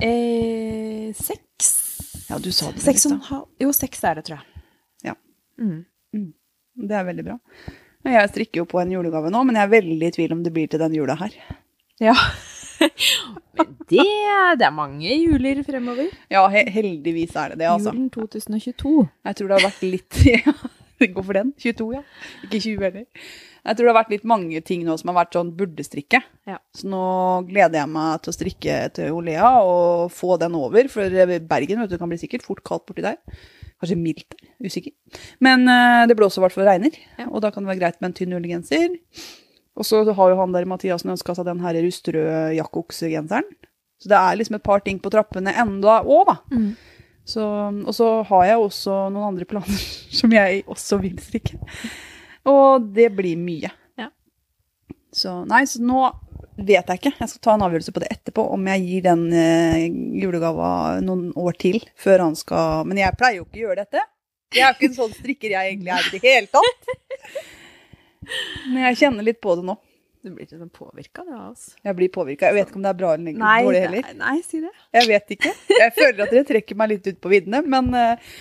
Eh, 0.00 1.12
seks 1.16 1.70
Ja, 2.30 2.38
du 2.40 2.48
sa 2.52 2.70
det 2.72 2.80
Seks 2.80 3.04
litt, 3.04 3.12
en 3.12 3.20
halv 3.20 3.48
Jo, 3.60 3.68
seks 3.76 4.00
er 4.08 4.16
det, 4.16 4.24
tror 4.24 4.38
jeg. 4.38 4.62
Ja. 5.10 5.14
Mm. 5.60 5.84
Det 6.80 6.96
er 6.96 7.04
veldig 7.04 7.24
bra. 7.26 7.38
Jeg 8.08 8.30
strikker 8.32 8.62
jo 8.62 8.68
på 8.68 8.80
en 8.80 8.92
julegave 8.94 9.32
nå, 9.32 9.42
men 9.44 9.58
jeg 9.58 9.66
er 9.66 9.74
veldig 9.74 10.08
i 10.08 10.14
tvil 10.14 10.32
om 10.36 10.44
det 10.44 10.52
blir 10.54 10.70
til 10.72 10.80
den 10.80 10.94
jula 10.96 11.16
her. 11.20 11.34
Ja. 12.00 12.14
Men 12.80 13.70
det, 13.92 14.06
det 14.60 14.66
er 14.66 14.74
mange 14.74 15.14
juler 15.20 15.62
fremover. 15.66 16.10
Ja, 16.32 16.42
he 16.52 16.64
heldigvis 16.72 17.36
er 17.36 17.54
det 17.54 17.62
det, 17.62 17.70
altså. 17.70 17.92
Julen 17.94 18.10
2022. 18.14 18.94
Jeg 19.28 19.38
tror 19.38 19.50
det 19.50 19.58
har 19.58 19.66
vært 19.68 19.86
litt 19.86 20.20
ja, 20.34 20.54
Gå 21.00 21.22
for 21.24 21.32
den. 21.38 21.54
22, 21.56 21.86
ja. 21.96 22.02
Ikke 22.44 22.58
20 22.60 22.82
heller. 22.84 23.06
Jeg 23.60 23.76
tror 23.76 23.86
det 23.86 23.90
har 23.92 23.98
vært 24.02 24.12
litt 24.12 24.26
mange 24.28 24.60
ting 24.64 24.82
nå 24.84 24.94
som 25.00 25.10
har 25.12 25.18
vært 25.22 25.36
sånn 25.36 25.52
burde 25.56 25.84
strikke. 25.84 26.20
Ja. 26.48 26.58
Så 26.76 26.88
nå 26.88 27.00
gleder 27.48 27.82
jeg 27.82 27.92
meg 27.92 28.20
til 28.24 28.32
å 28.32 28.36
strikke 28.36 28.76
til 28.96 29.16
Olea 29.16 29.50
og 29.64 30.12
få 30.16 30.36
den 30.40 30.56
over. 30.56 30.88
For 30.92 31.16
Bergen 31.48 31.80
vet 31.82 31.92
du, 31.92 31.96
kan 32.00 32.12
bli 32.12 32.20
sikkert 32.20 32.44
fort 32.44 32.60
kaldt 32.68 32.86
borti 32.88 33.04
der. 33.04 33.16
Kanskje 33.80 33.96
mildt 34.00 34.36
der. 34.36 34.48
Usikker. 34.60 34.92
Men 35.44 35.64
uh, 35.68 36.04
det 36.08 36.16
blåser 36.20 36.40
i 36.40 36.44
hvert 36.44 36.56
fall 36.56 36.68
regner, 36.68 36.96
Ja. 37.16 37.28
og 37.30 37.40
da 37.44 37.48
kan 37.52 37.64
det 37.64 37.72
være 37.72 37.80
greit 37.80 38.00
med 38.00 38.10
en 38.10 38.16
tynn 38.18 38.36
ullgenser. 38.36 38.96
Og 39.80 39.88
så 39.88 40.02
har 40.04 40.32
jo 40.32 40.38
han 40.38 40.54
der 40.54 40.68
Mathiasen 40.68 41.14
ønska 41.14 41.34
seg 41.36 41.48
den 41.48 41.62
her 41.64 41.78
rustrøde 41.80 42.38
jakkoksegenseren. 42.58 43.48
Så 44.00 44.08
det 44.12 44.16
er 44.16 44.38
liksom 44.38 44.56
et 44.56 44.64
par 44.64 44.80
ting 44.84 45.00
på 45.00 45.12
trappene 45.12 45.52
enda 45.60 46.00
òg, 46.04 46.28
da. 46.28 46.36
Mm. 46.52 46.70
Så, 47.30 47.44
og 47.44 47.92
så 47.94 48.08
har 48.30 48.46
jeg 48.48 48.62
også 48.62 48.96
noen 49.12 49.34
andre 49.34 49.46
planer 49.48 49.84
som 50.20 50.32
jeg 50.34 50.64
også 50.70 51.00
vil 51.02 51.18
strikke. 51.22 51.60
Og 52.48 52.88
det 52.96 53.10
blir 53.16 53.40
mye. 53.40 53.70
Ja. 54.00 54.08
Så 55.14 55.42
nei, 55.48 55.66
så 55.68 55.82
nå 55.84 56.06
vet 56.60 56.88
jeg 56.88 57.00
ikke. 57.00 57.12
Jeg 57.20 57.32
skal 57.32 57.44
ta 57.44 57.54
en 57.54 57.66
avgjørelse 57.66 57.94
på 57.96 58.02
det 58.02 58.10
etterpå, 58.14 58.44
om 58.56 58.66
jeg 58.72 58.86
gir 58.86 59.04
den 59.06 59.26
eh, 59.36 59.84
julegava 60.20 60.72
noen 61.04 61.30
år 61.38 61.56
til 61.60 61.80
før 62.00 62.26
han 62.26 62.36
skal 62.36 62.88
Men 62.88 63.00
jeg 63.00 63.16
pleier 63.20 63.40
jo 63.40 63.46
ikke 63.46 63.60
å 63.60 63.64
gjøre 63.68 63.84
dette. 63.84 64.04
Jeg 64.50 64.64
er 64.66 64.72
jo 64.72 64.78
ikke 64.78 64.90
en 64.90 64.98
sånn 64.98 65.16
strikker 65.16 65.54
jeg 65.54 65.72
egentlig 65.72 65.94
er 65.94 66.06
i 66.08 66.12
det 66.16 66.22
hele 66.24 66.50
tatt. 66.50 66.94
Men 68.68 68.82
jeg 68.88 68.98
kjenner 69.04 69.26
litt 69.26 69.40
på 69.42 69.54
det 69.58 69.64
nå. 69.68 69.76
Du 70.20 70.28
blir 70.34 70.44
ikke 70.44 70.58
sånn 70.60 70.72
påvirka 70.74 71.22
av 71.24 71.52
oss. 71.54 71.70
Jeg 71.80 71.96
blir 71.96 72.10
påvirka. 72.12 72.50
Jeg 72.50 72.58
vet 72.58 72.68
ikke 72.68 72.76
om 72.76 72.84
det 72.84 72.90
er 72.90 72.98
bra 72.98 73.14
eller 73.16 73.38
dårlig 73.40 73.80
heller. 73.86 74.10
Nei, 74.10 74.16
nei, 74.20 74.34
si 74.44 74.60
det. 74.60 74.72
Jeg 74.98 75.08
vet 75.08 75.32
ikke. 75.38 75.52
Jeg 75.78 75.94
føler 75.96 76.20
at 76.26 76.34
dere 76.34 76.44
trekker 76.50 76.76
meg 76.76 76.92
litt 76.92 77.08
ut 77.08 77.20
på 77.24 77.32
viddene, 77.32 77.62
men 77.64 77.88
uh, 77.96 78.36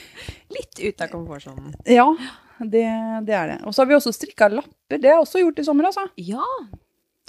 Litt 0.52 0.82
ut 0.84 1.06
av 1.06 1.14
komfortsonen. 1.14 1.78
Ja, 1.88 2.10
det, 2.60 2.84
det 3.30 3.38
er 3.38 3.54
det. 3.54 3.58
Og 3.64 3.72
så 3.72 3.86
har 3.86 3.90
vi 3.94 3.96
også 3.96 4.12
strikka 4.12 4.50
lapper. 4.52 5.00
Det 5.00 5.08
har 5.08 5.22
jeg 5.22 5.24
også 5.24 5.46
gjort 5.46 5.64
i 5.64 5.68
sommer, 5.70 5.88
altså. 5.88 6.04
Ja, 6.20 6.44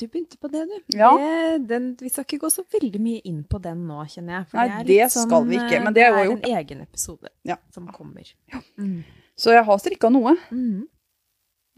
du 0.00 0.06
begynte 0.08 0.38
på 0.40 0.48
det, 0.48 0.66
du. 0.66 0.98
Ja. 0.98 1.12
Det, 1.20 1.58
den, 1.70 1.90
vi 2.00 2.08
skal 2.10 2.24
ikke 2.26 2.42
gå 2.46 2.50
så 2.50 2.64
veldig 2.74 3.00
mye 3.04 3.20
inn 3.28 3.42
på 3.46 3.60
den 3.62 3.82
nå, 3.86 4.02
kjenner 4.10 4.40
jeg. 4.40 4.50
for 4.50 4.58
Nei, 4.58 4.68
er 4.80 4.86
det 4.88 5.00
skal 5.12 5.26
skal 5.28 5.46
vi 5.50 5.58
ikke, 5.60 5.74
eh, 5.78 5.84
men 5.84 5.96
det 5.96 6.06
jeg 6.06 6.14
er 6.16 6.30
en 6.32 6.46
egen 6.58 6.80
episode 6.86 7.30
Ja. 7.46 7.58
som 7.74 7.86
kommer. 7.94 8.32
Ja. 8.50 8.62
Mm. 8.80 9.02
Så 9.38 9.52
jeg 9.54 9.62
har 9.68 9.82
strikka 9.82 10.10
noe. 10.10 10.34
Mm. 10.50 10.88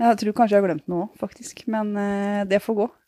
Jeg 0.02 0.18
tror 0.18 0.34
kanskje 0.34 0.56
jeg 0.56 0.62
har 0.62 0.68
glemt 0.70 0.88
noe 0.90 1.06
òg, 1.06 1.18
faktisk. 1.20 1.64
Men 1.70 1.92
uh, 1.94 2.42
det 2.48 2.62
får 2.62 2.78
gå. 2.82 2.88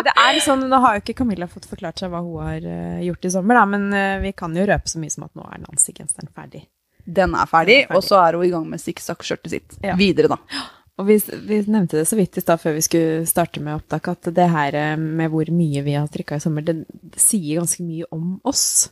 Det 0.00 0.12
er 0.14 0.36
sånn, 0.44 0.68
Nå 0.70 0.78
har 0.78 0.96
jo 0.96 1.02
ikke 1.02 1.16
Camilla 1.18 1.48
fått 1.50 1.66
forklart 1.68 1.98
seg 1.98 2.12
hva 2.12 2.20
hun 2.22 2.42
har 2.46 2.62
uh, 2.62 3.00
gjort 3.02 3.26
i 3.26 3.32
sommer, 3.34 3.58
da, 3.58 3.64
men 3.66 3.88
uh, 3.90 4.20
vi 4.22 4.30
kan 4.36 4.54
jo 4.54 4.66
røpe 4.68 4.90
så 4.90 5.00
mye 5.02 5.12
som 5.12 5.24
at 5.26 5.32
nå 5.38 5.46
er 5.48 5.62
Nancy-genseren 5.64 6.30
ferdig. 6.30 6.62
Den 7.02 7.34
er 7.34 7.48
ferdig, 7.50 7.80
Den 7.80 7.88
er 7.88 7.88
ferdig. 7.90 7.96
og 7.98 8.04
så 8.06 8.20
er 8.22 8.38
hun 8.38 8.46
i 8.46 8.52
gang 8.52 8.68
med 8.70 8.82
sikksakk-skjørtet 8.82 9.54
sitt. 9.56 9.74
Ja. 9.82 9.96
Videre, 9.98 10.30
da. 10.36 10.38
Og 11.00 11.06
vi, 11.08 11.14
vi 11.48 11.62
nevnte 11.64 11.96
det 11.96 12.04
så 12.10 12.16
vidt 12.18 12.36
i 12.36 12.42
stad 12.44 12.60
før 12.60 12.74
vi 12.76 12.82
skulle 12.84 13.20
starte 13.24 13.62
med 13.64 13.78
opptak, 13.78 14.10
at 14.12 14.28
det 14.36 14.48
her 14.52 14.74
med 15.00 15.30
hvor 15.32 15.48
mye 15.48 15.80
vi 15.86 15.94
har 15.96 16.04
strikka 16.10 16.36
i 16.36 16.42
sommer, 16.44 16.66
det, 16.66 16.74
det 16.92 17.22
sier 17.22 17.56
ganske 17.56 17.86
mye 17.86 18.04
om 18.12 18.34
oss. 18.44 18.90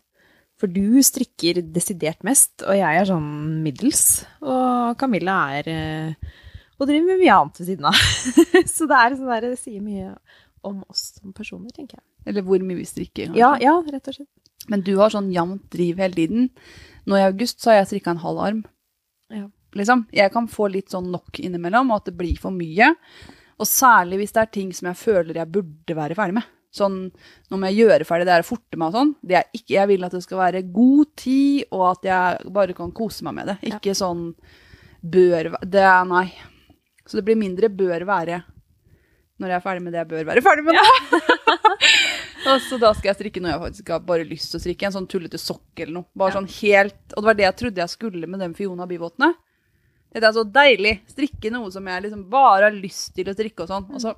For 0.57 0.73
du 0.73 1.03
strikker 1.05 1.61
desidert 1.69 2.25
mest, 2.25 2.65
og 2.65 2.79
jeg 2.79 3.03
er 3.03 3.11
sånn 3.11 3.29
middels. 3.61 4.25
Og 4.41 4.97
Camilla 4.99 5.37
er 5.61 5.69
Og 6.79 6.87
driver 6.87 7.07
med 7.11 7.23
mye 7.23 7.37
annet 7.37 7.61
ved 7.61 7.71
siden 7.73 7.89
av. 7.91 8.03
så 8.77 8.87
det 8.87 9.05
sånn 9.19 9.31
der, 9.33 9.47
det 9.49 9.59
sier 9.59 9.83
mye 9.83 10.13
om 10.67 10.83
oss 10.87 11.09
som 11.19 11.35
personer, 11.35 11.71
tenker 11.75 11.99
jeg. 11.99 12.07
Eller 12.29 12.45
hvor 12.47 12.63
mye 12.63 12.79
vi 12.79 12.87
strikker. 12.87 13.33
Ja, 13.39 13.55
ja, 13.63 13.79
rett 13.87 14.11
og 14.11 14.19
slett. 14.19 14.31
Men 14.69 14.83
du 14.87 14.95
har 14.99 15.13
sånn 15.15 15.31
jevnt 15.33 15.65
driv 15.73 16.01
hele 16.03 16.19
tiden. 16.19 16.51
Nå 17.09 17.19
i 17.19 17.25
august 17.25 17.63
så 17.63 17.73
har 17.73 17.81
jeg 17.81 17.91
strikka 17.93 18.13
en 18.15 18.23
halv 18.23 18.43
arm. 18.45 18.61
Ja. 19.33 19.47
Liksom. 19.79 20.07
Jeg 20.15 20.33
kan 20.35 20.49
få 20.51 20.69
litt 20.73 20.93
sånn 20.93 21.11
nok 21.13 21.41
innimellom, 21.41 21.91
og 21.93 22.03
at 22.03 22.11
det 22.11 22.19
blir 22.19 22.39
for 22.41 22.55
mye. 22.55 22.93
Og 23.59 23.69
særlig 23.69 24.23
hvis 24.23 24.37
det 24.37 24.45
er 24.45 24.55
ting 24.55 24.71
som 24.77 24.91
jeg 24.91 25.01
føler 25.01 25.41
jeg 25.41 25.55
burde 25.55 25.99
være 25.99 26.19
ferdig 26.19 26.39
med. 26.39 26.55
Sånn, 26.79 26.99
nå 27.49 27.59
må 27.59 27.71
jeg 27.71 27.81
gjøre 27.81 28.07
ferdig 28.07 28.27
det 28.29 28.35
her 28.35 28.45
og 28.45 28.51
forte 28.51 28.79
meg 28.79 28.91
og 28.91 28.99
sånn. 28.99 29.15
Det 29.25 29.41
ikke, 29.57 29.73
jeg 29.79 29.91
vil 29.91 30.05
at 30.05 30.15
det 30.15 30.23
skal 30.27 30.43
være 30.43 30.67
god 30.75 31.11
tid, 31.19 31.65
og 31.73 31.85
at 31.95 32.09
jeg 32.11 32.53
bare 32.59 32.77
kan 32.77 32.93
kose 32.95 33.25
meg 33.27 33.39
med 33.41 33.51
det. 33.53 33.57
Ja. 33.65 33.79
Ikke 33.79 33.97
sånn 33.97 34.31
bør 34.99 35.53
Det 35.63 35.83
er 35.87 36.07
nei. 36.11 36.27
Så 37.09 37.17
det 37.19 37.25
blir 37.27 37.39
mindre 37.41 37.71
bør 37.73 38.05
være 38.09 38.43
når 39.39 39.53
jeg 39.53 39.57
er 39.61 39.63
ferdig 39.65 39.83
med 39.87 39.95
det 39.95 40.01
jeg 40.03 40.09
bør 40.11 40.25
være 40.29 40.43
ferdig 40.45 40.65
med 40.67 40.75
Ja. 40.77 40.87
Og 42.49 42.63
så 42.65 42.79
da 42.81 42.91
skal 42.97 43.11
jeg 43.11 43.19
strikke 43.19 43.43
noe 43.43 43.53
jeg 43.53 43.61
faktisk 43.63 43.91
har 43.93 44.01
bare 44.07 44.25
lyst 44.27 44.51
til 44.53 44.59
å 44.59 44.63
strikke. 44.63 44.87
En 44.89 44.95
sånn 44.95 45.09
tullete 45.11 45.39
sokk 45.41 45.83
eller 45.83 45.99
noe. 46.01 46.07
Bare 46.17 46.33
Ja. 46.33 46.39
sånn 46.39 46.49
helt 46.61 47.15
Og 47.15 47.21
det 47.23 47.29
var 47.29 47.37
det 47.39 47.47
jeg 47.47 47.57
trodde 47.61 47.83
jeg 47.83 47.93
skulle 47.93 48.31
med 48.31 48.41
den 48.41 48.55
Fiona 48.59 48.87
Byvåtene. 48.89 49.33
Det 50.15 50.25
er 50.25 50.33
så 50.33 50.45
deilig. 50.49 50.95
Strikke 51.13 51.53
noe 51.53 51.71
som 51.71 51.87
jeg 51.87 52.03
liksom 52.07 52.25
bare 52.33 52.71
har 52.71 52.73
lyst 52.77 53.13
til 53.15 53.29
å 53.29 53.35
strikke 53.37 53.67
og 53.67 53.69
sånn. 53.69 53.87
Og 53.93 54.01
så 54.01 54.15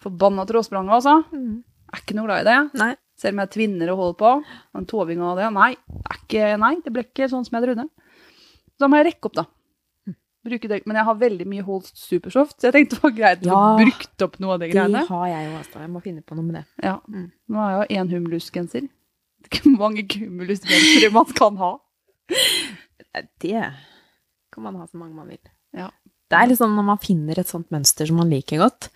forbanna 0.00 0.46
trådspranget, 0.48 0.94
altså. 0.96 1.18
Mm. 1.36 1.62
Er 1.92 2.00
ikke 2.00 2.16
noe 2.16 2.26
glad 2.30 2.40
i 2.40 2.48
det. 2.48 2.58
Nei. 2.80 2.94
Selv 3.20 3.36
om 3.36 3.42
jeg 3.44 3.50
tvinner 3.52 3.92
og 3.92 3.98
holder 4.00 4.18
på. 4.22 4.30
En 4.80 4.86
toving 4.88 5.20
av 5.20 5.36
det. 5.36 5.50
Nei, 5.52 5.74
ikke, 6.16 6.56
nei, 6.62 6.72
det 6.80 6.92
ble 6.94 7.04
ikke 7.04 7.28
sånn 7.28 7.44
som 7.44 7.58
jeg 7.58 7.66
trodde. 7.68 7.84
Da 8.80 8.88
må 8.88 8.96
jeg 8.96 9.10
rekke 9.10 9.28
opp, 9.28 9.36
da. 9.42 9.44
Bruke 10.44 10.68
det. 10.72 10.78
Men 10.88 10.96
jeg 10.96 11.04
har 11.04 11.14
veldig 11.20 11.46
mye 11.46 11.62
Holst 11.66 11.98
Supersoft, 12.00 12.56
så 12.60 12.70
jeg 12.70 12.72
tenkte 12.78 12.96
det 12.96 13.02
var 13.02 13.12
greit 13.18 13.42
å 13.44 13.46
Ja. 13.50 13.58
få 13.60 13.84
brukt 13.84 14.22
opp 14.24 14.38
noe 14.40 14.54
av 14.54 14.60
de 14.60 14.66
Det 14.70 14.74
greiene. 14.74 15.02
har 15.06 15.26
jeg 15.28 15.50
jo 15.50 15.58
også. 15.58 15.80
Jeg 15.84 15.90
må 15.90 16.02
finne 16.02 16.22
på 16.24 16.34
noe 16.38 16.44
med 16.46 16.54
det. 16.54 16.64
Ja. 16.82 16.94
Mm. 17.08 17.26
Nå 17.50 17.56
har 17.60 17.70
jeg 17.74 17.80
jo 17.88 17.96
én 18.00 18.10
Humulus-genser. 18.14 18.88
Det 18.88 19.48
er 19.52 19.58
ikke 19.60 19.78
mange 19.78 20.06
Humulus-gensere 20.08 21.12
man 21.12 21.24
kan 21.26 21.56
ha. 21.60 21.72
Det 23.40 23.72
kan 24.52 24.62
man 24.64 24.76
ha 24.76 24.86
så 24.86 24.96
mange 24.96 25.14
man 25.14 25.28
vil. 25.28 25.38
Ja. 25.76 25.90
Det 26.30 26.38
er 26.38 26.46
liksom 26.52 26.74
når 26.76 26.84
man 26.86 26.98
finner 27.02 27.38
et 27.38 27.50
sånt 27.50 27.70
mønster 27.74 28.06
som 28.06 28.16
man 28.20 28.30
liker 28.30 28.58
godt, 28.62 28.88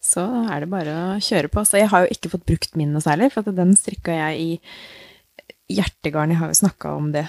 så 0.00 0.24
er 0.50 0.60
det 0.62 0.70
bare 0.70 0.94
å 0.94 1.18
kjøre 1.22 1.50
på. 1.50 1.64
Så 1.66 1.80
jeg 1.80 1.88
har 1.90 2.06
jo 2.06 2.12
ikke 2.14 2.30
fått 2.30 2.46
brukt 2.46 2.76
min 2.78 2.92
noe 2.94 3.02
særlig, 3.02 3.32
for 3.34 3.40
at 3.46 3.56
den 3.58 3.74
strikka 3.74 4.14
jeg 4.14 4.38
i 4.40 4.60
hjertegarn. 5.74 6.30
Jeg 6.30 6.38
har 6.38 6.48
jo 6.52 6.58
snakka 6.62 6.96
om 6.96 7.10
det. 7.12 7.26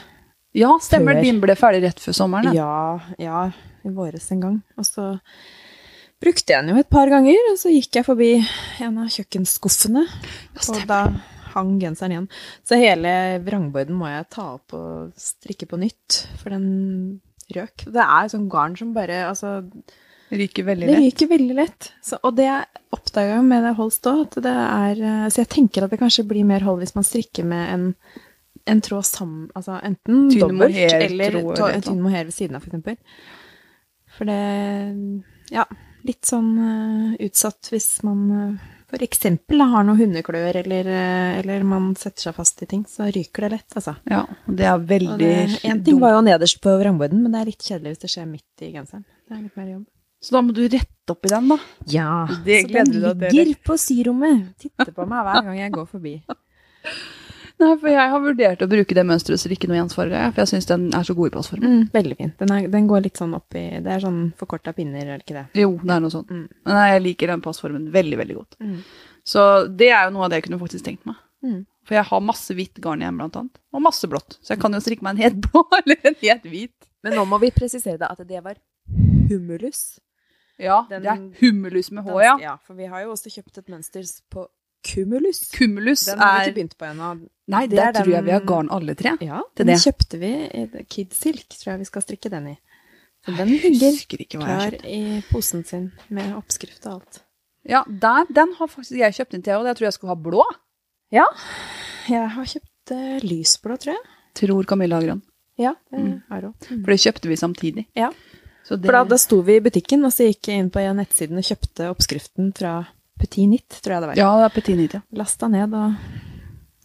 Ja, 0.57 0.71
stemmer. 0.81 1.19
Før. 1.19 1.25
Din 1.27 1.41
ble 1.43 1.55
ferdig 1.59 1.83
rett 1.85 1.99
før 2.01 2.15
sommeren. 2.17 2.53
Ja. 2.57 2.99
Ja, 3.19 3.19
ja, 3.21 3.41
i 3.85 3.91
våres 3.93 4.31
en 4.33 4.41
gang. 4.43 4.55
Og 4.79 4.87
så 4.87 5.11
brukte 6.19 6.53
jeg 6.55 6.63
den 6.65 6.73
jo 6.73 6.81
et 6.81 6.89
par 6.91 7.11
ganger, 7.11 7.37
og 7.51 7.59
så 7.61 7.71
gikk 7.71 7.99
jeg 7.99 8.07
forbi 8.07 8.31
en 8.83 8.97
av 9.03 9.11
kjøkkenskuffene, 9.13 10.03
og 10.65 10.81
da 10.89 11.03
hang 11.53 11.77
genseren 11.81 12.13
igjen. 12.15 12.27
Så 12.67 12.77
hele 12.79 13.13
vrangborden 13.45 13.97
må 13.97 14.09
jeg 14.11 14.27
ta 14.35 14.51
opp 14.57 14.75
og 14.77 15.13
strikke 15.19 15.69
på 15.69 15.79
nytt, 15.81 16.19
for 16.41 16.53
den 16.53 16.67
røk. 17.55 17.87
Det 17.89 18.03
er 18.03 18.29
sånn 18.29 18.49
garn 18.51 18.75
som 18.77 18.91
bare 18.93 19.23
Altså, 19.29 19.59
Ryker 20.29 20.67
veldig 20.67 20.85
lett. 20.85 20.93
det 20.99 21.05
ryker 21.07 21.29
veldig 21.31 21.55
lett. 21.57 21.87
Så, 22.05 22.19
og 22.21 22.35
det 22.37 22.49
oppdaga 22.93 23.39
jeg 23.39 23.45
med 23.47 23.63
det 23.65 23.71
Holst 23.79 24.05
òg, 24.11 24.27
at 24.27 24.37
det 24.45 24.51
er 24.53 24.99
eh, 25.01 25.23
Så 25.33 25.41
jeg 25.41 25.49
tenker 25.55 25.85
at 25.87 25.89
det 25.93 25.97
kanskje 25.97 26.27
blir 26.29 26.45
mer 26.45 26.61
hold 26.67 26.83
hvis 26.83 26.93
man 26.93 27.07
strikker 27.07 27.47
med 27.49 27.71
en, 27.73 27.87
en 28.65 28.81
tråd 28.83 29.05
sammen 29.07 29.45
Altså 29.55 29.77
enten 29.83 30.25
Tynn 30.31 30.41
dobbelt 30.43 30.75
eller 30.75 31.37
en 31.39 31.85
tynn 31.85 32.01
mohair 32.03 32.27
ved 32.27 32.35
siden 32.35 32.57
av, 32.57 32.65
for 32.65 32.73
eksempel. 32.73 32.97
For 34.17 34.29
det 34.29 34.41
Ja, 35.53 35.65
litt 36.05 36.27
sånn 36.27 36.51
uh, 36.57 37.15
utsatt 37.25 37.71
hvis 37.73 37.91
man 38.07 38.25
uh, 38.31 38.67
for 38.89 39.05
eksempel 39.05 39.61
har 39.61 39.85
noen 39.85 39.99
hundeklør, 39.99 40.57
eller, 40.63 40.87
eh, 40.89 41.39
eller 41.43 41.65
man 41.67 41.91
setter 41.99 42.25
seg 42.25 42.37
fast 42.39 42.63
i 42.65 42.67
ting, 42.69 42.87
så 42.89 43.05
ryker 43.05 43.45
det 43.45 43.51
lett, 43.53 43.75
altså. 43.77 43.93
Ja, 44.09 44.23
det 44.47 44.65
er 44.65 44.81
veldig 44.81 45.19
det, 45.21 45.59
en 45.69 45.83
ting 45.85 45.99
var 46.01 46.15
jo 46.15 46.23
nederst 46.25 46.57
på 46.63 46.73
vrangborden, 46.81 47.21
men 47.21 47.35
det 47.35 47.43
er 47.43 47.51
litt 47.51 47.67
kjedelig 47.67 47.93
hvis 47.93 48.01
det 48.01 48.11
skjer 48.15 48.25
midt 48.25 48.65
i 48.65 48.71
genseren. 48.73 49.05
Det 49.29 49.37
er 49.37 49.43
litt 49.43 49.61
mer 49.61 49.69
jobb. 49.75 49.85
Så 50.25 50.35
da 50.35 50.41
må 50.43 50.55
du 50.57 50.63
rette 50.65 51.13
opp 51.13 51.29
i 51.29 51.31
den, 51.31 51.53
da. 51.53 51.59
Ja, 51.93 52.09
Det 52.45 52.63
så 52.65 52.73
den 52.73 52.91
ligger 53.29 53.53
på 53.69 53.77
syrommet. 53.79 54.49
Titter 54.59 54.91
på 54.91 55.05
meg 55.07 55.29
hver 55.29 55.45
gang 55.45 55.61
jeg 55.61 55.75
går 55.77 55.89
forbi. 55.93 56.17
Nei, 57.59 57.73
for 57.81 57.89
jeg 57.91 58.11
har 58.13 58.21
vurdert 58.23 58.61
å 58.63 58.67
bruke 58.71 58.95
det 58.95 59.03
mønsteret 59.03 59.41
så 59.41 59.49
det 59.51 59.57
ikke 59.57 59.67
er 59.67 59.73
noe 59.73 59.81
ensfarge, 59.83 60.19
for 60.31 60.41
jeg 60.45 60.49
syns 60.53 60.67
den 60.69 60.85
er 60.95 61.03
så 61.03 61.15
god 61.17 61.27
i 61.27 61.33
passform. 61.33 61.63
Mm, 61.65 61.81
veldig 61.91 62.15
fin. 62.21 62.29
Den, 62.39 62.53
er, 62.55 62.67
den 62.71 62.87
går 62.87 63.01
litt 63.03 63.19
sånn 63.19 63.33
opp 63.35 63.57
i 63.59 63.63
Det 63.83 63.91
er 63.97 64.03
sånn 64.05 64.21
forkorta 64.39 64.71
pinner, 64.77 65.01
er 65.03 65.19
det 65.19 65.25
ikke 65.27 65.35
det? 65.41 65.43
Jo, 65.59 65.73
det 65.83 65.91
er 65.97 66.03
noe 66.05 66.13
sånt. 66.13 66.31
Mm. 66.31 66.45
Men 66.69 66.77
nei, 66.79 66.85
jeg 66.93 67.03
liker 67.09 67.33
den 67.33 67.43
passformen 67.43 67.89
veldig, 67.91 68.19
veldig 68.21 68.37
godt. 68.39 68.55
Mm. 68.63 68.77
Så 69.27 69.43
det 69.81 69.89
er 69.91 70.07
jo 70.07 70.13
noe 70.15 70.25
av 70.25 70.31
det 70.31 70.39
jeg 70.39 70.47
kunne 70.47 70.61
faktisk 70.63 70.87
tenkt 70.87 71.03
meg. 71.09 71.19
Mm. 71.43 71.59
For 71.89 71.97
jeg 71.99 72.07
har 72.09 72.21
masse 72.21 72.55
hvitt 72.55 72.79
garn 72.83 73.01
igjen, 73.03 73.17
blant 73.19 73.35
annet. 73.41 73.59
Og 73.75 73.83
masse 73.83 74.07
blått. 74.11 74.37
Så 74.39 74.53
jeg 74.55 74.61
kan 74.63 74.73
jo 74.77 74.81
strikke 74.83 75.03
meg 75.05 75.17
en 75.17 75.23
helt 75.25 75.41
blå 75.49 75.65
eller 75.81 75.99
en 76.11 76.17
helt 76.23 76.47
hvit. 76.47 76.75
Men 77.03 77.15
nå 77.19 77.25
må 77.27 77.39
vi 77.43 77.51
presisere 77.55 77.99
det 77.99 78.07
at 78.11 78.23
det 78.27 78.39
var 78.45 78.55
humulus. 79.29 79.99
Ja, 80.59 80.85
Den- 80.89 81.01
det 81.03 81.11
er 81.11 81.19
humulus 81.39 81.91
med 81.91 82.03
H, 82.03 82.21
ja. 82.23 82.37
ja. 82.41 82.57
For 82.67 82.75
vi 82.75 82.85
har 82.91 83.03
jo 83.05 83.13
også 83.13 83.31
kjøpt 83.31 83.57
et 83.61 83.69
mønster 83.71 84.03
på 84.31 84.47
cumulus. 84.85 85.51
Cumulus 85.51 86.05
Den 86.05 86.19
har 86.19 86.39
vi 86.39 86.45
ikke 86.49 86.55
begynt 86.59 86.77
på 86.79 86.85
ennå. 86.89 87.09
Nei, 87.49 87.63
det 87.67 87.85
tror 87.95 88.11
jeg 88.13 88.23
vi 88.27 88.31
har 88.31 88.43
garn 88.45 88.69
alle 88.71 88.95
tre. 88.95 89.15
Ja, 89.25 89.41
den 89.57 89.67
det. 89.71 89.77
kjøpte 89.81 90.19
vi 90.21 90.31
i 90.53 90.83
Kid 90.89 91.13
Silk, 91.17 91.47
tror 91.57 91.73
jeg 91.73 91.79
vi 91.79 91.87
skal 91.89 92.05
strikke 92.05 92.29
den 92.31 92.47
i. 92.53 92.57
Så 93.25 93.35
den 93.35 93.49
Jeg 93.49 93.73
ligger 93.75 94.21
jeg 94.23 94.29
klar 94.31 94.75
i 94.87 95.21
posen 95.31 95.65
sin 95.67 95.91
med 96.09 96.35
oppskrift 96.37 96.85
og 96.87 96.99
alt. 96.99 97.23
Ja, 97.67 97.83
der, 97.87 98.25
den 98.31 98.53
har 98.57 98.67
faktisk 98.71 98.95
jeg 99.01 99.13
kjøpt 99.17 99.33
inn 99.35 99.43
til, 99.43 99.57
og 99.59 99.65
jeg 99.67 99.75
tror 99.75 99.85
jeg 99.89 99.93
skulle 99.97 100.13
ha 100.15 100.21
blå. 100.29 100.45
Ja, 101.11 101.25
jeg 102.07 102.29
har 102.35 102.45
kjøpt 102.45 102.93
uh, 102.95 103.17
lysblå, 103.25 103.75
tror 103.81 103.93
jeg. 103.97 104.03
Tror 104.39 104.63
Camilla 104.69 104.95
har 105.01 105.07
grønn. 105.09 105.21
Ja, 105.59 105.73
det 105.91 105.99
Mm. 105.99 106.21
har 106.29 106.41
hun. 106.47 106.53
For 106.63 106.93
det 106.93 106.99
kjøpte 107.03 107.27
vi 107.27 107.35
samtidig. 107.35 107.85
Ja. 107.97 108.11
Så 108.63 108.77
det, 108.77 108.85
For 108.85 108.93
da, 108.93 109.03
da 109.03 109.17
sto 109.17 109.41
vi 109.41 109.57
i 109.57 109.63
butikken, 109.65 110.05
og 110.05 110.13
så 110.13 110.29
gikk 110.29 110.47
jeg 110.47 110.59
inn 110.63 110.69
på 110.71 110.79
nettsiden 110.95 111.37
og 111.41 111.43
kjøpte 111.43 111.89
oppskriften 111.91 112.53
fra 112.55 112.87
Petit 113.19 113.49
Nitt, 113.51 113.67
tror 113.83 113.95
jeg 113.97 114.01
det 114.05 114.09
var. 114.13 114.19
ja, 114.21 114.29
det 114.39 114.45
er 114.49 114.55
petit 114.55 114.77
Nitt, 114.79 114.93
ja. 114.97 115.01
Lasta 115.19 115.47
ned 115.51 115.73
og 115.75 115.93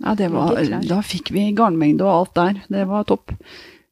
ja 0.05 0.13
det 0.19 0.27
var, 0.33 0.57
da 0.85 0.97
fikk 1.07 1.31
vi 1.33 1.45
garnmengde 1.55 2.03
og 2.05 2.11
alt 2.13 2.33
der. 2.35 2.57
Det 2.69 2.83
var 2.91 3.05
topp. 3.09 3.31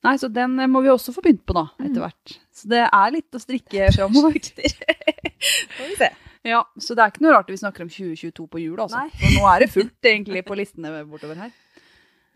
Nei, 0.03 0.17
så 0.19 0.27
den 0.35 0.59
eh, 0.59 0.67
må 0.67 0.81
vi 0.83 0.91
også 0.91 1.13
få 1.15 1.23
begynt 1.23 1.45
på 1.47 1.55
da, 1.55 1.69
Mm. 1.79 1.87
etter 1.87 2.03
hvert. 2.03 2.33
Så 2.53 2.69
det 2.69 2.81
er 2.89 3.13
litt 3.15 3.39
å 3.39 3.41
strikke 3.41 3.87
framover. 3.95 4.35
Får 5.79 5.87
vi 5.89 5.97
se. 6.01 6.09
Ja, 6.45 6.65
så 6.75 6.97
det 6.99 7.05
er 7.05 7.13
ikke 7.13 7.23
noe 7.23 7.37
rart 7.37 7.51
vi 7.55 7.57
snakker 7.61 7.85
om 7.87 7.91
2022 7.95 8.49
på 8.51 8.61
jul, 8.65 8.75
altså. 8.83 9.05
For 9.15 9.37
nå 9.39 9.47
er 9.55 9.63
det 9.63 9.71
fullt 9.71 10.09
egentlig 10.11 10.43
på 10.49 10.57
listene 10.59 10.91
bortover 11.07 11.39
her. 11.45 11.53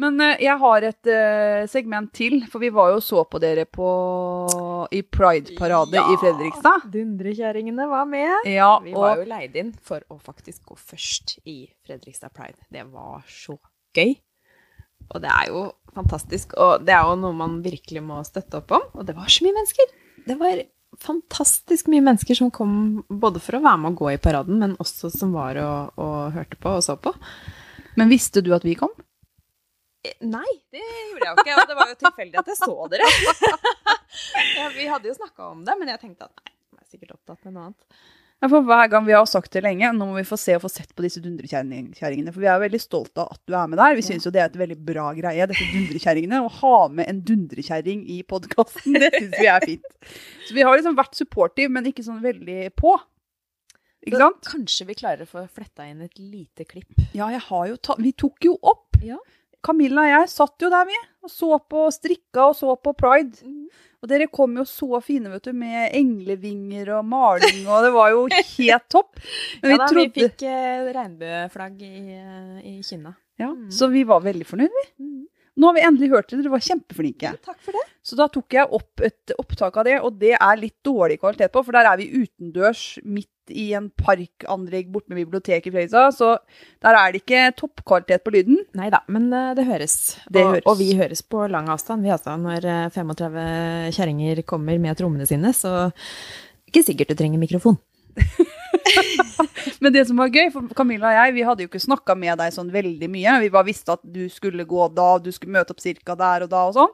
Men 0.02 0.20
eh, 0.20 0.42
jeg 0.44 0.60
har 0.60 0.84
et 0.84 1.08
eh, 1.08 1.62
segment 1.72 2.10
til, 2.16 2.42
for 2.52 2.60
vi 2.60 2.68
var 2.74 2.92
jo 2.92 2.98
og 2.98 3.04
så 3.04 3.22
på 3.28 3.40
dere 3.40 3.64
på, 3.64 3.86
i 4.92 5.00
Pride-parade 5.00 6.02
i 6.02 6.18
Fredrikstad. 6.20 6.84
Dundrekjerringene 6.92 7.88
var 7.88 8.04
med. 8.10 8.50
Ja, 8.50 8.74
Vi 8.84 8.92
var 8.96 9.22
jo 9.22 9.26
leid 9.30 9.56
inn 9.56 9.72
for 9.80 10.04
å 10.12 10.18
faktisk 10.20 10.68
gå 10.68 10.76
først 10.76 11.38
i 11.48 11.62
Fredrikstad 11.86 12.34
Pride. 12.36 12.60
Det 12.72 12.84
var 12.92 13.24
så 13.30 13.56
gøy. 13.96 14.16
Og 15.14 15.22
det 15.22 15.32
er 15.32 15.50
jo 15.52 15.66
fantastisk, 15.96 16.56
og 16.60 16.84
det 16.84 16.92
er 16.92 17.08
jo 17.08 17.16
noe 17.20 17.36
man 17.36 17.60
virkelig 17.64 18.02
må 18.04 18.20
støtte 18.26 18.60
opp 18.60 18.74
om. 18.76 18.88
Og 18.98 19.06
det 19.08 19.16
var 19.16 19.30
så 19.32 19.46
mye 19.46 19.56
mennesker. 19.56 19.94
Det 20.26 20.36
var 20.40 20.64
fantastisk 21.00 21.88
mye 21.92 22.04
mennesker 22.04 22.36
som 22.38 22.52
kom 22.52 23.04
både 23.08 23.40
for 23.42 23.58
å 23.58 23.64
være 23.64 23.80
med 23.80 23.94
og 23.94 24.02
gå 24.02 24.12
i 24.14 24.20
paraden, 24.20 24.60
men 24.60 24.76
også 24.82 25.10
som 25.12 25.32
var 25.36 25.60
og, 25.62 25.96
og 26.00 26.36
hørte 26.36 26.60
på 26.60 26.76
og 26.78 26.84
så 26.84 26.98
på. 27.00 27.12
Men 27.96 28.12
visste 28.12 28.42
du 28.44 28.52
at 28.56 28.64
vi 28.66 28.76
kom? 28.76 28.92
Eh, 30.06 30.26
Nei, 30.32 30.48
det 30.74 30.82
gjorde 30.82 31.24
jeg 31.24 31.30
jo 31.30 31.44
ikke. 31.44 31.56
Og 31.60 31.70
det 31.70 31.78
var 31.78 31.92
jo 31.92 31.96
tilfeldig 32.02 32.42
at 32.42 32.52
jeg 32.52 32.60
så 32.60 32.90
dere. 32.92 33.08
ja, 34.58 34.68
vi 34.76 34.90
hadde 34.90 35.10
jo 35.10 35.16
snakka 35.16 35.50
om 35.54 35.64
det, 35.66 35.78
men 35.80 35.90
jeg 35.94 36.02
tenkte 36.02 36.28
at 36.28 36.44
nei, 36.46 36.54
jeg 36.78 36.84
er 36.84 36.92
sikkert 36.94 37.16
opptatt 37.18 37.42
med 37.48 37.56
noe 37.56 37.70
annet. 37.70 38.06
Ja, 38.36 38.50
for 38.52 38.66
hver 38.68 38.90
gang 38.92 39.06
vi 39.06 39.14
har 39.16 39.24
sagt 39.24 39.54
det 39.56 39.62
lenge, 39.64 39.88
nå 39.96 40.10
må 40.10 40.18
vi 40.18 40.26
få 40.28 40.36
se 40.36 40.58
og 40.58 40.60
få 40.66 40.68
sett 40.68 40.90
på 40.92 41.00
disse 41.06 41.22
dundrekjerringene. 41.24 42.34
For 42.34 42.42
vi 42.42 42.50
er 42.52 42.60
veldig 42.60 42.80
stolte 42.82 43.22
av 43.22 43.32
at 43.32 43.40
du 43.48 43.54
er 43.56 43.70
med 43.72 43.80
der. 43.80 43.96
Vi 43.96 44.04
syns 44.04 44.26
jo 44.28 44.32
det 44.34 44.42
er 44.42 44.50
et 44.50 44.58
veldig 44.60 44.76
bra 44.84 45.06
greie, 45.16 45.46
disse 45.48 45.68
dundrekjerringene. 45.72 46.42
Å 46.44 46.50
ha 46.58 46.74
med 46.92 47.08
en 47.08 47.22
dundrekjerring 47.24 48.02
i 48.12 48.18
podkasten, 48.28 48.98
det 49.00 49.08
syns 49.16 49.38
vi 49.40 49.48
er 49.48 49.64
fint. 49.64 49.88
Så 50.44 50.56
vi 50.58 50.66
har 50.68 50.76
liksom 50.76 50.98
vært 51.00 51.16
supportive, 51.16 51.72
men 51.72 51.88
ikke 51.88 52.04
sånn 52.04 52.20
veldig 52.24 52.74
på. 52.76 52.92
Ikke 54.06 54.20
sant? 54.20 54.44
Kanskje 54.52 54.86
vi 54.92 54.98
klarer 55.00 55.24
å 55.24 55.30
få 55.32 55.46
fletta 55.48 55.88
inn 55.88 56.04
et 56.04 56.20
lite 56.20 56.68
klipp. 56.68 56.92
Ja, 57.16 57.30
jeg 57.32 57.40
har 57.48 57.64
jo 57.72 57.80
ta 57.80 57.96
Vi 57.98 58.12
tok 58.14 58.44
jo 58.46 58.52
opp. 58.60 59.00
Ja. 59.02 59.16
Camilla 59.64 60.02
og 60.04 60.10
jeg 60.12 60.28
satt 60.32 60.62
jo 60.62 60.70
der, 60.72 60.86
vi. 60.88 60.98
Og 61.26 61.30
så 61.32 61.58
på 61.58 61.86
strikka 61.94 62.48
og 62.50 62.56
så 62.58 62.74
på 62.78 62.92
pride. 62.98 63.40
Og 64.02 64.10
dere 64.10 64.28
kom 64.30 64.54
jo 64.60 64.62
så 64.68 65.00
fine, 65.02 65.30
vet 65.32 65.48
du, 65.48 65.52
med 65.56 65.90
englevinger 65.96 66.92
og 66.98 67.06
maling, 67.08 67.62
og 67.66 67.82
det 67.82 67.92
var 67.94 68.10
jo 68.12 68.26
helt 68.28 68.88
topp. 68.94 69.16
Men 69.62 69.70
vi 69.70 69.72
ja 69.74 69.78
da, 69.80 69.88
trodde 69.90 70.12
vi 70.12 70.26
fikk 70.28 70.44
eh, 70.46 70.84
regnbueflagg 70.94 71.80
i, 71.82 71.94
eh, 72.20 72.60
i 72.62 72.74
kinna. 72.86 73.14
ja, 73.40 73.48
Mm. 73.50 73.70
Så 73.72 73.88
vi 73.92 74.04
var 74.04 74.20
veldig 74.22 74.46
fornøyd, 74.46 74.70
vi. 74.82 74.86
Nå 75.56 75.70
har 75.70 75.76
vi 75.76 75.84
endelig 75.88 76.10
hørt 76.12 76.28
det, 76.28 76.42
dere 76.42 76.52
var 76.52 76.64
kjempeflinke. 76.64 77.30
Takk 77.46 77.60
for 77.64 77.76
det. 77.76 77.84
Så 78.04 78.16
da 78.18 78.26
tok 78.30 78.54
jeg 78.54 78.68
opp 78.76 79.00
et 79.04 79.32
opptak 79.40 79.78
av 79.80 79.86
det, 79.88 79.96
og 80.04 80.18
det 80.20 80.34
er 80.36 80.60
litt 80.60 80.76
dårlig 80.84 81.16
kvalitet 81.22 81.54
på, 81.54 81.62
for 81.64 81.76
der 81.76 81.88
er 81.88 81.96
vi 81.98 82.10
utendørs 82.12 82.82
midt 83.02 83.32
i 83.54 83.70
en 83.78 83.88
parkanlegg 83.94 84.90
borte 84.92 85.12
med 85.12 85.22
biblioteket 85.22 85.70
i 85.70 85.72
Fredrikstad, 85.72 86.14
så 86.16 86.32
der 86.84 86.98
er 86.98 87.14
det 87.14 87.22
ikke 87.22 87.42
toppkvalitet 87.62 88.24
på 88.26 88.34
lyden. 88.34 88.60
Nei 88.76 88.90
da, 88.92 89.00
men 89.12 89.30
eh, 89.32 89.52
det 89.56 89.66
høres. 89.68 89.96
Det 90.28 90.42
og, 90.42 90.52
høres. 90.56 90.66
og 90.66 90.80
vi 90.82 90.88
høres 90.98 91.22
på 91.24 91.46
lang 91.50 91.70
avstand. 91.72 92.04
Vi 92.04 92.12
altså, 92.14 92.36
når 92.42 92.66
eh, 92.66 92.88
35 92.94 93.96
kjerringer 93.96 94.42
kommer 94.48 94.82
med 94.82 94.98
trommene 94.98 95.28
sine, 95.30 95.54
så 95.56 95.88
ikke 96.68 96.84
sikkert 96.90 97.14
du 97.14 97.18
trenger 97.18 97.42
mikrofon. 97.42 97.80
Men 99.86 99.94
det 99.94 100.02
som 100.08 100.18
var 100.18 100.32
gøy, 100.34 100.48
for 100.50 100.66
Camilla 100.74 101.12
og 101.12 101.14
jeg, 101.14 101.32
vi 101.36 101.42
hadde 101.46 101.62
jo 101.62 101.68
ikke 101.68 101.78
snakka 101.78 102.16
med 102.18 102.40
deg 102.40 102.50
sånn 102.50 102.72
veldig 102.74 103.06
mye. 103.12 103.36
Vi 103.44 103.50
bare 103.54 103.68
visste 103.68 103.94
at 103.94 104.00
du 104.02 104.24
skulle 104.34 104.64
gå 104.66 104.88
da, 104.90 105.12
du 105.22 105.28
skulle 105.30 105.54
møte 105.54 105.76
opp 105.76 105.82
cirka 105.84 106.16
der 106.18 106.42
og 106.42 106.50
da 106.50 106.64
og 106.66 106.74
sånn. 106.74 106.90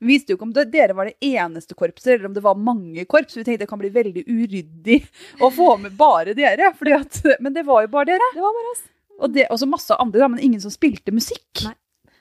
Vi 0.00 0.14
visste 0.14 0.32
jo 0.32 0.38
ikke 0.38 0.46
om 0.46 0.54
det, 0.56 0.64
dere 0.72 0.96
var 0.96 1.10
det 1.10 1.18
eneste 1.20 1.76
korpset, 1.76 2.14
eller 2.14 2.30
om 2.30 2.38
det 2.38 2.44
var 2.46 2.56
mange 2.56 3.04
korps. 3.04 3.36
Vi 3.36 3.44
tenkte 3.44 3.66
det 3.66 3.68
kan 3.68 3.82
bli 3.82 3.92
veldig 3.92 4.24
uryddig 4.24 4.96
å 5.44 5.50
få 5.52 5.74
med 5.82 5.92
bare 6.00 6.32
dere. 6.38 6.72
At, 6.72 7.20
men 7.44 7.52
det 7.52 7.66
var 7.68 7.84
jo 7.84 7.92
bare 7.92 8.14
dere. 8.14 8.32
Det 8.32 8.40
var 8.46 8.56
bare 8.56 8.72
oss. 8.72 8.82
Og 9.20 9.36
det, 9.36 9.44
også 9.52 9.68
masse 9.68 10.00
andre, 10.00 10.24
da, 10.24 10.32
men 10.32 10.40
ingen 10.48 10.64
som 10.64 10.72
spilte 10.72 11.12
musikk. 11.12 11.66
Nei. 11.66 11.76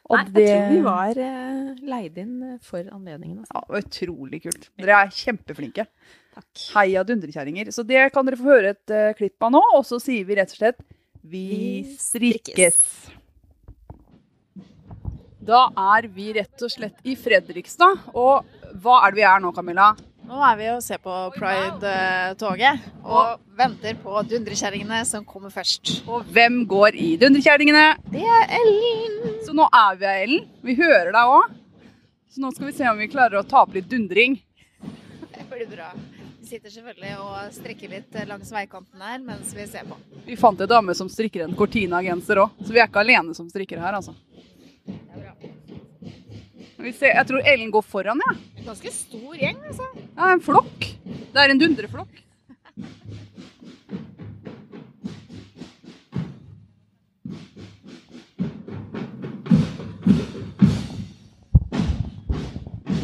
Nei, 0.10 0.24
jeg 0.42 0.48
tror 0.50 0.72
vi 0.74 0.80
var 0.82 1.20
eh, 1.22 1.82
leid 1.86 2.16
inn 2.18 2.38
eh, 2.42 2.56
for 2.66 2.82
anledningen. 2.82 3.44
Altså. 3.46 3.60
ja, 3.62 3.80
utrolig 3.80 4.40
kult. 4.42 4.72
Dere 4.82 5.04
er 5.06 5.12
kjempeflinke. 5.14 5.86
Takk. 6.36 6.66
Heia 6.76 7.04
dundrekjerringer. 7.08 7.72
Så 7.76 7.86
det 7.88 8.10
kan 8.14 8.28
dere 8.28 8.40
få 8.40 8.52
høre 8.52 8.74
et 8.76 8.94
uh, 8.94 9.12
klipp 9.18 9.48
av 9.48 9.56
nå, 9.56 9.64
og 9.78 9.86
så 9.88 10.02
sier 10.02 10.28
vi 10.28 10.38
rett 10.40 10.54
og 10.54 10.62
slett 10.62 10.84
Vi 11.30 11.48
strikkes. 12.00 12.84
Da 15.50 15.66
er 15.96 16.06
vi 16.14 16.30
rett 16.36 16.62
og 16.62 16.72
slett 16.72 17.00
i 17.08 17.16
Fredrikstad. 17.18 18.12
Og 18.14 18.46
hva 18.84 19.02
er 19.06 19.14
det 19.14 19.22
vi 19.22 19.26
er 19.26 19.42
nå, 19.42 19.52
Camilla? 19.56 19.94
Nå 20.30 20.38
er 20.46 20.58
vi 20.60 20.66
og 20.70 20.82
ser 20.86 21.00
på 21.02 21.14
Pride-toget 21.34 22.84
og 23.02 23.40
venter 23.58 23.96
på 23.98 24.20
dundrekjerringene 24.30 25.00
som 25.10 25.24
kommer 25.26 25.50
først. 25.50 26.04
Og 26.06 26.28
hvem 26.36 26.60
går 26.70 27.00
i 27.02 27.08
dundrekjerringene? 27.18 27.88
Det 28.14 28.22
er 28.22 28.54
Ellen. 28.60 29.40
Så 29.48 29.58
nå 29.58 29.66
er 29.66 29.98
vi 29.98 30.06
av 30.06 30.22
Ellen. 30.28 30.46
Vi 30.62 30.78
hører 30.78 31.10
deg 31.16 31.34
òg. 31.34 31.58
Så 32.30 32.44
nå 32.44 32.54
skal 32.54 32.70
vi 32.70 32.76
se 32.78 32.86
om 32.92 33.02
vi 33.02 33.10
klarer 33.10 33.40
å 33.40 33.48
ta 33.50 33.64
opp 33.64 33.74
litt 33.74 33.90
dundring. 33.90 34.38
Det 35.34 35.50
blir 35.50 35.66
bra. 35.72 35.90
Sitter 36.50 36.72
selvfølgelig 36.74 37.12
og 37.22 37.52
strikker 37.54 37.92
litt 37.92 38.16
langs 38.26 38.50
veikanten 38.50 39.02
her 39.06 39.20
mens 39.22 39.52
vi 39.54 39.68
ser 39.70 39.86
på. 39.86 39.94
Vi 40.26 40.34
fant 40.40 40.58
en 40.58 40.72
dame 40.72 40.96
som 40.98 41.12
strikker 41.12 41.44
en 41.46 41.54
Cortina-genser 41.54 42.42
òg, 42.42 42.56
så 42.66 42.74
vi 42.74 42.82
er 42.82 42.90
ikke 42.90 43.04
alene 43.04 43.36
som 43.38 43.46
strikker 43.52 43.78
her, 43.78 44.00
altså. 44.00 44.16
Vi 46.80 46.96
ser, 46.96 47.14
jeg 47.14 47.28
tror 47.30 47.46
Ellen 47.54 47.70
går 47.70 47.86
foran, 47.86 48.24
jeg. 48.26 48.42
Ja. 48.58 48.66
Ganske 48.72 48.96
stor 48.96 49.38
gjeng, 49.38 49.62
altså. 49.70 49.92
Ja, 50.08 50.32
en 50.32 50.42
flokk. 50.42 50.90
Det 51.06 51.38
er 51.44 51.54
en 51.54 51.62
dundreflokk. 51.62 52.26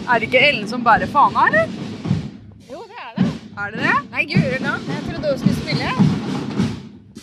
Er 0.06 0.22
det 0.22 0.32
ikke 0.32 0.48
Ellen 0.50 0.70
som 0.70 0.82
bærer 0.86 1.06
fana, 1.14 1.52
eller? 1.52 1.85
Er 3.58 3.72
det. 3.72 3.80
Det? 3.80 3.92
Nei, 4.12 4.24
guri 4.28 4.58
nå. 4.60 4.72
Jeg 4.88 5.04
trodde 5.08 5.30
hun 5.32 5.38
skulle 5.40 5.56
spille. 5.56 5.90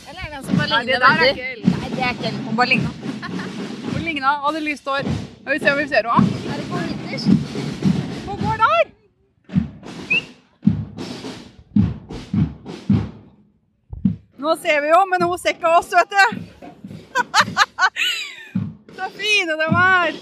Eller 0.08 0.20
er 0.20 0.28
det 0.28 0.36
den 0.36 0.44
som 0.46 0.56
bare 0.56 0.68
Nei, 0.70 0.78
det 0.78 0.86
ligner 0.86 1.08
er 1.08 1.18
veldig? 1.20 1.46
Nei, 1.74 1.88
det 1.92 2.02
er 2.06 2.14
ikke 2.14 2.26
Ellen. 2.28 2.44
Hun 2.46 2.56
bare 2.56 2.68
ligna. 2.70 2.90
Hun 3.92 4.00
ligna, 4.06 4.30
hadde 4.46 4.60
lyst 4.64 4.88
hår. 4.88 5.10
Vi 5.50 5.58
se 5.60 5.72
om 5.72 5.78
vi 5.78 5.84
ser 5.90 6.08
henne. 6.08 6.24
Er 6.52 6.56
det 6.56 6.64
ikke? 7.12 7.18
Hun 8.26 8.36
går 8.44 8.56
der! 8.62 8.84
Nå 14.42 14.56
ser 14.62 14.80
vi 14.86 14.88
jo, 14.94 15.02
men 15.12 15.22
hun 15.28 15.38
ser 15.38 15.52
ikke 15.58 15.74
oss, 15.76 15.92
vet 15.92 16.10
du. 16.16 16.24
Så 18.96 19.12
fine 19.20 19.60
de 19.60 19.68
er. 19.84 20.12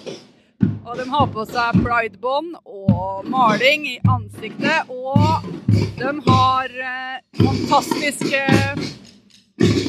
Og 0.91 0.97
de 0.99 1.05
har 1.07 1.26
på 1.30 1.45
seg 1.47 1.76
pridebånd 1.84 2.57
og 2.66 3.26
maling 3.30 3.84
i 3.86 3.93
ansiktet. 4.11 4.88
Og 4.91 5.45
de 6.01 6.11
har 6.26 6.74
eh, 6.91 7.20
fantastiske 7.38 8.41
eh, 8.43 8.82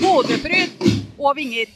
hodepryd 0.04 0.86
og 1.18 1.34
vinger. 1.40 1.74